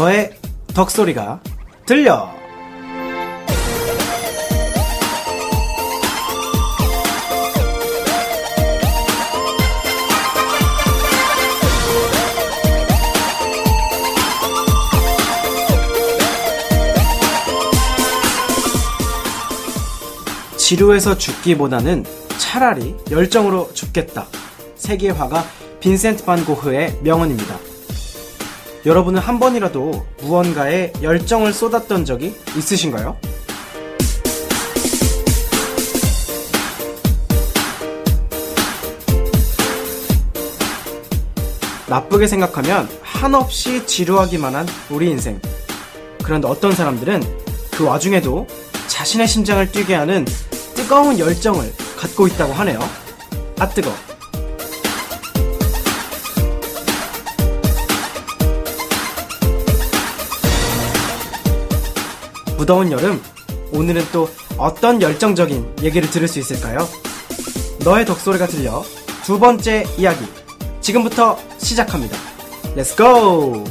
너의 0.00 0.30
덕소리가 0.68 1.42
들려. 1.84 2.32
지루해서 20.56 21.18
죽기보다는 21.18 22.06
차라리 22.38 22.96
열정으로 23.10 23.74
죽겠다. 23.74 24.28
세계의 24.76 25.12
화가 25.12 25.44
빈센트 25.80 26.24
반 26.24 26.42
고흐의 26.46 27.00
명언입니다. 27.02 27.69
여러분은 28.86 29.20
한 29.20 29.38
번이라도 29.38 30.06
무언가에 30.22 30.92
열정을 31.02 31.52
쏟았던 31.52 32.06
적이 32.06 32.34
있으신가요? 32.56 33.18
나쁘게 41.88 42.26
생각하면 42.26 42.88
한없이 43.02 43.84
지루하기만 43.86 44.54
한 44.54 44.66
우리 44.88 45.10
인생. 45.10 45.40
그런데 46.22 46.48
어떤 46.48 46.72
사람들은 46.72 47.20
그 47.72 47.84
와중에도 47.84 48.46
자신의 48.86 49.26
심장을 49.26 49.70
뛰게 49.70 49.94
하는 49.94 50.24
뜨거운 50.74 51.18
열정을 51.18 51.70
갖고 51.98 52.26
있다고 52.28 52.52
하네요. 52.54 52.78
아 53.58 53.68
뜨거. 53.68 53.92
무더운 62.60 62.92
여름, 62.92 63.22
오늘은 63.72 64.02
또 64.12 64.28
어떤 64.58 65.00
열정적인 65.00 65.76
얘기를 65.80 66.10
들을 66.10 66.28
수 66.28 66.38
있을까요? 66.38 66.86
너의 67.82 68.04
덕소리가 68.04 68.48
들려 68.48 68.84
두 69.24 69.40
번째 69.40 69.86
이야기. 69.96 70.26
지금부터 70.82 71.38
시작합니다. 71.56 72.18
Let's 72.76 72.94
go! 72.94 73.64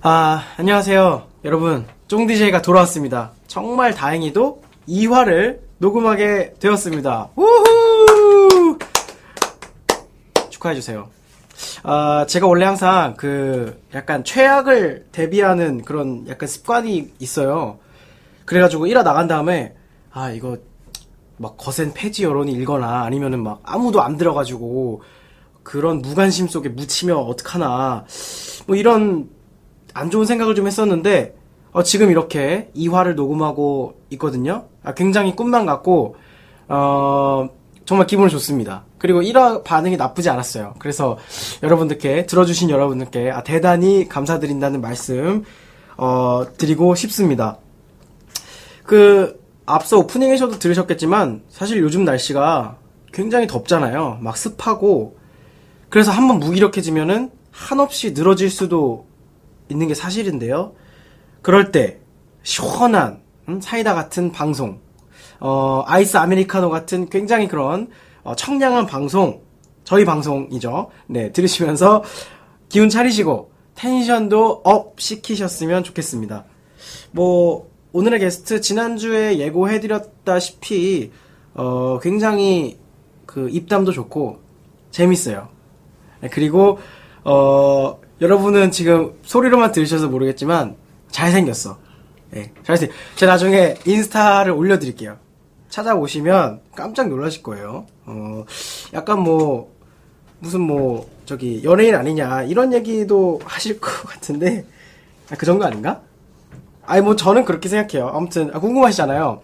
아, 0.00 0.42
안녕하세요. 0.56 1.33
여러분, 1.44 1.84
쫑DJ가 2.08 2.62
돌아왔습니다. 2.62 3.32
정말 3.48 3.94
다행히도 3.94 4.62
2화를 4.88 5.58
녹음하게 5.76 6.54
되었습니다. 6.58 7.28
우후! 7.36 8.78
축하해주세요. 10.48 11.06
아, 11.82 12.24
제가 12.26 12.46
원래 12.46 12.64
항상 12.64 13.12
그 13.18 13.78
약간 13.92 14.24
최악을 14.24 15.08
대비하는 15.12 15.82
그런 15.82 16.26
약간 16.28 16.48
습관이 16.48 17.12
있어요. 17.18 17.78
그래가지고 18.46 18.86
1화 18.86 19.04
나간 19.04 19.28
다음에, 19.28 19.74
아, 20.12 20.30
이거 20.30 20.56
막 21.36 21.58
거센 21.58 21.92
폐지 21.92 22.24
여론이 22.24 22.52
일거나 22.52 23.02
아니면은 23.02 23.42
막 23.42 23.60
아무도 23.64 24.00
안 24.00 24.16
들어가지고 24.16 25.02
그런 25.62 26.00
무관심 26.00 26.48
속에 26.48 26.70
묻히면 26.70 27.18
어떡하나. 27.18 28.06
뭐 28.66 28.76
이런 28.76 29.28
안 29.94 30.10
좋은 30.10 30.26
생각을 30.26 30.54
좀 30.54 30.66
했었는데 30.66 31.34
어, 31.72 31.82
지금 31.82 32.10
이렇게 32.10 32.70
2화를 32.76 33.14
녹음하고 33.14 34.00
있거든요. 34.10 34.66
아, 34.82 34.94
굉장히 34.94 35.34
꿈만 35.34 35.66
같고 35.66 36.16
어, 36.68 37.48
정말 37.84 38.06
기분이 38.06 38.30
좋습니다. 38.30 38.84
그리고 38.98 39.20
1화 39.22 39.64
반응이 39.64 39.96
나쁘지 39.96 40.30
않았어요. 40.30 40.74
그래서 40.78 41.18
여러분들께 41.62 42.26
들어주신 42.26 42.70
여러분들께 42.70 43.30
아, 43.30 43.42
대단히 43.42 44.08
감사드린다는 44.08 44.80
말씀 44.80 45.44
어, 45.96 46.44
드리고 46.56 46.94
싶습니다. 46.94 47.58
그 48.84 49.42
앞서 49.66 49.98
오프닝에서도 49.98 50.58
들으셨겠지만 50.58 51.42
사실 51.48 51.80
요즘 51.80 52.04
날씨가 52.04 52.76
굉장히 53.12 53.46
덥잖아요. 53.46 54.18
막 54.20 54.36
습하고 54.36 55.16
그래서 55.88 56.10
한번 56.10 56.38
무기력해지면은 56.40 57.30
한없이 57.50 58.14
늘어질 58.14 58.50
수도 58.50 59.06
있는 59.68 59.88
게 59.88 59.94
사실인데요. 59.94 60.74
그럴 61.42 61.72
때 61.72 61.98
시원한 62.42 63.22
음, 63.48 63.60
사이다 63.60 63.94
같은 63.94 64.32
방송, 64.32 64.80
어, 65.40 65.82
아이스 65.86 66.16
아메리카노 66.16 66.70
같은 66.70 67.08
굉장히 67.08 67.48
그런 67.48 67.88
어, 68.22 68.34
청량한 68.34 68.86
방송, 68.86 69.42
저희 69.84 70.04
방송이죠. 70.04 70.90
네, 71.06 71.32
들으시면서 71.32 72.02
기운 72.68 72.88
차리시고 72.88 73.52
텐션도 73.74 74.62
up 74.64 75.00
시키셨으면 75.00 75.84
좋겠습니다. 75.84 76.44
뭐 77.10 77.68
오늘의 77.92 78.20
게스트 78.20 78.60
지난주에 78.60 79.38
예고해드렸다시피 79.38 81.12
어, 81.54 81.98
굉장히 82.02 82.78
그 83.26 83.48
입담도 83.50 83.92
좋고 83.92 84.40
재밌어요. 84.90 85.48
네, 86.20 86.28
그리고 86.30 86.78
어, 87.24 87.98
여러분은 88.20 88.70
지금 88.70 89.14
소리로만 89.22 89.72
들으셔서 89.72 90.08
모르겠지만 90.08 90.76
잘생겼어. 91.10 91.78
예, 92.36 92.52
잘생. 92.62 92.90
제가 93.16 93.32
나중에 93.32 93.76
인스타를 93.84 94.52
올려드릴게요. 94.52 95.16
찾아오시면 95.68 96.60
깜짝 96.74 97.08
놀라실 97.08 97.42
거예요. 97.42 97.86
어, 98.06 98.44
약간 98.92 99.20
뭐 99.20 99.74
무슨 100.38 100.60
뭐 100.60 101.08
저기 101.24 101.62
연예인 101.64 101.94
아니냐 101.96 102.44
이런 102.44 102.72
얘기도 102.72 103.40
하실 103.44 103.78
것 103.80 103.90
같은데 104.04 104.64
아, 105.30 105.34
그 105.36 105.46
정도 105.46 105.64
아닌가? 105.64 106.02
아니 106.86 107.02
뭐 107.02 107.16
저는 107.16 107.44
그렇게 107.44 107.68
생각해요. 107.68 108.08
아무튼 108.08 108.50
아, 108.54 108.60
궁금하시잖아요. 108.60 109.42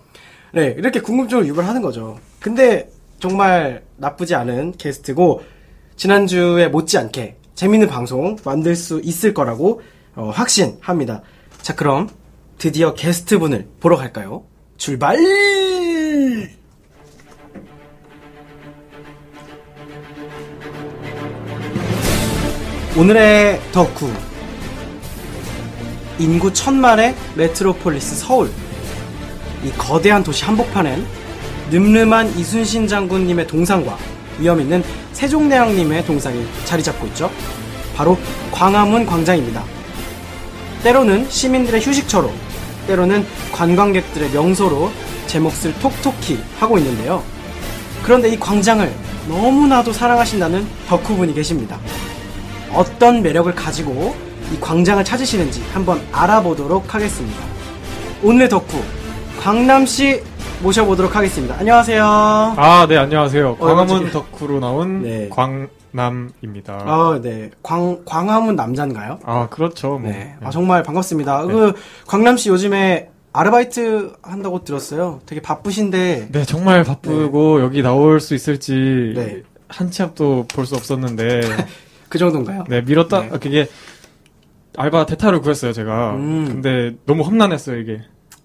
네, 0.52 0.74
이렇게 0.78 1.00
궁금증을 1.00 1.46
유발하는 1.46 1.82
거죠. 1.82 2.18
근데 2.38 2.90
정말 3.18 3.82
나쁘지 3.96 4.34
않은 4.34 4.74
게스트고 4.78 5.42
지난주에 5.96 6.68
못지않게 6.68 7.36
재밌는 7.60 7.88
방송 7.88 8.36
만들 8.42 8.74
수 8.74 9.02
있을 9.04 9.34
거라고 9.34 9.82
어, 10.14 10.30
확신합니다. 10.30 11.20
자, 11.60 11.74
그럼 11.74 12.08
드디어 12.56 12.94
게스트분을 12.94 13.68
보러 13.80 13.98
갈까요? 13.98 14.44
출발! 14.78 15.18
오늘의 22.96 23.60
덕후 23.72 24.10
인구 26.18 26.50
천만의 26.54 27.14
메트로폴리스 27.36 28.16
서울 28.24 28.50
이 29.62 29.70
거대한 29.72 30.22
도시 30.22 30.46
한복판엔 30.46 31.04
늠름한 31.70 32.38
이순신 32.38 32.88
장군님의 32.88 33.46
동상과 33.46 33.98
위험 34.40 34.60
있는 34.60 34.82
세종대왕님의 35.12 36.04
동상이 36.06 36.44
자리 36.64 36.82
잡고 36.82 37.06
있죠. 37.08 37.30
바로 37.94 38.18
광화문 38.50 39.06
광장입니다. 39.06 39.62
때로는 40.82 41.28
시민들의 41.28 41.82
휴식처로, 41.82 42.32
때로는 42.86 43.26
관광객들의 43.52 44.30
명소로 44.30 44.90
제 45.26 45.38
몫을 45.38 45.74
톡톡히 45.80 46.40
하고 46.58 46.78
있는데요. 46.78 47.22
그런데 48.02 48.30
이 48.30 48.40
광장을 48.40 48.90
너무나도 49.28 49.92
사랑하신다는 49.92 50.66
덕후분이 50.88 51.34
계십니다. 51.34 51.78
어떤 52.72 53.22
매력을 53.22 53.54
가지고 53.54 54.16
이 54.52 54.58
광장을 54.58 55.04
찾으시는지 55.04 55.62
한번 55.74 56.02
알아보도록 56.10 56.94
하겠습니다. 56.94 57.38
오늘의 58.22 58.48
덕후, 58.48 58.82
광남씨 59.40 60.22
모셔보도록 60.62 61.16
하겠습니다. 61.16 61.56
안녕하세요. 61.58 62.04
아, 62.04 62.86
네, 62.88 62.96
안녕하세요. 62.98 63.50
어, 63.52 63.56
광화문 63.58 63.96
어떻게- 63.96 64.10
덕후로 64.10 64.60
나온 64.60 65.02
네. 65.02 65.28
광남입니다. 65.30 66.74
아, 66.84 67.18
네. 67.22 67.50
광, 67.62 68.02
광화문 68.04 68.56
남자인가요? 68.56 69.20
아, 69.24 69.48
그렇죠. 69.48 69.98
뭐. 69.98 70.10
네. 70.10 70.34
아, 70.42 70.50
정말 70.50 70.82
반갑습니다. 70.82 71.46
그, 71.46 71.72
광남씨 72.06 72.50
요즘에 72.50 73.08
아르바이트 73.32 74.12
한다고 74.22 74.62
들었어요. 74.64 75.20
되게 75.24 75.40
바쁘신데. 75.40 76.28
네, 76.30 76.44
정말 76.44 76.84
바쁘고 76.84 77.62
여기 77.62 77.80
나올 77.82 78.20
수 78.20 78.34
있을지 78.34 79.12
네. 79.16 79.42
한 79.68 79.88
치 79.90 80.02
앞도 80.02 80.46
볼 80.52 80.66
수 80.66 80.74
없었는데 80.74 81.40
그 82.10 82.18
정도인가요? 82.18 82.64
네, 82.68 82.82
밀었다. 82.82 83.20
네. 83.20 83.30
아, 83.32 83.38
그게 83.38 83.66
알바 84.76 85.06
대타를 85.06 85.40
구했어요, 85.40 85.72
제가. 85.72 86.14
음. 86.16 86.44
근데 86.48 86.96
너무 87.06 87.22
험난했어요, 87.22 87.78
이게. 87.78 88.00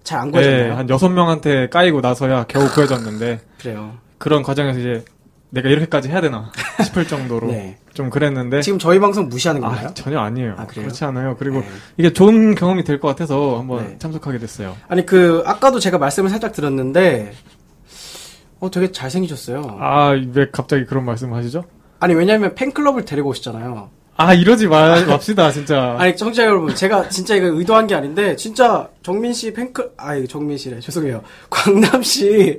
잘안 0.06 0.30
네, 0.30 0.38
구해졌나요? 0.38 0.76
한 0.78 0.88
여섯 0.88 1.08
명한테 1.10 1.68
까이고 1.68 2.00
나서야 2.00 2.44
겨우 2.48 2.68
구해졌는데 2.70 3.40
그래요. 3.60 3.94
그런 4.18 4.42
과정에서 4.42 4.78
이제 4.78 5.04
내가 5.50 5.68
이렇게까지 5.68 6.08
해야 6.08 6.20
되나? 6.20 6.50
싶을 6.82 7.06
정도로 7.06 7.48
네. 7.52 7.76
좀 7.92 8.08
그랬는데 8.10 8.60
지금 8.62 8.78
저희 8.78 8.98
방송 9.00 9.28
무시하는 9.28 9.60
건가요? 9.60 9.88
아, 9.88 9.94
전혀 9.94 10.18
아니에요. 10.20 10.54
아? 10.56 10.66
그렇지 10.66 11.04
않아요. 11.04 11.36
그리고 11.38 11.60
네. 11.60 11.66
이게 11.96 12.12
좋은 12.12 12.54
경험이 12.54 12.84
될 12.84 13.00
것 13.00 13.08
같아서 13.08 13.58
한번 13.58 13.84
네. 13.86 13.98
참석하게 13.98 14.38
됐어요. 14.38 14.76
아니 14.88 15.04
그 15.04 15.42
아까도 15.46 15.78
제가 15.80 15.98
말씀을 15.98 16.30
살짝 16.30 16.52
들었는데 16.52 17.32
어 18.60 18.70
되게 18.70 18.90
잘생기셨어요. 18.90 19.78
아, 19.80 20.14
왜 20.32 20.46
갑자기 20.50 20.84
그런 20.86 21.04
말씀 21.04 21.34
하시죠? 21.34 21.64
아니 22.00 22.14
왜냐면 22.14 22.54
팬클럽을 22.54 23.04
데리고 23.04 23.30
오셨잖아요. 23.30 23.90
아, 24.18 24.32
이러지 24.32 24.66
마, 24.68 25.00
맙시다, 25.04 25.50
진짜. 25.50 25.94
아니 26.00 26.16
청취자 26.16 26.44
여러분 26.46 26.74
제가 26.74 27.08
진짜 27.08 27.34
이거 27.34 27.48
의도한 27.48 27.86
게 27.86 27.94
아닌데 27.94 28.34
진짜 28.36 28.88
정민 29.02 29.32
씨 29.32 29.52
팬클 29.52 29.92
아이 29.96 30.26
정민 30.26 30.56
씨래 30.56 30.80
죄송해요 30.80 31.22
광남 31.50 32.02
씨 32.02 32.58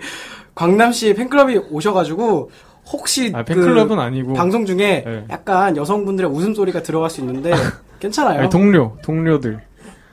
광남 0.53 0.91
씨 0.91 1.13
팬클럽이 1.13 1.57
오셔가지고 1.71 2.51
혹시 2.91 3.31
아, 3.35 3.43
팬클럽은 3.43 3.95
그 3.95 4.01
아니고. 4.01 4.33
방송 4.33 4.65
중에 4.65 5.03
네. 5.05 5.25
약간 5.29 5.75
여성분들의 5.75 6.29
웃음소리가 6.31 6.83
들어갈 6.83 7.09
수 7.09 7.21
있는데 7.21 7.51
괜찮아요. 7.99 8.41
아니, 8.41 8.49
동료, 8.49 8.95
동료들. 9.01 9.59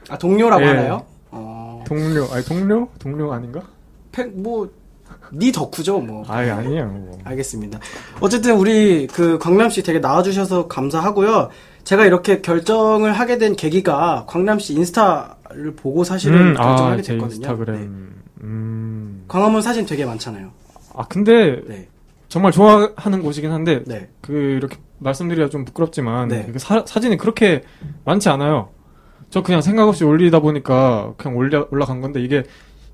아 0.09 0.19
동료라고 0.19 0.63
예. 0.63 0.67
하나요? 0.69 1.05
어, 1.31 1.85
동료, 1.87 2.27
아니, 2.33 2.45
동료? 2.45 2.89
동료 2.99 3.33
아닌가? 3.33 3.61
팬뭐 4.13 4.69
니 5.33 5.53
덕후죠 5.53 6.01
뭐. 6.01 6.25
아니, 6.29 6.51
아니에요. 6.51 6.87
뭐. 6.87 7.19
알겠습니다. 7.25 7.79
어쨌든 8.21 8.57
우리 8.57 9.07
그 9.07 9.39
광남 9.39 9.71
씨 9.71 9.83
되게 9.83 9.99
나와주셔서 9.99 10.69
감사하고요. 10.69 11.51
제가 11.85 12.07
이렇게 12.07 12.41
결정을 12.41 13.13
하게 13.13 13.39
된 13.39 13.57
계기가 13.57 14.25
광남 14.27 14.59
씨 14.59 14.75
인스타를 14.75 15.75
보고 15.77 16.05
사실은 16.05 16.53
음, 16.53 16.57
아, 16.59 16.91
하게 16.91 17.03
제 17.03 17.13
됐거든요. 17.15 17.37
인스타그램. 17.37 17.77
네. 17.77 17.89
음. 18.43 19.25
광화문 19.29 19.63
사진 19.63 19.87
되게 19.87 20.05
많잖아요. 20.05 20.51
아, 20.95 21.05
근데 21.09 21.61
네, 21.67 21.89
정말 22.29 22.53
좋아하는 22.53 23.23
곳이긴 23.23 23.51
한데, 23.51 23.83
네, 23.87 24.09
그, 24.21 24.33
이렇게 24.33 24.77
말씀드리기가 24.99 25.51
좀 25.51 25.65
부끄럽지만, 25.65 26.29
네. 26.29 26.47
이게 26.49 26.59
사, 26.59 26.85
사진이 26.87 27.17
그렇게 27.17 27.63
많지 28.05 28.29
않아요. 28.29 28.71
저 29.31 29.43
그냥 29.43 29.61
생각 29.61 29.89
없이 29.89 30.05
올리다 30.05 30.41
보니까 30.41 31.15
그냥 31.17 31.37
올려, 31.37 31.67
올라간 31.71 32.01
건데, 32.01 32.21
이게 32.23 32.45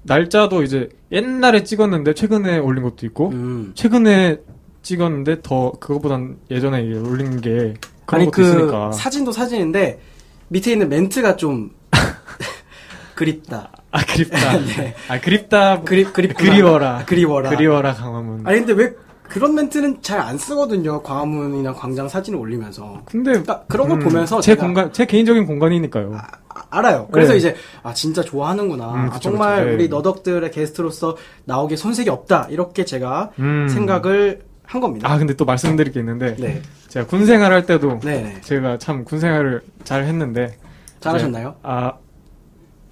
날짜도 0.03 0.63
이제 0.63 0.89
옛날에 1.13 1.63
찍었는데 1.65 2.15
최근에 2.15 2.59
올린 2.59 2.83
것도 2.83 3.07
있고, 3.07 3.31
음. 3.31 3.73
최근에 3.75 4.39
찍었는데 4.83 5.43
더 5.43 5.73
그거보단 5.73 6.39
예전에 6.51 6.81
올린 6.99 7.41
게 7.41 7.75
그런 8.07 8.23
아니 8.23 8.25
것도 8.27 8.31
그 8.31 8.43
있으니까. 8.43 8.93
사진도 8.93 9.31
사진인데 9.33 10.01
밑에 10.49 10.73
있는 10.73 10.89
멘트가 10.89 11.37
좀 11.37 11.71
그립다. 13.15 13.71
아 13.91 14.05
그립다. 14.05 14.59
네. 14.77 14.95
아 15.09 15.21
그립다. 15.21 15.83
그립 15.83 16.13
그립 16.13 16.35
그리워라. 16.37 17.05
그리워라. 17.07 17.51
그리워라 17.51 17.93
강화문. 17.95 18.47
아니 18.47 18.59
근데 18.65 18.73
왜 18.73 18.93
그런 19.31 19.55
멘트는 19.55 20.03
잘 20.03 20.21
안 20.21 20.37
쓰거든요. 20.37 21.03
광화문이나 21.03 21.73
광장 21.73 22.09
사진을 22.09 22.39
올리면서. 22.39 23.01
근데 23.07 23.31
그러니까 23.31 23.63
그런 23.69 23.89
걸 23.89 23.99
음, 23.99 24.05
보면서 24.05 24.41
제 24.41 24.55
공간 24.57 24.93
제 24.93 25.07
개인적인 25.07 25.47
공간이니까요. 25.47 26.13
아, 26.15 26.27
아, 26.49 26.63
알아요. 26.71 27.09
그래서 27.13 27.33
네. 27.33 27.39
이제 27.39 27.55
아 27.83 27.95
진짜 27.95 28.23
좋아하는구나. 28.23 28.85
음, 28.93 28.99
아, 28.99 29.11
그쵸, 29.11 29.31
정말 29.31 29.57
그쵸. 29.59 29.69
네. 29.69 29.75
우리 29.75 29.89
너덕들의 29.89 30.51
게스트로서 30.51 31.17
나오기 31.45 31.77
손색이 31.77 32.11
없다. 32.11 32.49
이렇게 32.51 32.85
제가 32.85 33.31
음. 33.39 33.69
생각을 33.69 34.43
한 34.65 34.81
겁니다. 34.81 35.11
아 35.11 35.17
근데 35.17 35.35
또 35.35 35.45
말씀드릴 35.45 35.93
게 35.93 36.01
있는데 36.01 36.37
네, 36.37 36.61
제가 36.89 37.07
군 37.07 37.25
생활 37.25 37.53
할 37.53 37.67
때도 37.67 38.01
네, 38.03 38.23
네. 38.23 38.41
제가 38.43 38.79
참 38.79 39.05
군 39.05 39.21
생활을 39.21 39.63
잘 39.85 40.05
했는데 40.05 40.57
잘하셨나요? 41.01 41.55
아 41.63 41.93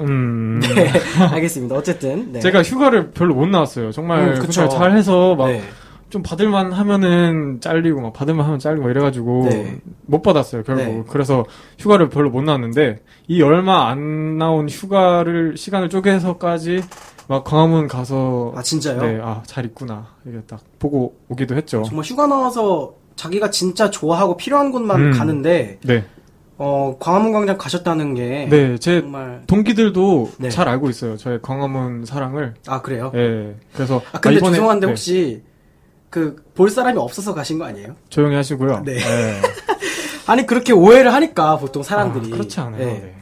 음. 0.00 0.60
네, 0.60 0.92
알겠습니다. 1.34 1.74
어쨌든 1.74 2.32
네. 2.32 2.40
제가 2.40 2.62
휴가를 2.62 3.10
별로 3.10 3.34
못 3.34 3.46
나왔어요. 3.48 3.90
정말 3.92 4.20
음, 4.20 4.32
군 4.34 4.40
그쵸. 4.46 4.52
생활 4.52 4.70
잘 4.70 4.96
해서 4.96 5.34
막 5.34 5.48
네. 5.48 5.62
좀 6.10 6.22
받을만 6.22 6.72
하면은 6.72 7.60
잘리고 7.60 8.00
막 8.00 8.12
받을만 8.14 8.46
하면 8.46 8.58
잘리고 8.58 8.84
막 8.84 8.90
이래가지고 8.90 9.48
네. 9.50 9.78
못 10.06 10.22
받았어요 10.22 10.62
결국 10.62 10.82
네. 10.84 11.04
그래서 11.10 11.44
휴가를 11.78 12.08
별로 12.08 12.30
못 12.30 12.42
나왔는데 12.42 13.00
이 13.26 13.42
얼마 13.42 13.88
안 13.90 14.38
나온 14.38 14.68
휴가를 14.68 15.56
시간을 15.58 15.90
쪼개서까지 15.90 16.82
막 17.28 17.44
광화문 17.44 17.88
가서 17.88 18.54
아 18.56 18.62
진짜요? 18.62 19.02
네, 19.02 19.20
아, 19.22 19.42
잘 19.44 19.66
있구나. 19.66 20.06
이게 20.26 20.40
딱 20.46 20.60
보고 20.78 21.14
오기도 21.28 21.56
했죠. 21.56 21.82
정말 21.82 22.06
휴가 22.06 22.26
나와서 22.26 22.94
자기가 23.16 23.50
진짜 23.50 23.90
좋아하고 23.90 24.38
필요한 24.38 24.72
곳만 24.72 24.98
음. 25.08 25.10
가는데 25.12 25.78
네. 25.84 26.04
어 26.56 26.96
광화문 26.98 27.32
광장 27.32 27.58
가셨다는 27.58 28.14
게 28.14 28.48
네, 28.50 28.78
제 28.78 29.02
정말 29.02 29.42
동기들도 29.46 30.30
네. 30.38 30.48
잘 30.48 30.70
알고 30.70 30.88
있어요. 30.88 31.18
저의 31.18 31.40
광화문 31.42 32.06
사랑을. 32.06 32.54
아 32.66 32.80
그래요? 32.80 33.12
예. 33.14 33.54
그래서 33.74 34.00
아 34.12 34.20
근데 34.20 34.38
이번에- 34.40 34.52
죄송한데 34.52 34.86
네, 34.86 34.90
혹시 34.90 35.42
그 36.10 36.48
볼 36.58 36.70
사람이 36.70 36.98
없어서 36.98 37.34
가신 37.34 37.56
거 37.58 37.66
아니에요? 37.66 37.94
조용히 38.08 38.34
하시고요. 38.34 38.82
네. 38.84 38.96
예. 38.96 39.40
아니 40.26 40.44
그렇게 40.44 40.72
오해를 40.72 41.14
하니까 41.14 41.56
보통 41.56 41.84
사람들이 41.84 42.32
아, 42.32 42.36
그렇지 42.36 42.58
않아요. 42.58 42.78
네. 42.84 42.84
네. 43.00 43.14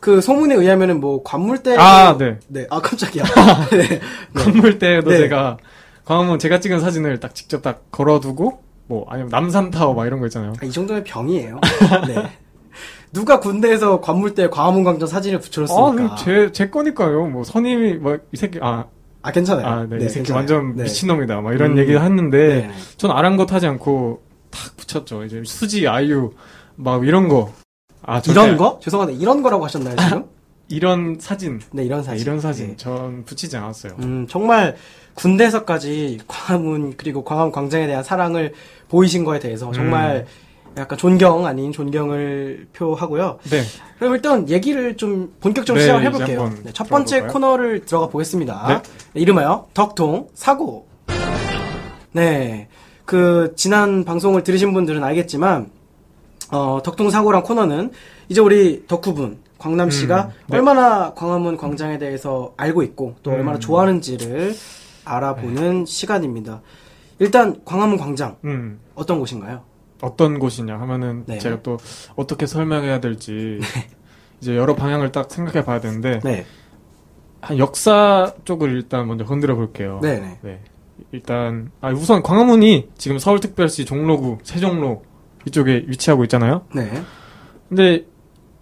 그 0.00 0.22
소문에 0.22 0.54
의하면은 0.54 1.00
뭐 1.00 1.22
관물대 1.22 1.76
아, 1.76 2.16
네. 2.16 2.66
아 2.70 2.80
깜짝이야 2.80 3.24
네. 3.70 4.00
건물 4.34 4.78
때도 4.78 5.10
네. 5.10 5.18
제가 5.18 5.58
광화문 6.06 6.38
제가 6.38 6.60
찍은 6.60 6.80
사진을 6.80 7.20
딱 7.20 7.34
직접 7.34 7.60
딱 7.60 7.84
걸어두고 7.90 8.62
뭐 8.86 9.04
아니면 9.10 9.28
남산타워 9.28 9.92
막 9.92 10.06
이런 10.06 10.18
거 10.18 10.26
있잖아요. 10.26 10.54
아, 10.60 10.64
이 10.64 10.70
정도면 10.70 11.04
병이에요 11.04 11.60
네. 12.08 12.30
누가 13.12 13.38
군대에서 13.38 14.00
관물대 14.00 14.48
광화문 14.48 14.82
광장 14.82 15.06
사진을 15.06 15.38
아, 15.38 15.40
붙여줬습니까 15.40 16.16
제, 16.16 16.52
제 16.52 16.70
거니까요. 16.70 17.26
뭐, 17.26 17.42
선임이, 17.44 17.94
뭐, 17.94 18.18
이 18.32 18.36
새끼, 18.36 18.58
아, 18.62 18.84
아, 19.22 19.32
괜찮아요 19.32 19.66
아, 19.66 19.86
네, 19.88 20.04
이 20.04 20.08
새끼. 20.08 20.32
완전 20.32 20.76
네. 20.76 20.84
미친놈이다. 20.84 21.40
막 21.40 21.52
이런 21.52 21.72
음. 21.72 21.78
얘기를 21.78 22.02
했는데, 22.02 22.38
네, 22.38 22.66
네. 22.68 22.72
전 22.96 23.10
아랑곳하지 23.10 23.66
않고 23.66 24.22
탁 24.50 24.76
붙였죠. 24.76 25.24
이제 25.24 25.42
수지, 25.44 25.86
아이유, 25.88 26.32
막 26.76 27.06
이런 27.06 27.28
거. 27.28 27.52
아, 28.02 28.22
이런 28.28 28.56
거? 28.56 28.78
죄송한데 28.82 29.14
이런 29.14 29.42
거라고 29.42 29.64
하셨나요 29.64 29.96
지금? 30.00 30.24
이런 30.68 31.16
사진. 31.18 31.60
네 31.72 31.84
이런 31.84 32.00
아, 32.00 32.02
사진 32.02 32.20
이런 32.22 32.40
사진. 32.40 32.68
네. 32.68 32.76
전 32.76 33.24
붙이지 33.24 33.56
않았어요. 33.56 33.94
음, 34.00 34.26
정말 34.28 34.76
군대에서까지 35.14 36.20
광화문 36.28 36.94
그리고 36.96 37.24
광화문 37.24 37.52
광장에 37.52 37.86
대한 37.86 38.04
사랑을 38.04 38.52
보이신 38.88 39.24
거에 39.24 39.38
대해서 39.40 39.72
정말 39.72 40.26
약간 40.76 40.98
존경 40.98 41.46
아닌 41.46 41.72
존경을 41.72 42.68
표하고요. 42.72 43.38
네. 43.50 43.62
그럼 43.98 44.14
일단 44.14 44.48
얘기를 44.48 44.96
좀 44.96 45.34
본격적으로 45.40 45.80
네, 45.80 45.82
시작을 45.82 46.04
해볼게요. 46.04 46.52
네, 46.64 46.72
첫 46.72 46.88
번째 46.88 47.16
들어볼까요? 47.16 47.32
코너를 47.32 47.84
들어가 47.84 48.08
보겠습니다. 48.08 48.64
네. 48.68 48.82
네, 49.14 49.20
이름하여 49.20 49.68
덕통 49.74 50.28
사고. 50.34 50.86
네, 52.12 52.68
그 53.04 53.52
지난 53.56 54.04
방송을 54.04 54.44
들으신 54.44 54.72
분들은 54.72 55.02
알겠지만 55.02 55.70
어, 56.50 56.80
덕통 56.82 57.10
사고란 57.10 57.42
코너는 57.42 57.90
이제 58.28 58.40
우리 58.40 58.86
덕후분 58.86 59.38
광남 59.58 59.90
씨가 59.90 60.24
음, 60.26 60.30
네. 60.48 60.56
얼마나 60.56 61.12
광화문 61.14 61.56
광장에 61.56 61.98
대해서 61.98 62.54
알고 62.56 62.82
있고 62.84 63.16
또 63.22 63.30
음. 63.30 63.36
얼마나 63.36 63.58
좋아하는지를 63.58 64.54
알아보는 65.04 65.84
시간입니다. 65.86 66.60
일단 67.18 67.60
광화문 67.64 67.98
광장 67.98 68.36
음. 68.44 68.78
어떤 68.94 69.18
곳인가요? 69.18 69.62
어떤 70.00 70.38
곳이냐 70.38 70.78
하면은 70.80 71.24
네. 71.26 71.38
제가 71.38 71.62
또 71.62 71.78
어떻게 72.16 72.46
설명해야 72.46 73.00
될지 73.00 73.58
이제 74.40 74.56
여러 74.56 74.74
방향을 74.76 75.10
딱 75.12 75.30
생각해 75.30 75.64
봐야 75.64 75.80
되는데 75.80 76.20
네, 76.22 76.44
한 77.40 77.58
역사 77.58 78.32
쪽을 78.44 78.70
일단 78.72 79.06
먼저 79.08 79.24
건드려 79.24 79.54
볼게요. 79.56 79.98
네, 80.02 80.18
네. 80.20 80.38
네. 80.42 80.60
일단 81.12 81.70
아 81.80 81.90
우선 81.90 82.22
광화문이 82.22 82.90
지금 82.98 83.18
서울특별시 83.18 83.84
종로구 83.84 84.38
세종로 84.42 85.04
이쪽에 85.46 85.84
위치하고 85.86 86.24
있잖아요. 86.24 86.62
네. 86.74 86.90
근데 87.68 88.04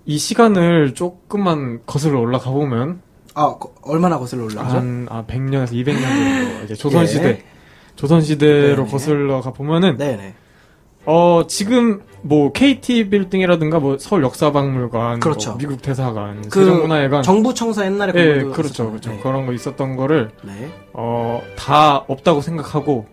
이 0.05 0.19
시간을 0.19 0.95
조금만 0.95 1.81
거슬러 1.87 2.21
올라가 2.21 2.51
보면 2.51 3.01
아 3.35 3.57
거- 3.59 3.75
얼마나 3.83 4.19
거슬러 4.19 4.45
올라가죠? 4.45 4.77
한 4.77 5.07
아, 5.11 5.25
100년에서 5.27 5.73
200년 5.73 6.01
정도 6.01 6.65
이제 6.65 6.75
조선 6.75 7.07
시대 7.07 7.29
예. 7.29 7.45
조선 7.97 8.21
시대로 8.21 8.77
네네. 8.77 8.91
거슬러 8.91 9.41
가 9.41 9.53
보면은 9.53 9.97
네, 9.97 10.17
네. 10.17 10.35
어 11.07 11.45
지금 11.47 12.01
뭐 12.23 12.51
KT 12.53 13.09
빌딩이라든가 13.11 13.79
뭐 13.79 13.97
서울 13.99 14.25
역사박물관, 14.25 15.21
그렇죠. 15.21 15.51
뭐 15.51 15.59
미국 15.59 15.81
대사관, 15.81 16.43
그 16.49 16.61
세종문화회관, 16.65 17.23
정부 17.23 17.55
청사 17.55 17.85
옛날에 17.87 18.13
예, 18.17 18.35
그렇죠, 18.43 18.61
있었잖아요. 18.63 18.91
그렇죠. 18.93 19.11
네. 19.13 19.21
그런 19.23 19.47
거 19.47 19.53
있었던 19.53 19.97
거를 19.97 20.31
네. 20.43 20.71
어 20.93 21.41
다 21.57 21.97
없다고 22.09 22.41
생각하고 22.41 23.07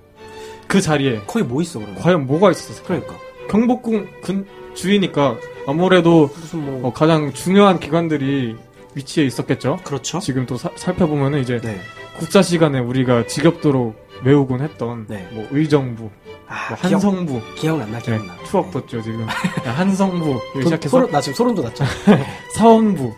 그 0.67 0.81
자리에 0.81 1.21
거기 1.27 1.45
뭐 1.45 1.61
있어 1.61 1.79
그러면? 1.79 1.99
과연 2.01 2.25
뭐가 2.27 2.49
있었을까? 2.51 2.87
그러니까 2.87 3.13
경복궁 3.49 4.07
근 4.23 4.45
주위니까 4.73 5.37
아무래도 5.67 6.29
무슨 6.35 6.65
뭐 6.65 6.87
어, 6.87 6.93
가장 6.93 7.31
중요한 7.33 7.79
기관들이 7.79 8.55
위치해 8.95 9.25
있었겠죠. 9.27 9.79
그렇죠? 9.83 10.19
지금 10.19 10.45
또 10.47 10.57
사- 10.57 10.71
살펴보면은 10.75 11.39
이제 11.41 11.59
네. 11.61 11.79
국사 12.17 12.41
시간에 12.41 12.79
우리가 12.79 13.27
지겹도록 13.27 13.95
외우곤 14.23 14.61
했던 14.61 15.05
네. 15.07 15.27
뭐 15.31 15.47
의정부, 15.51 16.09
아, 16.47 16.69
뭐 16.69 16.77
기억, 16.77 16.93
한성부, 16.93 17.41
기억난다, 17.55 17.99
네, 17.99 18.05
기억나. 18.05 18.33
추억 18.49 18.71
돋죠 18.71 19.01
지금 19.01 19.25
한성부 19.63 20.29
여기 20.31 20.39
돈- 20.53 20.63
시작해서 20.63 20.89
소름, 20.89 21.11
나 21.11 21.21
지금 21.21 21.35
소름 21.35 21.55
돋았죠. 21.55 21.83
사원부 22.55 23.13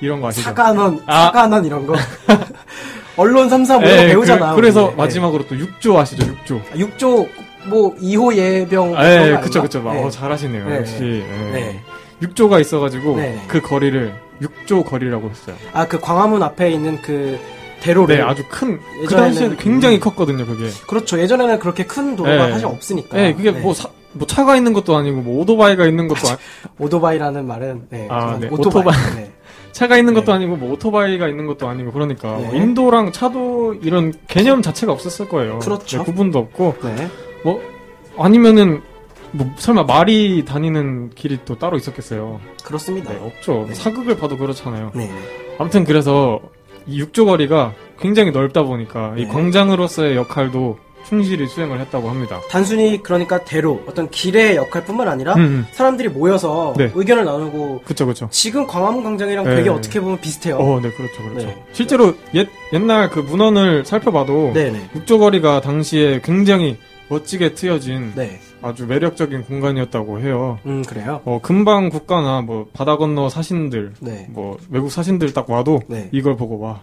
이런 0.00 0.20
거 0.20 0.28
아시죠? 0.28 0.42
사관원, 0.44 1.02
아. 1.06 1.24
사관원 1.24 1.64
이런 1.64 1.86
거. 1.86 1.94
언론 3.16 3.48
3사 3.48 3.80
뭐 3.80 3.88
이런 3.88 3.96
거 3.96 4.02
예, 4.02 4.06
배우잖아. 4.08 4.54
그, 4.54 4.60
래서. 4.60 4.88
네. 4.90 4.94
마지막으로 4.96 5.46
또 5.46 5.56
6조 5.56 5.96
아시죠? 5.96 6.24
6조. 6.44 6.60
아, 6.70 6.74
6조 6.76 7.28
뭐 7.66 7.94
이호예병 7.96 8.96
아, 8.96 9.06
예, 9.10 9.32
거 9.32 9.40
그쵸? 9.40 9.62
그쵸. 9.62 9.82
네. 9.82 10.02
어, 10.04 10.10
잘하시네요. 10.10 10.68
네, 10.68 10.76
역시. 10.76 11.24
예. 11.26 11.50
네. 11.52 11.80
6조가 12.22 12.60
있어가지고, 12.60 13.16
네. 13.16 13.42
그 13.48 13.60
거리를 13.60 14.14
6조 14.42 14.84
거리라고 14.84 15.30
했어요. 15.30 15.56
아, 15.72 15.86
그 15.86 15.98
광화문 15.98 16.42
앞에 16.42 16.70
있는 16.70 17.00
그 17.02 17.38
대로를 17.86 18.16
네, 18.16 18.22
아주 18.22 18.42
큰, 18.48 18.80
그 19.06 19.14
당시에는 19.14 19.56
굉장히 19.56 19.96
음. 19.96 20.00
컸거든요, 20.00 20.44
그게. 20.46 20.68
그렇죠. 20.88 21.18
예전에는 21.20 21.58
그렇게 21.58 21.84
큰 21.86 22.16
도로가 22.16 22.46
네. 22.46 22.52
사실 22.52 22.66
없으니까. 22.66 23.16
네, 23.16 23.34
그게 23.34 23.52
네. 23.52 23.60
뭐, 23.60 23.72
사- 23.74 23.88
뭐 24.12 24.26
차가 24.26 24.56
있는 24.56 24.72
것도 24.72 24.96
아니고, 24.96 25.20
뭐 25.22 25.40
오토바이가 25.42 25.86
있는 25.86 26.08
것도 26.08 26.28
아니, 26.28 26.36
오토바이라는 26.78 27.46
말은 27.46 27.86
네, 27.90 28.08
아. 28.10 28.38
네, 28.40 28.48
오토바이. 28.50 28.94
네. 29.16 29.32
차가 29.72 29.98
있는 29.98 30.14
것도 30.14 30.26
네. 30.26 30.32
아니고, 30.32 30.56
뭐 30.56 30.72
오토바이가 30.72 31.28
있는 31.28 31.46
것도 31.46 31.68
아니고, 31.68 31.92
그러니까. 31.92 32.36
네. 32.38 32.46
뭐 32.46 32.54
인도랑 32.54 33.12
차도 33.12 33.74
이런 33.82 34.12
개념 34.26 34.62
자체가 34.62 34.92
없었을 34.92 35.28
거예요. 35.28 35.58
그렇죠. 35.60 35.98
네, 35.98 36.04
구분도 36.04 36.38
없고, 36.38 36.76
네. 36.82 37.08
뭐, 37.44 37.60
아니면은, 38.18 38.80
뭐, 39.32 39.50
설마 39.56 39.82
말이 39.84 40.44
다니는 40.46 41.10
길이 41.14 41.38
또 41.44 41.58
따로 41.58 41.76
있었겠어요. 41.76 42.40
그렇습니다. 42.64 43.12
네, 43.12 43.18
없죠. 43.22 43.66
네. 43.68 43.74
사극을 43.74 44.16
봐도 44.16 44.38
그렇잖아요. 44.38 44.92
네. 44.94 45.10
아무튼 45.58 45.84
그래서 45.84 46.40
이 46.86 47.00
육조 47.00 47.26
거리가 47.26 47.74
굉장히 48.00 48.30
넓다 48.30 48.62
보니까 48.62 49.14
이 49.16 49.22
네. 49.22 49.28
광장으로서의 49.28 50.16
역할도 50.16 50.78
충실히 51.08 51.46
수행을 51.46 51.78
했다고 51.80 52.10
합니다. 52.10 52.40
단순히 52.50 53.00
그러니까 53.02 53.44
대로 53.44 53.80
어떤 53.86 54.10
길의 54.10 54.56
역할뿐만 54.56 55.06
아니라 55.06 55.34
음, 55.34 55.40
음. 55.40 55.66
사람들이 55.70 56.08
모여서 56.08 56.74
네. 56.76 56.90
의견을 56.94 57.24
나누고 57.24 57.82
그쵸, 57.84 58.06
그쵸. 58.06 58.28
지금 58.32 58.66
광화문 58.66 59.04
광장이랑 59.04 59.44
네. 59.44 59.56
되게 59.56 59.70
어떻게 59.70 60.00
보면 60.00 60.20
비슷해요. 60.20 60.56
어, 60.56 60.80
네, 60.80 60.90
그렇죠, 60.90 61.22
그렇죠. 61.22 61.46
네. 61.46 61.64
실제로 61.72 62.14
옛, 62.34 62.48
옛날 62.72 63.08
그 63.10 63.20
문헌을 63.20 63.84
살펴봐도 63.84 64.52
네네. 64.52 64.90
육조 64.96 65.20
거리가 65.20 65.60
당시에 65.60 66.20
굉장히 66.24 66.76
멋지게 67.08 67.54
트여진 67.54 68.12
네. 68.16 68.40
아주 68.62 68.86
매력적인 68.86 69.44
공간이었다고 69.44 70.20
해요. 70.20 70.58
음 70.66 70.82
그래요. 70.82 71.20
어, 71.24 71.40
금방 71.42 71.88
국가나 71.88 72.40
뭐 72.40 72.68
바다 72.72 72.96
건너 72.96 73.28
사신들, 73.28 73.94
네. 74.00 74.26
뭐 74.30 74.58
외국 74.70 74.90
사신들 74.90 75.32
딱 75.32 75.48
와도 75.50 75.80
네. 75.88 76.08
이걸 76.12 76.36
보고 76.36 76.58
와 76.58 76.80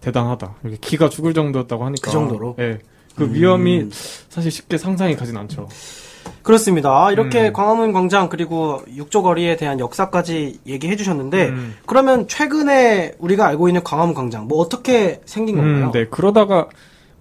대단하다. 0.00 0.56
이렇게 0.62 0.78
기가 0.80 1.08
죽을 1.08 1.34
정도였다고 1.34 1.84
하니까. 1.84 2.04
그 2.04 2.10
정도로? 2.10 2.56
예. 2.58 2.78
그 3.16 3.24
음. 3.24 3.34
위험이 3.34 3.88
사실 4.28 4.50
쉽게 4.50 4.78
상상이 4.78 5.16
가진 5.16 5.36
않죠. 5.36 5.68
그렇습니다. 6.42 7.06
아, 7.06 7.12
이렇게 7.12 7.48
음. 7.48 7.52
광화문 7.52 7.92
광장 7.92 8.28
그리고 8.28 8.80
육조 8.94 9.22
거리에 9.22 9.56
대한 9.56 9.80
역사까지 9.80 10.60
얘기해 10.66 10.96
주셨는데 10.96 11.48
음. 11.48 11.74
그러면 11.84 12.28
최근에 12.28 13.14
우리가 13.18 13.46
알고 13.46 13.68
있는 13.68 13.82
광화문 13.82 14.14
광장 14.14 14.46
뭐 14.46 14.58
어떻게 14.58 15.20
생긴 15.24 15.56
건가요? 15.56 15.86
음, 15.86 15.92
네. 15.92 16.06
그러다가 16.06 16.68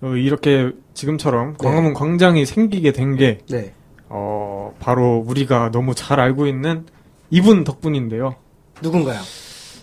어, 0.02 0.10
이렇게 0.10 0.72
지금처럼 0.94 1.56
네. 1.60 1.68
광화문 1.68 1.94
광장이 1.94 2.46
생기게 2.46 2.92
된게 2.92 3.40
네. 3.50 3.74
어, 4.10 4.74
바로 4.80 5.24
우리가 5.26 5.72
너무 5.72 5.94
잘 5.96 6.20
알고 6.20 6.48
있는 6.48 6.86
이분 7.30 7.64
덕분인데요. 7.64 8.36
누군가요? 8.82 9.20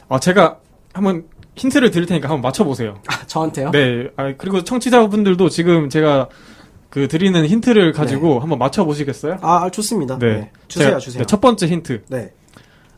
아, 0.08 0.18
제가 0.18 0.58
한번 0.92 1.24
힌트를 1.56 1.90
드릴 1.90 2.06
테니까 2.06 2.28
한번 2.28 2.42
맞춰보세요. 2.42 3.00
아, 3.06 3.26
저한테요? 3.26 3.70
네. 3.70 4.08
아, 4.16 4.32
그리고 4.36 4.64
청취자분들도 4.64 5.48
지금 5.50 5.88
제가 5.88 6.28
그 6.90 7.08
드리는 7.08 7.44
힌트를 7.44 7.92
가지고 7.92 8.38
한번 8.40 8.58
맞춰보시겠어요? 8.58 9.38
아, 9.40 9.68
좋습니다. 9.70 10.18
네. 10.18 10.50
주세요, 10.68 10.96
제가- 10.96 11.00
주세요. 11.00 11.18
네, 11.22 11.26
첫 11.26 11.40
번째 11.40 11.66
힌트. 11.66 12.04
네. 12.08 12.32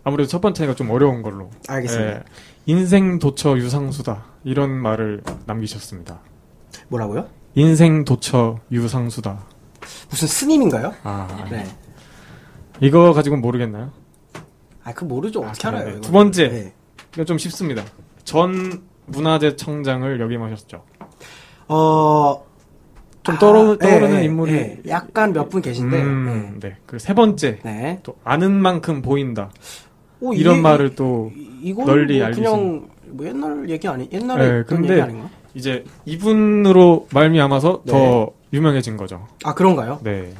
아무래도 0.04 0.28
첫 0.28 0.40
번째가 0.40 0.74
좀 0.74 0.90
어려운 0.90 1.22
걸로. 1.22 1.50
알겠습니다. 1.66 2.10
예, 2.18 2.22
인생 2.66 3.18
도처 3.18 3.56
유상수다. 3.56 4.24
이런 4.44 4.70
말을 4.70 5.22
남기셨습니다. 5.46 6.20
뭐라고요? 6.88 7.26
인생 7.54 8.04
도처 8.04 8.58
유상수다. 8.70 9.44
무슨 10.10 10.28
스님인가요? 10.28 10.94
아, 11.02 11.46
네. 11.50 11.64
이거 12.80 13.12
가지고는 13.12 13.42
모르겠나요? 13.42 13.90
아, 14.84 14.92
그 14.92 15.04
모르죠. 15.04 15.40
어떻게 15.40 15.66
아, 15.66 15.70
네, 15.70 15.76
알아요? 15.78 15.84
네. 15.84 15.90
이거는. 15.92 16.02
두 16.02 16.12
번째. 16.12 16.48
네. 16.48 16.72
이거 17.14 17.24
좀 17.24 17.38
쉽습니다. 17.38 17.82
전 18.24 18.82
문화재청장을 19.06 20.20
역임하셨죠. 20.20 20.82
어, 21.68 22.44
좀 23.22 23.38
떠오르, 23.38 23.72
아, 23.72 23.76
떠오르는 23.78 24.16
예, 24.16 24.20
예, 24.20 24.24
인물이. 24.24 24.52
예. 24.52 24.78
약간 24.88 25.32
몇 25.32 25.48
분 25.48 25.62
계신데. 25.62 26.00
음, 26.00 26.58
네. 26.60 26.76
그리고 26.86 26.98
세 26.98 27.14
번째. 27.14 27.58
네. 27.64 27.72
네. 27.72 28.00
또 28.02 28.16
아는 28.24 28.52
만큼 28.52 29.02
보인다. 29.02 29.50
오, 30.20 30.32
이런 30.32 30.58
이- 30.58 30.60
말을 30.60 30.94
또 30.94 31.32
이- 31.34 31.74
널리 31.74 32.18
뭐 32.20 32.28
알리신- 32.28 32.34
그냥 32.36 32.88
뭐 33.08 33.26
옛날 33.26 33.68
얘기 33.70 33.88
아니 33.88 34.08
옛날에 34.12 34.48
네, 34.58 34.62
근데 34.64 34.90
얘기 34.90 35.00
아닌가? 35.02 35.28
이제 35.56 35.84
이분으로 36.04 37.08
말미암아서 37.12 37.82
네. 37.86 37.92
더 37.92 38.30
유명해진 38.52 38.98
거죠. 38.98 39.26
아 39.42 39.54
그런가요? 39.54 40.00
네. 40.02 40.34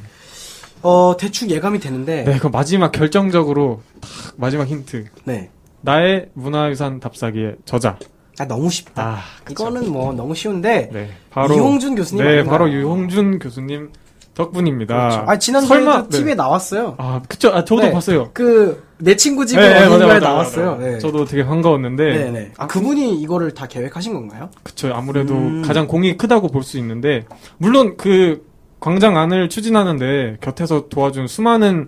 어 0.83 1.15
대충 1.19 1.49
예감이 1.49 1.79
되는데 1.79 2.23
네, 2.23 2.37
그 2.37 2.45
마지막 2.47 2.91
결정적으로 2.91 3.81
딱 3.99 4.09
마지막 4.37 4.67
힌트. 4.67 5.05
네. 5.23 5.49
나의 5.81 6.29
문화유산 6.35 6.99
답사기의 6.99 7.55
저자. 7.65 7.97
아 8.39 8.45
너무 8.45 8.69
쉽다. 8.69 9.03
아. 9.03 9.19
이거는 9.49 9.91
뭐 9.91 10.13
너무 10.13 10.35
쉬운데 10.35 10.87
네, 10.93 11.09
바로 11.31 11.55
이홍준 11.55 11.95
교수님 11.95 12.23
네, 12.23 12.29
아닌가요? 12.33 12.51
바로 12.51 12.71
유홍준 12.71 13.39
교수님 13.39 13.89
덕분입니다. 14.37 14.95
그렇죠. 14.95 15.23
아 15.27 15.37
지난주에 15.39 15.79
TV에 16.09 16.25
네. 16.31 16.35
나왔어요. 16.35 16.95
아, 16.97 17.21
그쵸. 17.27 17.49
아, 17.49 17.65
저도 17.65 17.81
네. 17.81 17.91
봤어요. 17.91 18.29
그 18.33 18.87
내 18.99 19.15
친구 19.15 19.45
집에 19.45 19.61
네, 19.61 19.79
네, 19.81 19.85
어딘가에 19.85 20.19
나왔어요. 20.19 20.77
맞아요. 20.77 20.91
네. 20.93 20.99
저도 20.99 21.25
되게 21.25 21.45
반가웠는데, 21.45 22.03
네네. 22.03 22.51
아 22.57 22.67
그분이 22.67 23.21
이거를 23.21 23.53
다 23.53 23.67
계획하신 23.67 24.13
건가요? 24.13 24.49
그쵸. 24.63 24.91
아무래도 24.93 25.35
음. 25.35 25.61
가장 25.61 25.87
공이 25.87 26.17
크다고 26.17 26.47
볼 26.49 26.63
수 26.63 26.77
있는데, 26.79 27.25
물론 27.57 27.95
그 27.97 28.45
광장 28.79 29.15
안을 29.17 29.49
추진하는데 29.49 30.37
곁에서 30.41 30.89
도와준 30.89 31.27
수많은 31.27 31.87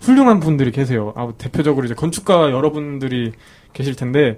훌륭한 0.00 0.38
분들이 0.40 0.70
계세요. 0.70 1.12
아, 1.16 1.32
대표적으로 1.36 1.84
이제 1.86 1.94
건축가 1.94 2.50
여러분들이 2.52 3.32
계실 3.72 3.96
텐데, 3.96 4.36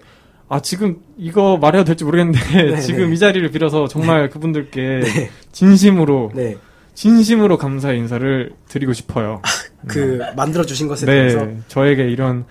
아, 0.49 0.61
지금 0.61 0.99
이거 1.19 1.59
말해도 1.61 1.85
될지 1.85 2.04
모르겠는데, 2.04 2.40
네, 2.71 2.76
지금 2.81 3.09
네. 3.09 3.14
이 3.14 3.19
자리를 3.19 3.50
빌어서 3.50 3.87
정말 3.88 4.31
그분들께 4.31 5.00
네. 5.00 5.31
진심으로, 5.50 6.31
네. 6.35 6.57
진심으로 6.95 7.59
감사의 7.59 7.99
인사를 7.99 8.53
드리고 8.69 8.93
싶어요. 8.93 9.41
그 9.89 10.21
만들어 10.37 10.65
주신 10.65 10.89
것에 10.89 11.07
대해서 11.07 11.45
네, 11.47 11.59
저에게 11.69 12.05
이런 12.09 12.45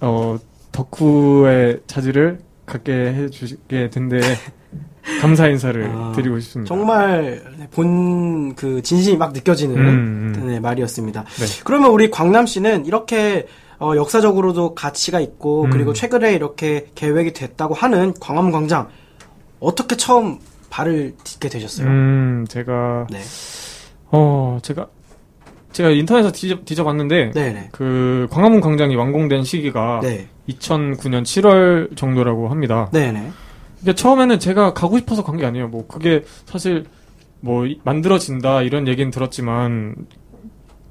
어 0.00 0.38
덕후의 0.72 1.80
자질을 1.86 2.38
갖게 2.64 2.92
해주시게 2.92 3.90
된데 3.90 4.20
감사 5.20 5.48
인사를 5.48 5.84
아, 5.92 6.12
드리고 6.14 6.38
싶습니다. 6.40 6.68
정말 6.68 7.42
본 7.72 8.32
그 8.54 8.82
진심이 8.82 9.16
막 9.16 9.32
느껴지는 9.32 9.76
음, 9.76 10.32
음. 10.36 10.46
네, 10.46 10.60
말이었습니다. 10.60 11.24
네. 11.24 11.46
그러면 11.64 11.90
우리 11.90 12.10
광남 12.10 12.46
씨는 12.46 12.86
이렇게 12.86 13.46
어, 13.78 13.96
역사적으로도 13.96 14.74
가치가 14.74 15.20
있고 15.20 15.64
음. 15.64 15.70
그리고 15.70 15.92
최근에 15.92 16.34
이렇게 16.34 16.86
계획이 16.94 17.32
됐다고 17.32 17.74
하는 17.74 18.14
광화문 18.20 18.52
광장 18.52 18.88
어떻게 19.60 19.96
처음 19.96 20.38
발을 20.70 21.14
딛게 21.24 21.48
되셨어요? 21.48 21.88
음, 21.88 22.46
제가 22.48 23.06
네, 23.10 23.20
어 24.12 24.58
제가 24.62 24.86
제가 25.72 25.88
인터넷에서 25.90 26.30
뒤져, 26.32 26.58
뒤져봤는데 26.64 27.30
네, 27.34 27.52
네, 27.52 27.68
그 27.72 28.26
광화문 28.30 28.60
광장이 28.60 28.94
완공된 28.94 29.42
시기가 29.42 30.00
네, 30.02 30.28
2009년 30.50 31.22
7월 31.22 31.96
정도라고 31.96 32.48
합니다. 32.48 32.90
네, 32.92 33.10
네. 33.10 33.30
이게 33.80 33.94
처음에는 33.94 34.38
제가 34.38 34.74
가고 34.74 34.98
싶어서 34.98 35.24
간 35.24 35.38
게 35.38 35.46
아니에요. 35.46 35.68
뭐 35.68 35.86
그게 35.86 36.24
사실 36.44 36.84
뭐 37.40 37.66
이- 37.66 37.80
만들어진다 37.84 38.62
이런 38.62 38.86
얘기는 38.86 39.10
들었지만 39.10 39.94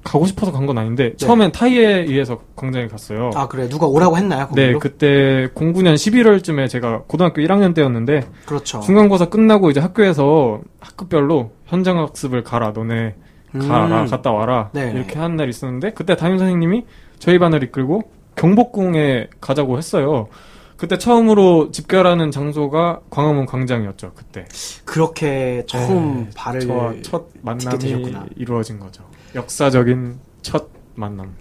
가고 0.04 0.26
싶어서 0.26 0.50
간 0.52 0.66
건 0.66 0.78
아닌데 0.78 1.14
처음엔 1.16 1.52
타이에 1.52 2.00
의해서 2.02 2.40
광장에 2.56 2.86
갔어요. 2.88 3.30
아 3.34 3.46
그래 3.48 3.68
누가 3.68 3.86
오라고 3.86 4.16
했나요? 4.16 4.48
네, 4.54 4.72
거기로? 4.72 4.78
그때 4.80 5.48
09년 5.54 5.94
11월쯤에 5.94 6.68
제가 6.68 7.02
고등학교 7.06 7.40
1학년 7.42 7.74
때였는데 7.74 8.28
그렇죠. 8.46 8.80
중간고사 8.80 9.26
끝나고 9.26 9.70
이제 9.70 9.80
학교에서 9.80 10.60
학급별로 10.80 11.50
현장 11.66 11.98
학습을 11.98 12.42
가라 12.42 12.72
너네 12.72 13.14
가라 13.58 14.02
음. 14.02 14.06
갔다 14.08 14.30
와라 14.32 14.70
네네. 14.72 14.92
이렇게 14.98 15.18
하는 15.18 15.36
날이 15.36 15.50
있었는데 15.50 15.90
그때 15.92 16.16
담임 16.16 16.38
선생님이 16.38 16.84
저희 17.18 17.38
반을 17.38 17.62
이끌고 17.64 18.02
경복궁에 18.36 19.28
가자고 19.40 19.78
했어요. 19.78 20.28
그때 20.76 20.98
처음으로 20.98 21.70
집결하는 21.70 22.30
장소가 22.32 23.00
광화문 23.10 23.46
광장이었죠. 23.46 24.12
그때 24.16 24.46
그렇게 24.84 25.62
처음 25.66 26.24
네, 26.24 26.30
발을 26.34 27.02
첫 27.02 27.26
만남이 27.42 27.78
되셨구나. 27.78 28.26
이루어진 28.36 28.80
거죠. 28.80 29.04
역사적인 29.34 30.18
첫 30.42 30.68
만남. 30.94 31.34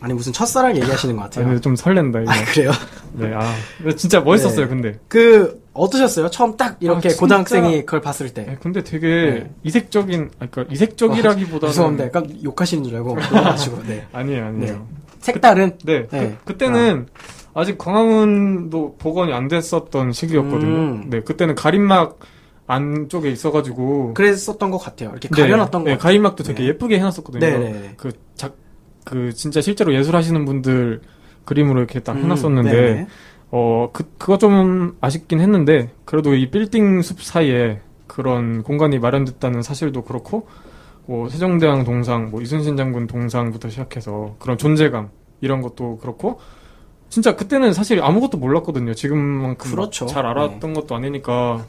아니 0.00 0.12
무슨 0.12 0.32
첫사랑 0.32 0.76
얘기하시는 0.76 1.16
것 1.16 1.22
아, 1.22 1.24
같아요. 1.24 1.46
근데 1.46 1.60
좀 1.60 1.74
설렌다 1.74 2.20
이거. 2.20 2.30
아 2.30 2.44
그래요? 2.52 2.70
네, 3.14 3.32
아 3.34 3.54
진짜 3.96 4.20
멋있었어요. 4.20 4.66
네. 4.66 4.68
근데 4.68 4.98
그 5.08 5.62
어떠셨어요? 5.72 6.30
처음 6.30 6.56
딱 6.56 6.76
이렇게 6.80 7.10
아. 7.10 7.12
고등학생이 7.16 7.80
그걸 7.86 8.00
봤을 8.00 8.32
때. 8.32 8.44
네, 8.44 8.56
근데 8.60 8.82
되게 8.82 9.08
네. 9.08 9.50
이색적인, 9.62 10.30
아니, 10.38 10.50
그러니까 10.50 10.72
이색적이라기보다는 10.72 11.72
죄송합니다. 11.72 12.06
약간 12.06 12.38
욕하시는 12.42 12.84
줄 12.84 12.96
알고. 12.96 13.16
네. 13.86 14.06
아니에요, 14.12 14.46
아니에요. 14.46 14.86
색다른. 15.20 15.76
네, 15.84 16.06
네. 16.08 16.36
그, 16.44 16.56
때는 16.56 17.06
아직 17.54 17.78
광화문도 17.78 18.96
복원이 18.98 19.32
안 19.32 19.48
됐었던 19.48 20.12
시기였거든요. 20.12 20.76
음. 20.76 21.10
네, 21.10 21.20
그때는 21.20 21.54
가림막 21.54 22.18
안쪽에 22.66 23.30
있어가지고 23.30 24.14
그랬었던 24.14 24.70
것 24.70 24.78
같아요. 24.78 25.10
이렇게 25.10 25.28
네, 25.28 25.42
가려놨던 25.42 25.84
것 25.84 25.90
네, 25.90 25.96
같아요. 25.96 26.02
가임막도 26.02 26.44
되게 26.44 26.62
네. 26.62 26.68
예쁘게 26.70 26.98
해놨었거든요. 26.98 27.40
네네네. 27.40 27.94
그 27.96 28.10
작, 28.34 28.56
그 29.04 29.32
진짜 29.32 29.60
실제로 29.60 29.94
예술하시는 29.94 30.44
분들 30.44 31.00
그림으로 31.44 31.78
이렇게 31.78 32.00
딱 32.00 32.16
음, 32.16 32.24
해놨었는데 32.24 32.70
네네. 32.70 33.06
어, 33.50 33.90
그, 33.92 34.04
그거 34.18 34.38
좀 34.38 34.96
아쉽긴 35.00 35.40
했는데, 35.40 35.90
그래도 36.04 36.34
이 36.34 36.50
빌딩 36.50 37.00
숲 37.02 37.22
사이에 37.22 37.80
그런 38.06 38.62
공간이 38.62 38.98
마련됐다는 38.98 39.62
사실도 39.62 40.02
그렇고, 40.02 40.48
뭐, 41.06 41.28
세종대왕 41.28 41.84
동상, 41.84 42.30
뭐, 42.30 42.42
이순신 42.42 42.76
장군 42.76 43.06
동상부터 43.06 43.68
시작해서 43.70 44.34
그런 44.40 44.58
존재감, 44.58 45.10
이런 45.40 45.62
것도 45.62 45.98
그렇고, 45.98 46.40
진짜 47.08 47.36
그때는 47.36 47.72
사실 47.72 48.02
아무것도 48.02 48.38
몰랐거든요. 48.38 48.92
지금만큼 48.94 49.70
막 49.70 49.76
그렇죠. 49.76 50.06
잘 50.06 50.26
알았던 50.26 50.74
것도 50.74 50.96
아니니까. 50.96 51.64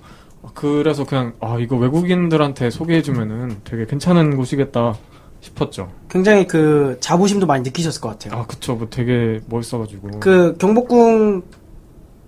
그래서 0.54 1.06
그냥, 1.06 1.34
아, 1.40 1.58
이거 1.60 1.76
외국인들한테 1.76 2.70
소개해주면은 2.70 3.62
되게 3.64 3.86
괜찮은 3.86 4.38
곳이겠다 4.38 4.96
싶었죠. 5.42 5.92
굉장히 6.10 6.48
그 6.48 6.98
자부심도 7.00 7.46
많이 7.46 7.64
느끼셨을 7.64 8.02
것 8.02 8.10
같아요. 8.10 8.40
아, 8.42 8.46
그쵸. 8.46 8.76
뭐 8.76 8.88
되게 8.90 9.40
멋있어가지고. 9.48 10.20
그 10.20 10.56
경복궁 10.58 11.44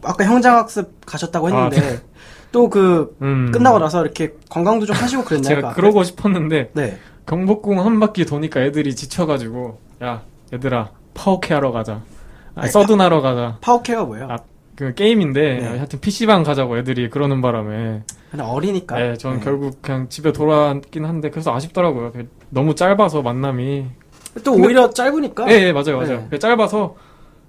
아까 0.03 0.23
현장학습 0.25 1.05
가셨다고 1.05 1.49
했는데 1.49 2.01
또그 2.51 3.17
음. 3.21 3.51
끝나고 3.51 3.79
나서 3.79 4.01
이렇게 4.01 4.33
관광도 4.49 4.85
좀 4.85 4.95
하시고 4.95 5.23
그랬나요? 5.23 5.47
제가 5.47 5.61
그 5.61 5.67
앞에? 5.67 5.75
그러고 5.75 6.03
싶었는데, 6.03 6.71
네. 6.73 6.97
경복궁 7.27 7.79
한 7.79 7.99
바퀴 7.99 8.25
도니까 8.25 8.61
애들이 8.61 8.95
지쳐가지고 8.95 9.79
야 10.03 10.23
얘들아 10.51 10.89
파오캐 11.13 11.53
하러 11.53 11.71
가자 11.71 12.01
아, 12.55 12.61
아니, 12.61 12.71
서든하러 12.71 13.21
가자 13.21 13.57
파오캐가 13.61 14.05
뭐예요? 14.05 14.27
아, 14.31 14.37
그 14.79 14.93
게임인데 14.93 15.41
네. 15.59 15.67
하여튼 15.67 15.99
PC방 15.99 16.43
가자고 16.43 16.77
애들이 16.77 17.09
그러는 17.09 17.41
바람에 17.41 18.01
그냥 18.31 18.49
어리니까. 18.49 18.97
네, 18.97 19.17
저는 19.17 19.39
네. 19.39 19.43
결국 19.43 19.81
그냥 19.81 20.07
집에 20.07 20.31
돌아왔긴 20.31 21.03
한데 21.03 21.29
그래서 21.29 21.53
아쉽더라고요 21.53 22.13
그 22.13 22.29
너무 22.49 22.75
짧아서 22.75 23.21
만남이 23.21 23.87
또 24.45 24.53
오히려 24.53 24.89
짧으니까 24.89 25.51
예, 25.51 25.63
예, 25.63 25.73
맞아요 25.73 25.97
맞아요 25.97 26.19
네. 26.19 26.27
그 26.29 26.39
짧아서 26.39 26.95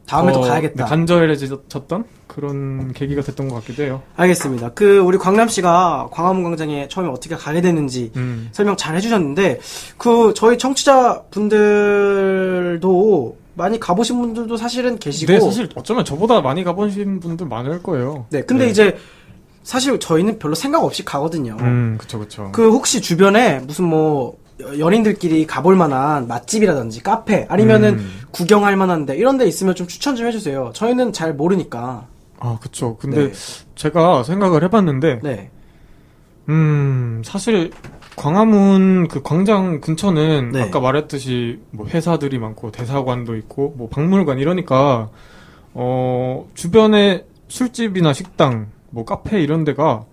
다음에 0.08 0.32
또 0.32 0.40
더, 0.40 0.48
가야겠다. 0.48 0.84
네, 0.84 0.90
간절해졌던 0.90 2.04
그런 2.26 2.92
계기가 2.94 3.22
됐던 3.22 3.48
것 3.48 3.54
같기도 3.60 3.84
해요 3.84 4.02
알겠습니다. 4.16 4.70
그 4.70 4.98
우리 4.98 5.16
광남 5.16 5.46
씨가 5.46 6.08
광화문 6.10 6.42
광장에 6.42 6.88
처음에 6.88 7.08
어떻게 7.10 7.36
가게 7.36 7.60
됐는지 7.60 8.10
음. 8.16 8.48
설명 8.50 8.76
잘 8.76 8.96
해주셨는데 8.96 9.60
그 9.98 10.34
저희 10.34 10.58
청취자 10.58 11.26
분들도 11.30 12.80
많이 13.60 13.78
가보신 13.78 14.20
분들도 14.20 14.56
사실은 14.56 14.98
계시고 14.98 15.30
네 15.32 15.38
사실 15.38 15.68
어쩌면 15.74 16.04
저보다 16.04 16.40
많이 16.40 16.64
가보신 16.64 17.20
분들 17.20 17.46
많을 17.46 17.82
거예요 17.82 18.24
네, 18.30 18.42
근데 18.42 18.64
네. 18.64 18.70
이제 18.70 18.96
사실 19.62 20.00
저희는 20.00 20.38
별로 20.38 20.54
생각 20.54 20.82
없이 20.82 21.04
가거든요. 21.04 21.56
음 21.60 21.96
그쵸 22.00 22.18
그쵸 22.18 22.48
그 22.52 22.70
혹시 22.70 23.02
주변에 23.02 23.58
무슨 23.60 23.84
뭐 23.84 24.38
여- 24.62 24.78
연인들끼리 24.78 25.46
가볼 25.46 25.76
만한 25.76 26.26
맛집이라든지 26.26 27.02
카페 27.02 27.44
아니면은 27.50 27.98
음. 27.98 28.10
구경할 28.30 28.76
만한데 28.76 29.16
이런 29.16 29.36
데 29.36 29.46
있으면 29.46 29.74
좀 29.74 29.86
추천 29.86 30.16
좀 30.16 30.26
해주세요. 30.26 30.70
저희는 30.74 31.12
잘 31.12 31.34
모르니까. 31.34 32.06
아 32.38 32.58
그쵸 32.60 32.96
근데 32.98 33.26
네. 33.28 33.32
제가 33.74 34.22
생각을 34.22 34.64
해봤는데 34.64 35.20
네. 35.22 35.50
음, 36.48 37.20
사실 37.24 37.70
광화문 38.16 39.08
그 39.08 39.22
광장 39.22 39.80
근처는 39.80 40.50
네. 40.52 40.62
아까 40.62 40.80
말했듯이 40.80 41.60
뭐 41.70 41.86
회사들이 41.86 42.38
많고 42.38 42.70
대사관도 42.70 43.36
있고 43.36 43.74
뭐 43.76 43.88
박물관 43.88 44.38
이러니까 44.38 45.10
어, 45.72 46.48
주변에 46.54 47.24
술집이나 47.48 48.12
식당, 48.12 48.68
뭐 48.90 49.04
카페 49.04 49.40
이런 49.42 49.64
데가 49.64 50.04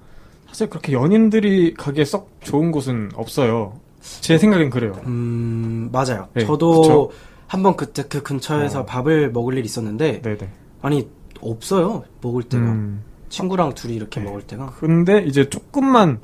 사실 0.48 0.70
그렇게 0.70 0.94
연인들이 0.94 1.74
가기에 1.74 2.06
썩 2.06 2.30
좋은 2.42 2.72
곳은 2.72 3.12
없어요. 3.16 3.74
제 4.02 4.38
생각엔 4.38 4.70
그래요. 4.70 4.94
음, 5.06 5.90
맞아요. 5.92 6.28
네, 6.34 6.46
저도. 6.46 7.12
한번 7.48 7.78
그때 7.78 8.04
그 8.08 8.22
근처에서 8.22 8.82
어. 8.82 8.86
밥을 8.86 9.32
먹을 9.32 9.54
일이 9.58 9.66
있었는데 9.66 10.22
네네. 10.22 10.50
아니 10.82 11.10
없어요. 11.42 12.04
먹을 12.22 12.44
때가. 12.44 12.64
음, 12.64 13.02
친구랑 13.30 13.74
둘이 13.74 13.96
이렇게 13.96 14.20
네. 14.20 14.26
먹을 14.26 14.42
때가. 14.42 14.74
근데 14.78 15.24
이제 15.26 15.50
조금만 15.50 16.20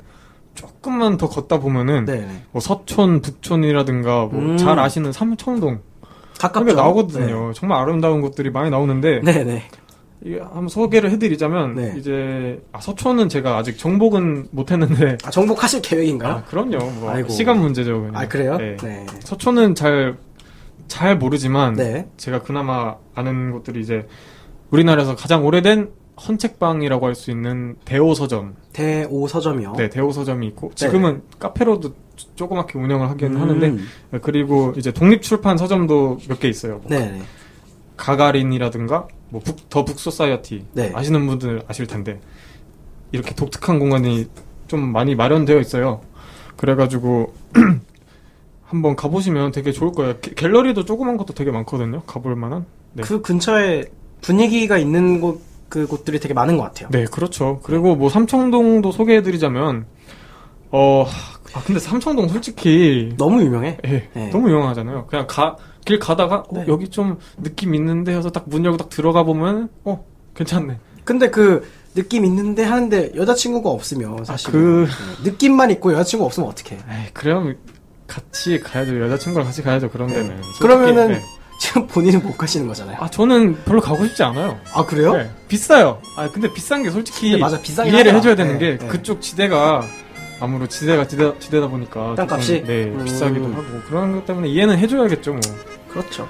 조금만 0.54 1.16
더 1.16 1.28
걷다 1.28 1.58
보면은 1.60 2.04
네, 2.04 2.20
네. 2.20 2.42
뭐 2.52 2.60
서촌, 2.60 3.20
북촌이라든가 3.20 4.26
뭐 4.26 4.40
음. 4.40 4.56
잘 4.56 4.78
아시는 4.78 5.12
삼청동 5.12 5.80
가깝죠. 6.38 6.64
그게 6.64 6.74
나오거든요. 6.74 7.52
정말 7.54 7.80
아름다운 7.80 8.20
곳들이 8.20 8.50
많이 8.50 8.70
나오는데 8.70 9.20
네, 9.22 9.32
네. 9.32 9.44
네. 9.44 9.62
이게 10.24 10.38
한번 10.40 10.68
소개를 10.68 11.10
해드리자면 11.10 11.74
네. 11.74 11.94
이제 11.98 12.62
아, 12.72 12.80
서촌은 12.80 13.28
제가 13.28 13.58
아직 13.58 13.76
정복은 13.76 14.48
못했는데 14.52 15.18
아, 15.22 15.30
정복하실 15.30 15.82
계획인가요? 15.82 16.32
아 16.32 16.44
그럼요. 16.44 16.78
뭐 16.78 17.10
아이고. 17.10 17.28
시간 17.28 17.60
문제죠. 17.60 18.00
그냥. 18.00 18.16
아, 18.16 18.26
그래요? 18.26 18.56
네. 18.56 18.76
네. 18.82 19.06
서촌은 19.20 19.74
잘잘 19.74 21.18
모르지만 21.18 21.74
네. 21.74 22.08
제가 22.16 22.42
그나마 22.42 22.96
아는 23.14 23.52
곳들이 23.52 23.80
이제 23.80 24.06
우리나라에서 24.70 25.14
가장 25.14 25.44
오래된 25.44 25.90
헌책방이라고 26.16 27.06
할 27.06 27.14
수 27.14 27.30
있는 27.30 27.76
대호 27.84 28.14
서점. 28.14 28.54
대오 28.72 29.26
서점이요. 29.26 29.74
네, 29.76 29.88
대호 29.88 30.12
서점이 30.12 30.46
있고 30.48 30.70
지금은 30.74 31.22
카페로도 31.38 31.94
조- 32.16 32.34
조그맣게 32.36 32.78
운영을 32.78 33.08
하긴 33.10 33.34
음. 33.36 33.40
하는데 33.40 33.76
그리고 34.22 34.72
이제 34.76 34.92
독립 34.92 35.22
출판 35.22 35.56
서점도 35.58 36.18
몇 36.28 36.38
개 36.38 36.48
있어요. 36.48 36.74
뭐 36.78 36.84
네, 36.88 37.10
네. 37.10 37.22
가가린이라든가 37.96 39.08
뭐더 39.30 39.84
북소사이어티 39.84 40.64
네. 40.72 40.92
아시는 40.94 41.26
분들 41.26 41.62
아실 41.68 41.86
텐데 41.86 42.20
이렇게 43.12 43.34
독특한 43.34 43.78
공간이 43.78 44.26
좀 44.68 44.80
많이 44.92 45.14
마련되어 45.14 45.58
있어요. 45.60 46.00
그래가지고 46.56 47.32
한번 48.64 48.96
가보시면 48.96 49.52
되게 49.52 49.72
좋을 49.72 49.92
거예요. 49.92 50.18
게- 50.20 50.32
갤러리도 50.34 50.84
조그만 50.84 51.16
것도 51.16 51.34
되게 51.34 51.50
많거든요. 51.50 52.02
가볼 52.06 52.34
만한. 52.36 52.64
네. 52.92 53.02
그 53.02 53.20
근처에 53.22 53.84
분위기가 54.20 54.78
있는 54.78 55.20
곳, 55.20 55.40
그 55.74 55.88
곳들이 55.88 56.20
되게 56.20 56.34
많은 56.34 56.56
것 56.56 56.62
같아요. 56.62 56.88
네, 56.92 57.04
그렇죠. 57.06 57.58
그리고 57.64 57.96
뭐 57.96 58.08
삼청동도 58.08 58.92
소개해드리자면 58.92 59.86
어, 60.70 61.04
아 61.52 61.62
근데 61.66 61.80
삼청동 61.80 62.28
솔직히 62.28 63.12
너무 63.18 63.42
유명해. 63.42 63.78
예, 63.84 64.08
네. 64.14 64.30
너무 64.30 64.48
유명하잖아요. 64.50 65.06
그냥 65.08 65.26
가, 65.28 65.56
길 65.84 65.98
가다가, 65.98 66.44
어, 66.48 66.52
네. 66.52 66.64
여기 66.68 66.88
좀 66.90 67.18
느낌 67.42 67.74
있는데 67.74 68.14
해서 68.14 68.30
딱 68.30 68.44
문 68.46 68.64
열고 68.64 68.76
딱 68.76 68.88
들어가 68.88 69.24
보면, 69.24 69.68
어, 69.84 70.04
괜찮네. 70.36 70.78
근데 71.04 71.28
그 71.30 71.68
느낌 71.96 72.24
있는데 72.24 72.62
하는데 72.62 73.10
여자친구가 73.16 73.68
없으면 73.68 74.24
사실 74.24 74.52
그- 74.52 74.86
네. 75.24 75.30
느낌만 75.30 75.72
있고 75.72 75.92
여자친구 75.92 76.24
없으면 76.24 76.48
어떡해. 76.50 76.76
에이, 76.76 77.06
그럼 77.12 77.56
같이 78.06 78.60
가야죠. 78.60 79.00
여자친구랑 79.00 79.44
같이 79.46 79.60
가야죠. 79.62 79.90
그런 79.90 80.06
데는. 80.08 80.28
솔직히, 80.40 80.52
네. 80.52 80.58
그러면은 80.60 81.08
네. 81.08 81.22
지금 81.58 81.86
본인은 81.86 82.22
못 82.22 82.36
가시는 82.36 82.66
거잖아요. 82.66 82.96
아, 83.00 83.08
저는 83.08 83.64
별로 83.64 83.80
가고 83.80 84.04
싶지 84.06 84.22
않아요. 84.22 84.58
아, 84.72 84.84
그래요? 84.84 85.16
네, 85.16 85.30
비싸요. 85.48 86.00
아, 86.16 86.28
근데 86.30 86.52
비싼 86.52 86.82
게 86.82 86.90
솔직히 86.90 87.30
근데 87.30 87.40
맞아, 87.40 87.60
비싸긴 87.60 87.92
이해를 87.94 88.12
하더라. 88.14 88.18
해줘야 88.18 88.34
되는 88.34 88.58
네, 88.58 88.72
게 88.72 88.78
네. 88.78 88.88
그쪽 88.88 89.20
지대가 89.20 89.82
아무로 90.40 90.66
지대가 90.66 91.06
지대, 91.06 91.32
지대다 91.38 91.68
보니까 91.68 92.14
땅값이? 92.16 92.64
네 92.66 92.84
음. 92.84 93.04
비싸기도 93.04 93.46
하고 93.46 93.64
그런 93.88 94.12
것 94.12 94.26
때문에 94.26 94.48
이해는 94.48 94.78
해줘야겠죠 94.78 95.32
뭐. 95.32 95.40
그렇죠. 95.88 96.28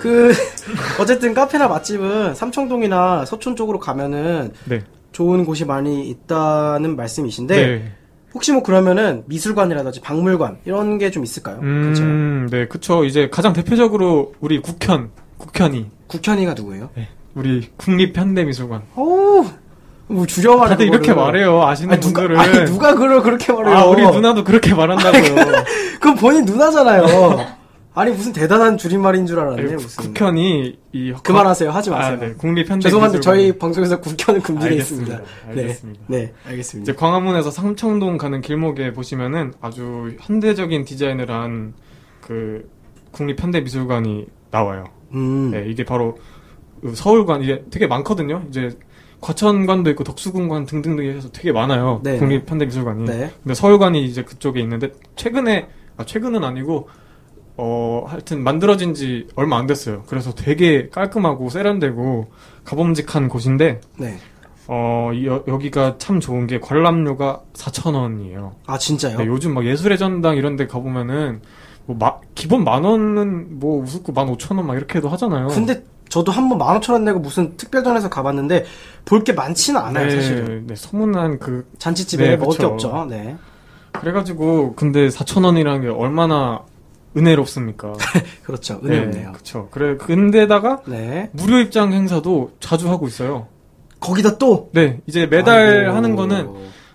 그 0.00 0.32
어쨌든 1.00 1.34
카페나 1.34 1.68
맛집은 1.68 2.34
삼청동이나 2.34 3.24
서촌 3.26 3.54
쪽으로 3.56 3.78
가면은 3.78 4.52
네. 4.64 4.82
좋은 5.12 5.44
곳이 5.44 5.64
많이 5.64 6.08
있다는 6.08 6.96
말씀이신데 6.96 7.56
네. 7.56 7.92
혹시 8.34 8.52
뭐 8.52 8.62
그러면은 8.62 9.22
미술관이라든지 9.26 10.00
박물관 10.00 10.58
이런 10.66 10.98
게 10.98 11.10
좀 11.10 11.24
있을까요? 11.24 11.58
음, 11.62 12.48
네, 12.50 12.66
그쵸. 12.66 13.04
이제 13.04 13.28
가장 13.30 13.52
대표적으로 13.52 14.34
우리 14.40 14.60
국현, 14.60 15.10
국현이, 15.38 15.86
국현이가 16.06 16.54
누구예요? 16.54 16.90
네, 16.94 17.08
우리 17.34 17.70
국립현대미술관. 17.76 18.82
오, 18.96 19.44
뭐 20.08 20.26
줄여 20.26 20.56
말해. 20.56 20.70
다들 20.70 20.86
이렇게. 20.86 21.12
말해요. 21.14 21.62
아시는 21.62 21.94
아니, 21.94 22.00
누가, 22.00 22.20
분들은. 22.22 22.40
아니, 22.40 22.64
누가 22.66 22.92
그걸 22.94 23.22
그렇게 23.22 23.52
말해요? 23.52 23.74
아, 23.74 23.84
우리 23.86 24.02
누나도 24.02 24.44
그렇게 24.44 24.74
말한다고요. 24.74 25.34
그건 25.94 26.14
본인 26.16 26.44
누나잖아요. 26.44 27.55
아니 27.96 28.12
무슨 28.12 28.32
대단한 28.32 28.76
줄임말인 28.76 29.26
줄 29.26 29.40
알았네 29.40 29.62
아니, 29.62 29.72
무슨. 29.72 30.04
국현이 30.04 30.78
이 30.92 31.12
그만하세요. 31.24 31.70
하지 31.70 31.90
마세요. 31.90 32.16
아, 32.16 32.20
네, 32.20 32.34
국립 32.34 32.68
현대미술관. 32.70 32.82
죄송한데 32.82 33.20
저희 33.20 33.58
방송에서 33.58 34.00
국현은 34.00 34.40
알겠습니다. 34.44 34.74
있습니다. 35.14 35.20
알겠습니다. 35.48 36.00
네, 36.06 36.18
네, 36.18 36.32
알겠습니다. 36.46 36.92
이제 36.92 36.98
광화문에서 36.98 37.50
삼청동 37.50 38.18
가는 38.18 38.40
길목에 38.42 38.92
보시면은 38.92 39.54
아주 39.60 40.14
현대적인 40.20 40.84
디자인을 40.84 41.30
한 41.30 41.74
그 42.20 42.68
국립 43.12 43.40
현대 43.40 43.60
미술관이 43.60 44.26
나와요. 44.50 44.84
음, 45.12 45.50
네, 45.52 45.64
이게 45.68 45.84
바로 45.84 46.18
그 46.82 46.92
서울관 46.94 47.42
이게 47.42 47.62
되게 47.70 47.86
많거든요. 47.86 48.42
이제 48.48 48.76
과천관도 49.20 49.90
있고 49.90 50.02
덕수궁관 50.02 50.66
등등등 50.66 51.04
해서 51.04 51.30
되게 51.30 51.52
많아요. 51.52 52.00
네. 52.02 52.18
국립 52.18 52.50
현대 52.50 52.64
미술관이. 52.66 53.04
네. 53.04 53.30
근데 53.42 53.54
서울관이 53.54 54.04
이제 54.04 54.24
그쪽에 54.24 54.60
있는데 54.60 54.92
최근에 55.14 55.68
아 55.96 56.04
최근은 56.04 56.42
아니고 56.42 56.88
어 57.58 58.04
하여튼 58.06 58.42
만들어진 58.44 58.92
지 58.94 59.26
얼마 59.34 59.56
안 59.58 59.66
됐어요. 59.66 60.02
그래서 60.08 60.34
되게 60.34 60.88
깔끔하고 60.90 61.48
세련되고 61.48 62.26
가봄직한 62.64 63.28
곳인데 63.28 63.80
네. 63.98 64.18
어, 64.68 65.10
이- 65.14 65.26
여, 65.26 65.44
여기가 65.46 65.94
참 65.98 66.18
좋은 66.20 66.46
게 66.46 66.58
관람료가 66.58 67.40
4,000원이에요. 67.54 68.52
아 68.66 68.76
진짜요? 68.76 69.18
네, 69.18 69.26
요즘 69.26 69.54
막 69.54 69.64
예술의 69.64 69.96
전당 69.96 70.36
이런 70.36 70.56
데 70.56 70.66
가보면은 70.66 71.40
뭐 71.86 71.96
마- 71.98 72.16
기본 72.34 72.64
만 72.64 72.82
원은 72.84 73.58
뭐 73.60 73.80
우습고 73.82 74.12
만 74.12 74.28
오천 74.28 74.56
원 74.58 74.66
막 74.66 74.76
이렇게도 74.76 75.08
하잖아요. 75.08 75.46
근데 75.48 75.84
저도 76.08 76.32
한번 76.32 76.58
15,000원 76.58 77.02
내고 77.04 77.20
무슨 77.20 77.56
특별전에서 77.56 78.10
가봤는데 78.10 78.64
볼 79.04 79.22
게 79.24 79.32
많지는 79.32 79.80
않아요, 79.80 80.06
네, 80.06 80.10
사실은. 80.10 80.66
네, 80.66 80.74
소문난 80.74 81.38
그 81.38 81.66
잔치집에 81.78 82.30
네, 82.30 82.36
먹을 82.36 82.56
게 82.58 82.64
그쵸. 82.64 82.66
없죠. 82.88 83.06
네. 83.08 83.36
그래가지고 83.92 84.74
근데 84.74 85.08
4천 85.08 85.44
원이라는 85.44 85.80
게 85.82 85.88
얼마나 85.88 86.60
은혜롭습니까? 87.16 87.92
그렇죠. 88.44 88.80
은혜롭네요. 88.84 89.32
그렇죠. 89.32 89.68
그래 89.70 89.96
근데다가 89.96 90.82
네. 90.86 91.30
무료 91.32 91.58
입장 91.58 91.92
행사도 91.92 92.52
자주 92.60 92.88
하고 92.90 93.06
있어요. 93.06 93.46
거기다 94.00 94.38
또 94.38 94.70
네, 94.72 95.00
이제 95.06 95.26
매달 95.26 95.78
아이고. 95.86 95.92
하는 95.96 96.16
거는 96.16 96.48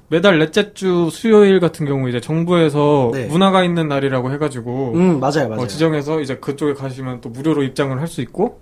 매달 0.10 0.38
넷째 0.40 0.74
주 0.74 1.10
수요일 1.12 1.60
같은 1.60 1.86
경우 1.86 2.08
이제 2.10 2.20
정부에서 2.20 3.12
네. 3.14 3.26
문화가 3.28 3.64
있는 3.64 3.88
날이라고 3.88 4.32
해가지고 4.34 4.94
음, 4.94 5.20
맞아요, 5.20 5.48
맞아요. 5.50 5.62
어, 5.62 5.68
지정해서 5.68 6.20
이제 6.22 6.36
그쪽에 6.38 6.74
가시면 6.74 7.22
또 7.22 7.30
무료로 7.30 7.64
입장을 7.64 7.98
할 8.00 8.08
수 8.08 8.22
있고 8.22 8.60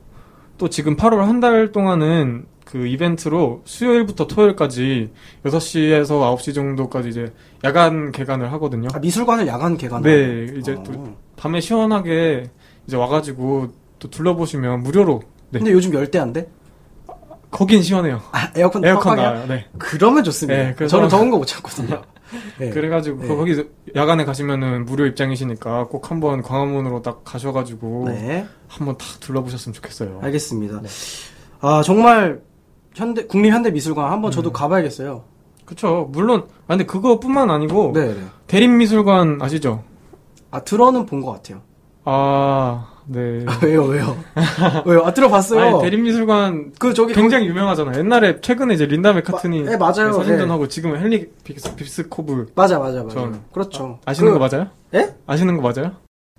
또 0.57 0.69
지금 0.69 0.95
8월 0.95 1.17
한 1.19 1.39
달 1.39 1.71
동안은 1.71 2.45
그 2.65 2.85
이벤트로 2.85 3.61
수요일부터 3.65 4.27
토요일까지 4.27 5.09
6시에서 5.43 6.35
9시 6.37 6.53
정도까지 6.53 7.09
이제 7.09 7.33
야간 7.63 8.11
개관을 8.11 8.51
하거든요. 8.53 8.89
아, 8.93 8.99
미술관을 8.99 9.47
야간 9.47 9.75
개관. 9.75 10.03
네, 10.03 10.45
이제 10.55 10.73
어. 10.73 10.83
또 10.83 11.08
밤에 11.39 11.61
시원하게 11.61 12.49
이제 12.85 12.97
와가지고 12.97 13.69
또 13.99 14.09
둘러보시면 14.09 14.83
무료로 14.83 15.21
네. 15.51 15.59
근데 15.59 15.71
요즘 15.71 15.93
열대한데? 15.93 16.49
거긴 17.49 17.81
시원해요. 17.81 18.21
아, 18.31 18.51
에어컨 18.55 18.85
에어컨? 18.85 19.15
나와요. 19.15 19.45
네. 19.47 19.65
그러면 19.79 20.23
좋습니다. 20.23 20.61
네, 20.61 20.73
그래서- 20.75 20.97
저는 20.97 21.09
더운 21.09 21.29
거 21.31 21.37
못 21.37 21.45
참거든요. 21.45 22.01
네. 22.59 22.69
그래가지고 22.69 23.21
네. 23.23 23.27
거기 23.27 23.65
야간에 23.95 24.23
가시면은 24.25 24.85
무료 24.85 25.07
입장이시니까 25.07 25.87
꼭 25.87 26.11
한번 26.11 26.43
광화문으로 26.43 27.01
딱 27.01 27.23
가셔가지고 27.23 28.03
네. 28.09 28.45
한번 28.67 28.97
탁 28.99 29.19
둘러보셨으면 29.19 29.73
좋겠어요. 29.73 30.19
알겠습니다. 30.21 30.81
아, 31.61 31.81
정말 31.83 32.41
현대 32.93 33.25
국립 33.25 33.51
현대 33.51 33.71
미술관 33.71 34.11
한번 34.11 34.29
음. 34.29 34.31
저도 34.31 34.51
가봐야겠어요. 34.51 35.23
그쵸. 35.65 36.07
물론, 36.11 36.45
아, 36.67 36.75
근데 36.75 36.85
그거뿐만 36.85 37.49
아니고, 37.49 37.91
네, 37.95 38.13
네. 38.13 38.21
대림미술관 38.47 39.39
아시죠? 39.41 39.83
아, 40.51 40.59
들어는 40.61 41.05
본 41.05 41.21
것 41.21 41.31
같아요. 41.33 41.61
아, 42.05 42.87
네. 43.05 43.43
아, 43.47 43.59
왜요, 43.63 43.83
왜요? 43.83 44.17
왜요? 44.85 45.01
아, 45.03 45.13
들어봤어요. 45.13 45.77
아니, 45.77 45.81
대림미술관 45.83 46.73
그 46.79 46.93
저기 46.93 47.13
굉장히 47.13 47.47
유명하잖아요. 47.47 47.99
옛날에 47.99 48.41
최근에 48.41 48.73
이제 48.73 48.85
린다 48.85 49.13
맥카트니 49.13 49.63
마- 49.63 49.69
네, 49.71 49.77
맞아요. 49.77 50.13
사진전하고 50.13 50.67
지금 50.69 50.95
헨릭 50.95 51.29
빕스, 51.43 51.75
빕스코브 51.75 52.51
맞아, 52.55 52.79
맞아, 52.79 53.03
맞아. 53.03 53.13
전- 53.15 53.41
그렇죠. 53.51 53.99
아 54.05 54.13
시는 54.13 54.33
그- 54.33 54.39
거 54.39 54.47
맞아요? 54.47 54.67
예? 54.95 55.13
아시는 55.27 55.57
거 55.57 55.61
맞아요? 55.71 55.91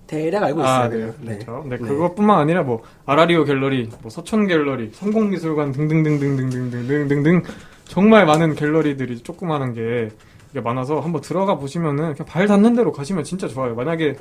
대략 0.07 0.42
알고 0.42 0.61
있어요. 0.61 0.73
아, 0.73 0.88
네. 0.88 1.12
그렇죠. 1.38 1.64
네, 1.68 1.77
그것뿐만 1.77 2.38
아니라 2.40 2.62
뭐 2.64 2.83
아라리오 3.07 3.44
갤러리, 3.44 3.88
뭐 4.03 4.11
서촌 4.11 4.49
갤러리, 4.49 4.90
성곡미술관 4.94 5.70
등등등등등등등등등 5.70 7.42
정말 7.85 8.27
많은 8.27 8.55
갤러리들이 8.57 9.20
조그마한 9.20 9.75
게이 9.75 10.09
게 10.53 10.61
많아서 10.61 11.01
한번 11.01 11.21
들어가 11.21 11.57
보시면은 11.57 12.15
그냥 12.15 12.27
발 12.27 12.47
닿는 12.47 12.75
대로 12.75 12.93
가시면 12.93 13.25
진짜 13.25 13.49
좋아요. 13.49 13.75
만약에 13.75 14.17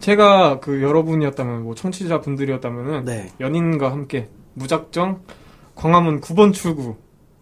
제가 0.00 0.60
그 0.60 0.82
여러분이었다면 0.82 1.64
뭐 1.64 1.74
청취자 1.74 2.20
분들이었다면은 2.20 3.04
네. 3.04 3.30
연인과 3.40 3.90
함께 3.90 4.28
무작정 4.54 5.20
광화문 5.74 6.20
9번 6.20 6.52
출구 6.52 6.96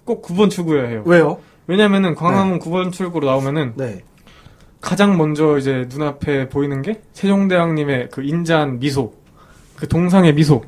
꼭 0.05 0.22
9번 0.22 0.51
출구여야 0.51 0.88
해요. 0.88 1.03
왜요? 1.07 1.38
왜냐면은 1.66 2.14
광화문 2.14 2.59
9번 2.59 2.92
출구로 2.92 3.27
나오면은 3.27 3.72
네. 3.77 4.03
가장 4.81 5.16
먼저 5.16 5.59
이제 5.59 5.87
눈앞에 5.88 6.49
보이는 6.49 6.81
게 6.83 7.01
세종대왕님의 7.12 8.11
그 8.12 8.22
인자한 8.22 8.79
미소, 8.79 9.14
그 9.75 9.88
동상의 9.88 10.35
미소. 10.35 10.62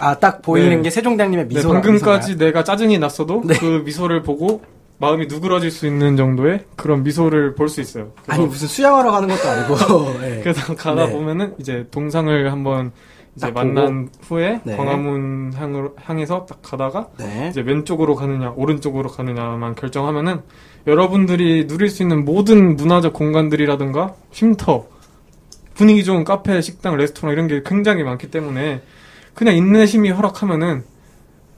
아, 0.00 0.18
딱 0.18 0.42
보이는 0.42 0.76
네. 0.76 0.82
게 0.82 0.90
세종대왕님의 0.90 1.48
네, 1.48 1.54
미소. 1.54 1.70
방금까지 1.72 2.36
내가 2.36 2.62
짜증이 2.62 2.98
났어도 2.98 3.42
네. 3.44 3.54
그 3.58 3.82
미소를 3.84 4.22
보고 4.22 4.62
마음이 5.04 5.26
누그러질 5.26 5.70
수 5.70 5.86
있는 5.86 6.16
정도의 6.16 6.64
그런 6.76 7.02
미소를 7.02 7.54
볼 7.54 7.68
수 7.68 7.80
있어요. 7.80 8.12
아니, 8.26 8.46
무슨 8.46 8.68
수영하러 8.68 9.10
가는 9.10 9.28
것도 9.28 9.48
아니고. 9.48 10.18
네. 10.20 10.40
그래서 10.44 10.74
가다 10.74 11.06
네. 11.06 11.12
보면은 11.12 11.54
이제 11.58 11.86
동상을 11.90 12.50
한번 12.52 12.92
이제 13.36 13.46
딱 13.48 13.54
만난 13.54 14.08
후에 14.22 14.60
네. 14.64 14.76
광화문 14.76 15.52
향으로 15.56 15.94
향해서 16.00 16.46
딱 16.46 16.62
가다가 16.62 17.08
네. 17.18 17.48
이제 17.50 17.60
왼쪽으로 17.62 18.14
가느냐 18.14 18.52
오른쪽으로 18.56 19.10
가느냐만 19.10 19.74
결정하면은 19.74 20.40
여러분들이 20.86 21.66
누릴 21.66 21.88
수 21.88 22.02
있는 22.02 22.24
모든 22.24 22.76
문화적 22.76 23.12
공간들이라든가 23.12 24.14
쉼터 24.30 24.86
분위기 25.74 26.04
좋은 26.04 26.22
카페 26.24 26.60
식당 26.60 26.96
레스토랑 26.96 27.32
이런 27.32 27.48
게 27.48 27.62
굉장히 27.64 28.04
많기 28.04 28.30
때문에 28.30 28.82
그냥 29.34 29.56
인내심이 29.56 30.10
허락하면은 30.10 30.84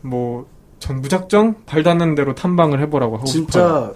뭐 0.01 0.47
전 0.79 1.01
무작정 1.01 1.57
발 1.67 1.83
닿는 1.83 2.15
대로 2.15 2.35
탐방을 2.35 2.81
해보라고 2.83 3.17
하고 3.17 3.27
싶어요. 3.27 3.47
진짜 3.47 3.93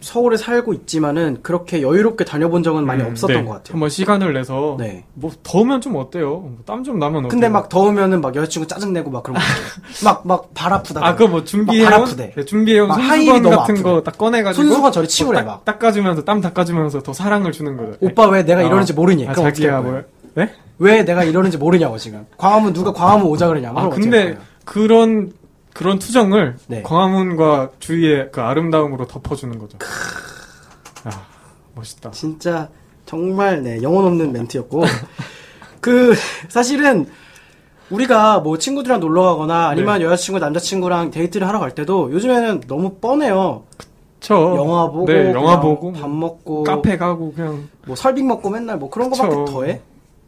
서울에 0.00 0.38
살고 0.38 0.72
있지만은 0.72 1.38
그렇게 1.42 1.82
여유롭게 1.82 2.24
다녀본 2.24 2.62
적은 2.62 2.86
많이 2.86 3.02
음, 3.02 3.10
없었던 3.10 3.36
네. 3.36 3.44
것 3.44 3.50
같아요. 3.50 3.74
한번 3.74 3.90
시간을 3.90 4.32
내서 4.32 4.76
네. 4.78 5.04
뭐 5.12 5.30
더우면 5.42 5.82
좀 5.82 5.96
어때요? 5.96 6.52
땀 6.64 6.82
좀 6.84 6.98
나면 6.98 7.26
어때요? 7.26 7.28
근데 7.28 7.50
막 7.50 7.68
더우면은 7.68 8.22
막 8.22 8.34
여자친구 8.34 8.66
짜증 8.66 8.94
내고 8.94 9.10
막 9.10 9.22
그런 9.22 9.36
거. 9.36 9.42
막, 10.02 10.26
막 10.26 10.54
발 10.54 10.72
아프다. 10.72 11.04
아, 11.06 11.14
그거 11.14 11.28
뭐 11.28 11.44
준비해온, 11.44 11.90
발 11.90 12.00
아프대. 12.00 12.32
네, 12.34 12.44
준비해온 12.46 12.90
손수건 12.90 13.42
같은. 13.50 13.82
거 13.82 14.02
딱 14.02 14.16
꺼내가지고. 14.16 14.64
손수건 14.64 14.92
저리 14.92 15.06
치우래, 15.06 15.40
딱- 15.40 15.46
막. 15.46 15.64
닦아주면서, 15.66 16.24
땀 16.24 16.40
닦아주면서 16.40 17.02
더 17.02 17.12
사랑을 17.12 17.52
주는 17.52 17.76
거죠. 17.76 17.98
오빠 18.00 18.26
왜 18.26 18.42
내가 18.42 18.62
이러는지 18.62 18.94
어. 18.94 18.96
모르니? 18.96 19.28
아, 19.28 19.34
자기야? 19.34 19.80
뭐, 19.82 20.00
네? 20.34 20.50
왜 20.78 21.04
내가 21.04 21.24
이러는지 21.24 21.58
모르냐고 21.58 21.98
지금. 21.98 22.24
광화문 22.38 22.72
누가 22.72 22.90
광화문 22.94 23.26
오자 23.26 23.48
그러냐고. 23.48 23.78
아, 23.78 23.88
근데? 23.90 24.38
그런, 24.64 25.32
그런 25.74 25.98
투정을 25.98 26.56
네. 26.66 26.82
광화문과 26.82 27.70
주위의 27.78 28.30
그 28.32 28.40
아름다움으로 28.40 29.06
덮어주는 29.06 29.58
거죠. 29.58 29.78
아, 31.04 31.10
멋있다. 31.74 32.10
진짜 32.10 32.68
정말 33.06 33.62
네 33.62 33.82
영혼 33.82 34.04
없는 34.06 34.32
멘트였고 34.32 34.84
그 35.80 36.14
사실은 36.48 37.06
우리가 37.90 38.40
뭐 38.40 38.56
친구들이랑 38.56 39.00
놀러 39.00 39.22
가거나 39.22 39.68
아니면 39.68 39.98
네. 39.98 40.04
여자친구 40.04 40.38
남자친구랑 40.38 41.10
데이트를 41.10 41.46
하러 41.46 41.58
갈 41.58 41.74
때도 41.74 42.12
요즘에는 42.12 42.62
너무 42.66 42.94
뻔해요. 42.94 43.64
저 44.20 44.34
영화 44.34 44.86
보고 44.86 45.06
네, 45.06 45.32
영화 45.32 45.60
보고, 45.60 45.92
밥뭐 45.92 46.08
먹고 46.08 46.62
카페 46.62 46.98
가고, 46.98 47.32
그냥. 47.32 47.68
뭐 47.86 47.96
설빙 47.96 48.26
먹고 48.28 48.50
맨날 48.50 48.76
뭐 48.76 48.90
그런 48.90 49.10
그쵸. 49.10 49.22
거밖에 49.22 49.52
더해? 49.52 49.80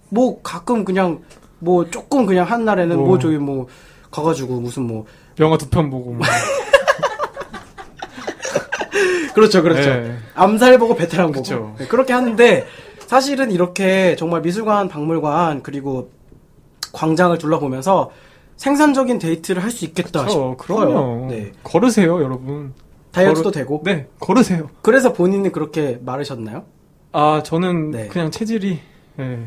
뭐 0.08 0.40
가끔 0.42 0.84
그냥 0.84 1.20
뭐 1.58 1.88
조금 1.90 2.26
그냥 2.26 2.46
한 2.46 2.64
날에는 2.64 2.96
뭐, 2.96 3.06
뭐. 3.06 3.18
저기 3.18 3.36
뭐 3.36 3.66
가가지고 4.10 4.60
무슨 4.60 4.84
뭐 4.84 5.04
영화 5.40 5.56
두 5.58 5.68
편 5.70 5.90
보고, 5.90 6.12
뭐. 6.12 6.26
그렇죠 9.34 9.62
그렇죠 9.62 9.88
네. 9.88 10.16
암살 10.34 10.78
보고 10.78 10.94
베테랑 10.94 11.32
보고. 11.32 11.74
네, 11.78 11.86
그렇게 11.86 12.12
하는데 12.12 12.66
사실은 13.06 13.50
이렇게 13.50 14.14
정말 14.16 14.42
미술관 14.42 14.88
박물관 14.88 15.62
그리고 15.62 16.10
광장을 16.92 17.36
둘러보면서 17.38 18.10
생산적인 18.56 19.18
데이트를 19.18 19.62
할 19.62 19.70
수 19.70 19.84
있겠다 19.86 20.28
싶어요. 20.28 20.56
그럼요. 20.58 21.26
네. 21.30 21.52
걸으세요, 21.62 22.22
여러분. 22.22 22.74
다이어트도 23.12 23.50
걸어- 23.50 23.52
되고 23.52 23.80
네, 23.84 24.06
걸으세요. 24.20 24.68
그래서 24.82 25.12
본인이 25.14 25.50
그렇게 25.50 25.98
말으셨나요? 26.02 26.64
아, 27.12 27.42
저는 27.44 27.90
네. 27.90 28.08
그냥 28.08 28.30
체질이, 28.30 28.78
예. 29.18 29.38